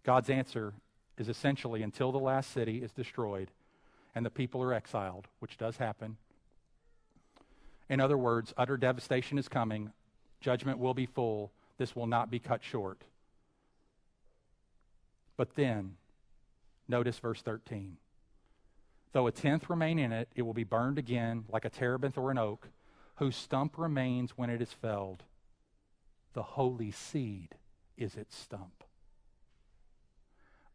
God's 0.04 0.30
answer 0.30 0.74
is 1.18 1.28
essentially 1.28 1.82
until 1.82 2.12
the 2.12 2.18
last 2.18 2.50
city 2.50 2.82
is 2.82 2.92
destroyed 2.92 3.50
and 4.14 4.24
the 4.24 4.30
people 4.30 4.62
are 4.62 4.72
exiled, 4.72 5.26
which 5.40 5.56
does 5.56 5.78
happen. 5.78 6.16
In 7.88 8.00
other 8.00 8.16
words, 8.16 8.54
utter 8.56 8.76
devastation 8.76 9.38
is 9.38 9.48
coming, 9.48 9.92
judgment 10.40 10.78
will 10.78 10.94
be 10.94 11.06
full, 11.06 11.52
this 11.78 11.96
will 11.96 12.06
not 12.06 12.30
be 12.30 12.38
cut 12.38 12.62
short. 12.62 13.02
But 15.36 15.56
then, 15.56 15.96
notice 16.86 17.18
verse 17.18 17.42
13. 17.42 17.96
Though 19.12 19.26
a 19.26 19.32
tenth 19.32 19.68
remain 19.68 19.98
in 19.98 20.12
it, 20.12 20.28
it 20.34 20.42
will 20.42 20.54
be 20.54 20.64
burned 20.64 20.98
again 20.98 21.44
like 21.50 21.64
a 21.64 21.70
terebinth 21.70 22.16
or 22.16 22.30
an 22.30 22.38
oak, 22.38 22.68
whose 23.16 23.36
stump 23.36 23.78
remains 23.78 24.32
when 24.36 24.50
it 24.50 24.60
is 24.60 24.72
felled. 24.72 25.24
The 26.34 26.42
holy 26.42 26.90
seed 26.90 27.50
is 27.96 28.16
its 28.16 28.36
stump. 28.36 28.83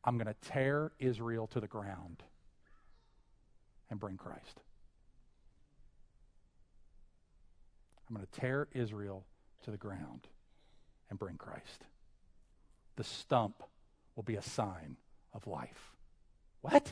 I'm 0.10 0.18
going 0.18 0.26
to 0.26 0.50
tear 0.50 0.92
Israel 0.98 1.46
to 1.54 1.60
the 1.60 1.68
ground 1.68 2.24
and 3.92 4.00
bring 4.00 4.18
Christ. 4.18 4.60
I'm 8.10 8.16
going 8.16 8.26
to 8.26 8.40
tear 8.40 8.68
Israel 8.74 9.24
to 9.66 9.70
the 9.70 9.78
ground 9.78 10.22
and 11.12 11.20
bring 11.20 11.36
Christ. 11.36 11.86
The 12.96 13.04
stump 13.04 13.62
will 14.16 14.24
be 14.24 14.36
a 14.36 14.42
sign 14.42 14.98
of 15.32 15.46
life. 15.46 15.92
What? 16.62 16.92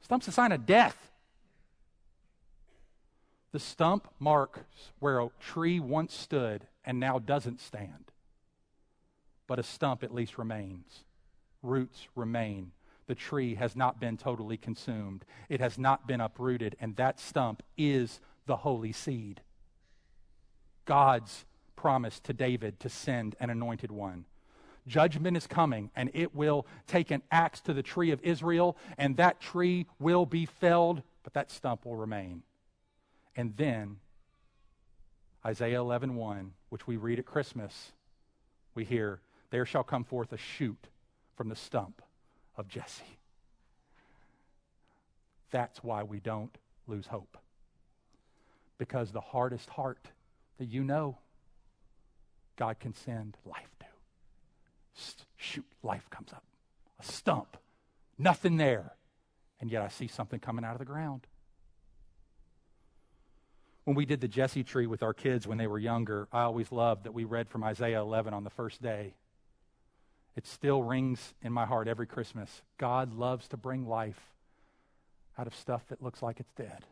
Stump's 0.00 0.26
a 0.26 0.32
sign 0.32 0.50
of 0.50 0.66
death. 0.66 1.12
The 3.52 3.60
stump 3.60 4.08
marks 4.18 4.90
where 4.98 5.20
a 5.20 5.30
tree 5.38 5.78
once 5.78 6.14
stood 6.14 6.66
and 6.84 6.98
now 6.98 7.20
doesn't 7.20 7.60
stand. 7.60 8.10
But 9.46 9.60
a 9.60 9.62
stump 9.62 10.02
at 10.02 10.12
least 10.12 10.36
remains. 10.36 11.04
Roots 11.62 12.08
remain. 12.14 12.72
The 13.06 13.14
tree 13.14 13.56
has 13.56 13.76
not 13.76 14.00
been 14.00 14.16
totally 14.16 14.56
consumed, 14.56 15.24
it 15.48 15.60
has 15.60 15.78
not 15.78 16.06
been 16.06 16.20
uprooted, 16.20 16.76
and 16.80 16.96
that 16.96 17.20
stump 17.20 17.62
is 17.76 18.20
the 18.46 18.56
holy 18.56 18.92
seed. 18.92 19.40
God's 20.84 21.44
promise 21.76 22.20
to 22.20 22.32
David 22.32 22.80
to 22.80 22.88
send 22.88 23.36
an 23.40 23.50
anointed 23.50 23.90
one. 23.90 24.24
Judgment 24.86 25.36
is 25.36 25.46
coming, 25.46 25.90
and 25.94 26.10
it 26.14 26.34
will 26.34 26.66
take 26.86 27.10
an 27.10 27.22
axe 27.30 27.60
to 27.62 27.72
the 27.72 27.82
tree 27.82 28.10
of 28.10 28.20
Israel, 28.22 28.76
and 28.98 29.16
that 29.16 29.40
tree 29.40 29.86
will 29.98 30.26
be 30.26 30.46
felled, 30.46 31.02
but 31.22 31.34
that 31.34 31.50
stump 31.50 31.84
will 31.84 31.96
remain. 31.96 32.42
And 33.36 33.56
then, 33.56 33.98
Isaiah 35.44 35.80
11:1, 35.80 36.14
1, 36.14 36.54
which 36.68 36.86
we 36.86 36.96
read 36.96 37.18
at 37.18 37.26
Christmas, 37.26 37.92
we 38.74 38.84
hear, 38.84 39.20
There 39.50 39.66
shall 39.66 39.84
come 39.84 40.04
forth 40.04 40.32
a 40.32 40.36
shoot 40.36 40.88
from 41.36 41.48
the 41.48 41.56
stump 41.56 42.02
of 42.56 42.68
Jesse. 42.68 43.18
That's 45.50 45.82
why 45.82 46.02
we 46.02 46.20
don't 46.20 46.56
lose 46.86 47.06
hope. 47.06 47.36
Because 48.78 49.12
the 49.12 49.20
hardest 49.20 49.68
heart 49.70 50.08
that 50.58 50.66
you 50.66 50.82
know, 50.82 51.18
God 52.56 52.80
can 52.80 52.94
send 52.94 53.36
life 53.46 53.74
to. 53.80 53.86
Shoot, 55.36 55.66
life 55.82 56.08
comes 56.10 56.32
up. 56.32 56.44
A 57.00 57.04
stump, 57.04 57.56
nothing 58.18 58.56
there. 58.56 58.92
And 59.60 59.70
yet 59.70 59.82
I 59.82 59.88
see 59.88 60.08
something 60.08 60.40
coming 60.40 60.64
out 60.64 60.72
of 60.72 60.78
the 60.78 60.84
ground. 60.84 61.26
When 63.84 63.96
we 63.96 64.06
did 64.06 64.20
the 64.20 64.28
Jesse 64.28 64.62
tree 64.62 64.86
with 64.86 65.02
our 65.02 65.12
kids 65.12 65.46
when 65.46 65.58
they 65.58 65.66
were 65.66 65.78
younger, 65.78 66.28
I 66.32 66.42
always 66.42 66.70
loved 66.70 67.04
that 67.04 67.14
we 67.14 67.24
read 67.24 67.48
from 67.48 67.64
Isaiah 67.64 68.00
11 68.00 68.32
on 68.32 68.44
the 68.44 68.50
first 68.50 68.80
day. 68.80 69.14
It 70.34 70.46
still 70.46 70.82
rings 70.82 71.34
in 71.42 71.52
my 71.52 71.66
heart 71.66 71.88
every 71.88 72.06
Christmas. 72.06 72.62
God 72.78 73.14
loves 73.14 73.48
to 73.48 73.56
bring 73.56 73.86
life 73.86 74.32
out 75.38 75.46
of 75.46 75.54
stuff 75.54 75.86
that 75.88 76.02
looks 76.02 76.22
like 76.22 76.40
it's 76.40 76.52
dead. 76.52 76.84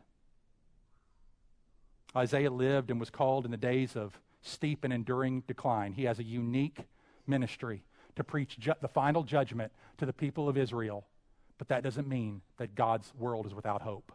Isaiah 2.15 2.51
lived 2.51 2.91
and 2.91 2.99
was 2.99 3.09
called 3.09 3.45
in 3.45 3.51
the 3.51 3.57
days 3.57 3.95
of 3.95 4.19
steep 4.41 4.83
and 4.83 4.93
enduring 4.93 5.41
decline. 5.47 5.93
He 5.93 6.03
has 6.03 6.19
a 6.19 6.23
unique 6.23 6.79
ministry 7.25 7.83
to 8.15 8.23
preach 8.23 8.59
ju- 8.59 8.73
the 8.81 8.87
final 8.87 9.23
judgment 9.23 9.71
to 9.97 10.05
the 10.05 10.13
people 10.13 10.49
of 10.49 10.57
Israel. 10.57 11.05
But 11.57 11.69
that 11.69 11.83
doesn't 11.83 12.07
mean 12.07 12.41
that 12.57 12.75
God's 12.75 13.13
world 13.17 13.45
is 13.45 13.53
without 13.53 13.81
hope 13.81 14.11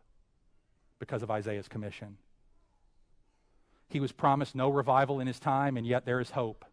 because 0.99 1.23
of 1.23 1.31
Isaiah's 1.31 1.69
commission. 1.69 2.19
He 3.89 4.01
was 4.01 4.13
promised 4.13 4.55
no 4.55 4.69
revival 4.69 5.21
in 5.21 5.27
his 5.27 5.39
time, 5.39 5.77
and 5.77 5.87
yet 5.87 6.05
there 6.05 6.21
is 6.21 6.31
hope. 6.31 6.65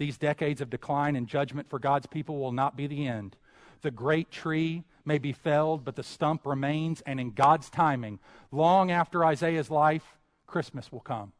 These 0.00 0.16
decades 0.16 0.62
of 0.62 0.70
decline 0.70 1.14
and 1.14 1.26
judgment 1.26 1.68
for 1.68 1.78
God's 1.78 2.06
people 2.06 2.38
will 2.38 2.52
not 2.52 2.74
be 2.74 2.86
the 2.86 3.06
end. 3.06 3.36
The 3.82 3.90
great 3.90 4.30
tree 4.30 4.84
may 5.04 5.18
be 5.18 5.34
felled, 5.34 5.84
but 5.84 5.94
the 5.94 6.02
stump 6.02 6.46
remains, 6.46 7.02
and 7.04 7.20
in 7.20 7.32
God's 7.32 7.68
timing, 7.68 8.18
long 8.50 8.90
after 8.90 9.26
Isaiah's 9.26 9.70
life, 9.70 10.16
Christmas 10.46 10.90
will 10.90 11.00
come. 11.00 11.32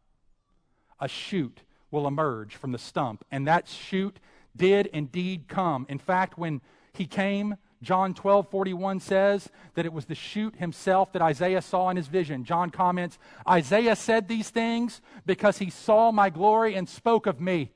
A 1.00 1.08
shoot 1.08 1.62
will 1.90 2.06
emerge 2.06 2.54
from 2.54 2.72
the 2.72 2.78
stump, 2.78 3.24
and 3.30 3.46
that 3.46 3.66
shoot 3.66 4.20
did 4.54 4.88
indeed 4.88 5.48
come. 5.48 5.86
In 5.88 5.98
fact, 5.98 6.36
when 6.36 6.60
he 6.92 7.06
came, 7.06 7.56
John 7.82 8.12
12, 8.12 8.50
41 8.50 9.00
says 9.00 9.48
that 9.72 9.86
it 9.86 9.92
was 9.94 10.04
the 10.04 10.14
shoot 10.14 10.56
himself 10.56 11.14
that 11.14 11.22
Isaiah 11.22 11.62
saw 11.62 11.88
in 11.88 11.96
his 11.96 12.08
vision. 12.08 12.44
John 12.44 12.68
comments, 12.68 13.18
Isaiah 13.48 13.96
said 13.96 14.28
these 14.28 14.50
things 14.50 15.00
because 15.24 15.56
he 15.56 15.70
saw 15.70 16.12
my 16.12 16.28
glory 16.28 16.74
and 16.74 16.86
spoke 16.86 17.26
of 17.26 17.40
me. 17.40 17.72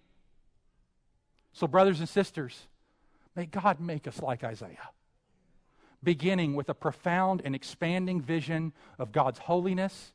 So, 1.55 1.67
brothers 1.67 2.01
and 2.01 2.09
sisters, 2.09 2.67
may 3.35 3.47
God 3.47 3.81
make 3.81 4.07
us 4.07 4.21
like 4.21 4.45
Isaiah, 4.45 4.91
beginning 6.03 6.55
with 6.55 6.69
a 6.69 6.75
profound 6.75 7.41
and 7.45 7.55
expanding 7.55 8.21
vision 8.21 8.73
of 8.99 9.13
God's 9.13 9.39
holiness 9.39 10.13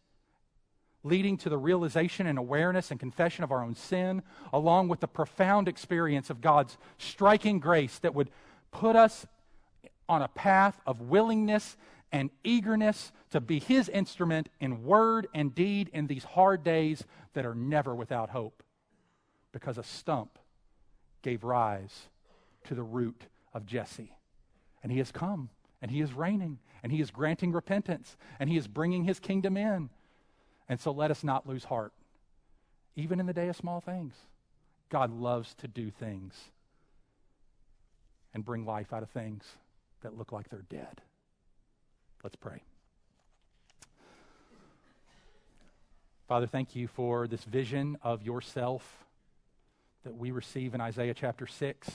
leading 1.03 1.37
to 1.37 1.49
the 1.49 1.57
realization 1.57 2.27
and 2.27 2.37
awareness 2.37 2.91
and 2.91 2.99
confession 2.99 3.43
of 3.43 3.51
our 3.51 3.63
own 3.63 3.75
sin, 3.75 4.21
along 4.51 4.89
with 4.89 4.99
the 4.99 5.07
profound 5.07 5.67
experience 5.67 6.29
of 6.29 6.41
God's 6.41 6.77
striking 6.97 7.59
grace 7.59 7.99
that 7.99 8.13
would 8.13 8.29
put 8.71 8.95
us 8.95 9.25
on 10.07 10.21
a 10.21 10.27
path 10.27 10.79
of 10.85 11.01
willingness 11.01 11.77
and 12.11 12.29
eagerness 12.43 13.11
to 13.29 13.39
be 13.39 13.59
His 13.59 13.87
instrument 13.87 14.49
in 14.59 14.83
word 14.83 15.27
and 15.33 15.53
deed 15.53 15.89
in 15.93 16.07
these 16.07 16.23
hard 16.23 16.63
days 16.63 17.03
that 17.33 17.45
are 17.45 17.55
never 17.55 17.95
without 17.95 18.31
hope. 18.31 18.63
Because 19.51 19.77
a 19.77 19.83
stump 19.83 20.37
gave 21.21 21.43
rise 21.43 22.07
to 22.65 22.75
the 22.75 22.83
root 22.83 23.23
of 23.53 23.65
Jesse. 23.65 24.15
And 24.83 24.91
He 24.91 24.97
has 24.99 25.11
come, 25.11 25.49
and 25.81 25.91
He 25.91 26.01
is 26.01 26.13
reigning, 26.13 26.59
and 26.83 26.91
He 26.91 27.01
is 27.01 27.11
granting 27.11 27.51
repentance, 27.51 28.17
and 28.39 28.49
He 28.49 28.57
is 28.57 28.67
bringing 28.67 29.03
His 29.03 29.19
kingdom 29.19 29.57
in. 29.57 29.89
And 30.67 30.79
so 30.79 30.91
let 30.91 31.11
us 31.11 31.23
not 31.23 31.47
lose 31.47 31.63
heart. 31.65 31.93
Even 32.95 33.19
in 33.19 33.25
the 33.25 33.33
day 33.33 33.47
of 33.47 33.55
small 33.55 33.81
things, 33.81 34.13
God 34.89 35.11
loves 35.11 35.53
to 35.55 35.67
do 35.67 35.89
things 35.89 36.35
and 38.33 38.45
bring 38.45 38.65
life 38.65 38.93
out 38.93 39.03
of 39.03 39.09
things 39.09 39.43
that 40.01 40.17
look 40.17 40.31
like 40.31 40.49
they're 40.49 40.65
dead. 40.69 41.01
Let's 42.23 42.35
pray. 42.35 42.61
Father, 46.27 46.47
thank 46.47 46.75
you 46.75 46.87
for 46.87 47.27
this 47.27 47.43
vision 47.43 47.97
of 48.03 48.21
yourself 48.21 49.05
that 50.09 50.17
we 50.17 50.31
receive 50.31 50.73
in 50.73 50.81
Isaiah 50.81 51.13
chapter 51.13 51.45
6. 51.45 51.87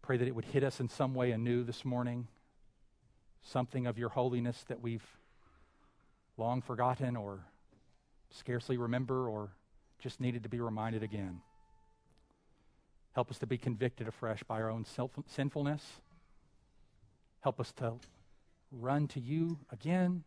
Pray 0.00 0.16
that 0.16 0.26
it 0.26 0.34
would 0.34 0.46
hit 0.46 0.64
us 0.64 0.80
in 0.80 0.88
some 0.88 1.14
way 1.14 1.30
anew 1.30 1.62
this 1.62 1.84
morning, 1.84 2.26
something 3.42 3.86
of 3.86 3.98
your 3.98 4.08
holiness 4.08 4.64
that 4.68 4.80
we've 4.80 5.04
long 6.38 6.62
forgotten 6.62 7.16
or 7.16 7.40
scarcely 8.30 8.78
remember 8.78 9.28
or 9.28 9.50
just 9.98 10.22
needed 10.22 10.42
to 10.44 10.48
be 10.48 10.58
reminded 10.58 11.02
again. 11.02 11.42
Help 13.12 13.30
us 13.30 13.38
to 13.40 13.46
be 13.46 13.58
convicted 13.58 14.08
afresh 14.08 14.42
by 14.44 14.62
our 14.62 14.70
own 14.70 14.86
self- 14.86 15.10
sinfulness. 15.26 16.00
Help 17.42 17.60
us 17.60 17.72
to 17.72 17.92
run 18.72 19.06
to 19.08 19.20
you 19.20 19.58
again 19.70 20.24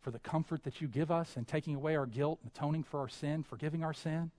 for 0.00 0.10
the 0.10 0.20
comfort 0.20 0.64
that 0.64 0.80
you 0.80 0.88
give 0.88 1.10
us 1.10 1.36
in 1.36 1.44
taking 1.44 1.74
away 1.74 1.96
our 1.96 2.06
guilt 2.06 2.38
and 2.42 2.50
atoning 2.50 2.82
for 2.82 2.98
our 2.98 3.10
sin, 3.10 3.42
forgiving 3.42 3.84
our 3.84 3.92
sin. 3.92 4.30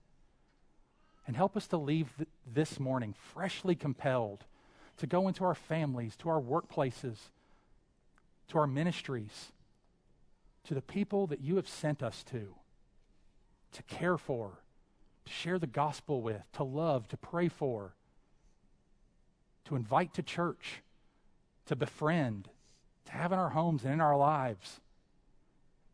And 1.28 1.36
help 1.36 1.58
us 1.58 1.66
to 1.68 1.76
leave 1.76 2.08
th- 2.16 2.26
this 2.50 2.80
morning 2.80 3.14
freshly 3.34 3.74
compelled 3.74 4.46
to 4.96 5.06
go 5.06 5.28
into 5.28 5.44
our 5.44 5.54
families, 5.54 6.16
to 6.16 6.30
our 6.30 6.40
workplaces, 6.40 7.18
to 8.48 8.58
our 8.58 8.66
ministries, 8.66 9.52
to 10.64 10.72
the 10.72 10.80
people 10.80 11.26
that 11.26 11.42
you 11.42 11.56
have 11.56 11.68
sent 11.68 12.02
us 12.02 12.24
to, 12.30 12.54
to 13.72 13.82
care 13.82 14.16
for, 14.16 14.52
to 15.26 15.30
share 15.30 15.58
the 15.58 15.66
gospel 15.66 16.22
with, 16.22 16.40
to 16.54 16.64
love, 16.64 17.06
to 17.08 17.18
pray 17.18 17.48
for, 17.48 17.92
to 19.66 19.76
invite 19.76 20.14
to 20.14 20.22
church, 20.22 20.82
to 21.66 21.76
befriend, 21.76 22.48
to 23.04 23.12
have 23.12 23.32
in 23.32 23.38
our 23.38 23.50
homes 23.50 23.84
and 23.84 23.92
in 23.92 24.00
our 24.00 24.16
lives, 24.16 24.80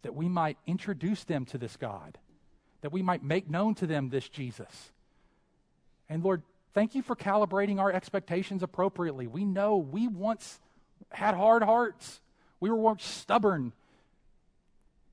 that 0.02 0.14
we 0.14 0.28
might 0.28 0.58
introduce 0.64 1.24
them 1.24 1.44
to 1.44 1.58
this 1.58 1.76
God, 1.76 2.18
that 2.82 2.92
we 2.92 3.02
might 3.02 3.24
make 3.24 3.50
known 3.50 3.74
to 3.74 3.86
them 3.88 4.10
this 4.10 4.28
Jesus. 4.28 4.92
And 6.08 6.22
Lord, 6.22 6.42
thank 6.74 6.94
you 6.94 7.02
for 7.02 7.16
calibrating 7.16 7.78
our 7.78 7.92
expectations 7.92 8.62
appropriately. 8.62 9.26
We 9.26 9.44
know 9.44 9.76
we 9.76 10.08
once 10.08 10.60
had 11.10 11.34
hard 11.34 11.62
hearts, 11.62 12.20
we 12.60 12.70
were 12.70 12.76
once 12.76 13.04
stubborn, 13.04 13.72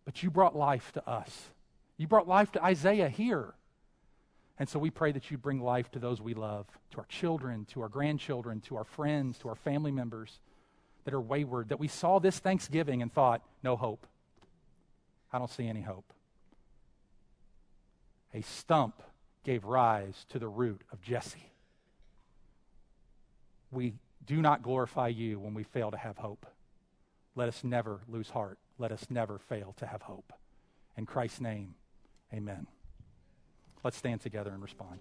but 0.06 0.24
you 0.24 0.30
brought 0.30 0.56
life 0.56 0.92
to 0.94 1.08
us. 1.08 1.50
You 1.98 2.08
brought 2.08 2.28
life 2.28 2.52
to 2.54 2.64
Isaiah 2.64 3.10
here. 3.10 3.54
And 4.58 4.68
so 4.68 4.80
we 4.80 4.89
pray 4.89 5.12
that 5.12 5.32
you 5.32 5.38
bring 5.38 5.62
life 5.62 5.92
to 5.92 6.00
those 6.00 6.22
we 6.22 6.34
love, 6.34 6.66
to 6.92 7.00
our 7.00 7.06
children, 7.06 7.66
to 7.72 7.82
our 7.82 7.89
grandchildren, 7.89 8.62
to 8.62 8.76
our 8.76 8.84
friends, 8.84 9.38
to 9.39 9.50
our 9.50 9.56
family 9.56 9.92
members 9.92 10.39
that 11.06 11.14
are 11.14 11.22
wayward, 11.22 11.70
that 11.70 11.80
we 11.80 11.88
saw 11.88 12.20
this 12.20 12.39
Thanksgiving 12.39 13.02
and 13.02 13.12
thought, 13.12 13.42
no 13.64 13.76
hope. 13.76 14.06
I 15.34 15.39
don't 15.39 15.50
see 15.50 15.68
any 15.68 15.82
hope. 15.82 16.06
A 18.34 18.42
stump 18.42 19.02
gave 19.44 19.66
rise 19.66 20.26
to 20.30 20.39
the 20.39 20.48
root 20.48 20.82
of 20.92 21.02
Jesse. 21.02 21.52
We 23.72 23.94
do 24.26 24.42
not 24.42 24.62
glorify 24.62 25.08
you 25.08 25.39
when 25.39 25.54
we 25.54 25.64
fail 25.64 25.92
to 25.92 25.98
have 25.98 26.18
hope. 26.18 26.46
Let 27.36 27.48
us 27.48 27.64
never 27.64 28.02
lose 28.08 28.30
heart. 28.30 28.60
Let 28.78 28.92
us 28.92 29.08
never 29.10 29.39
fail 29.39 29.74
to 29.78 29.86
have 29.88 30.04
hope. 30.04 30.34
In 30.98 31.06
Christ's 31.06 31.42
name, 31.42 31.76
amen. 32.34 32.68
Let's 33.84 33.98
stand 33.98 34.22
together 34.22 34.52
and 34.52 34.62
respond. 34.62 35.00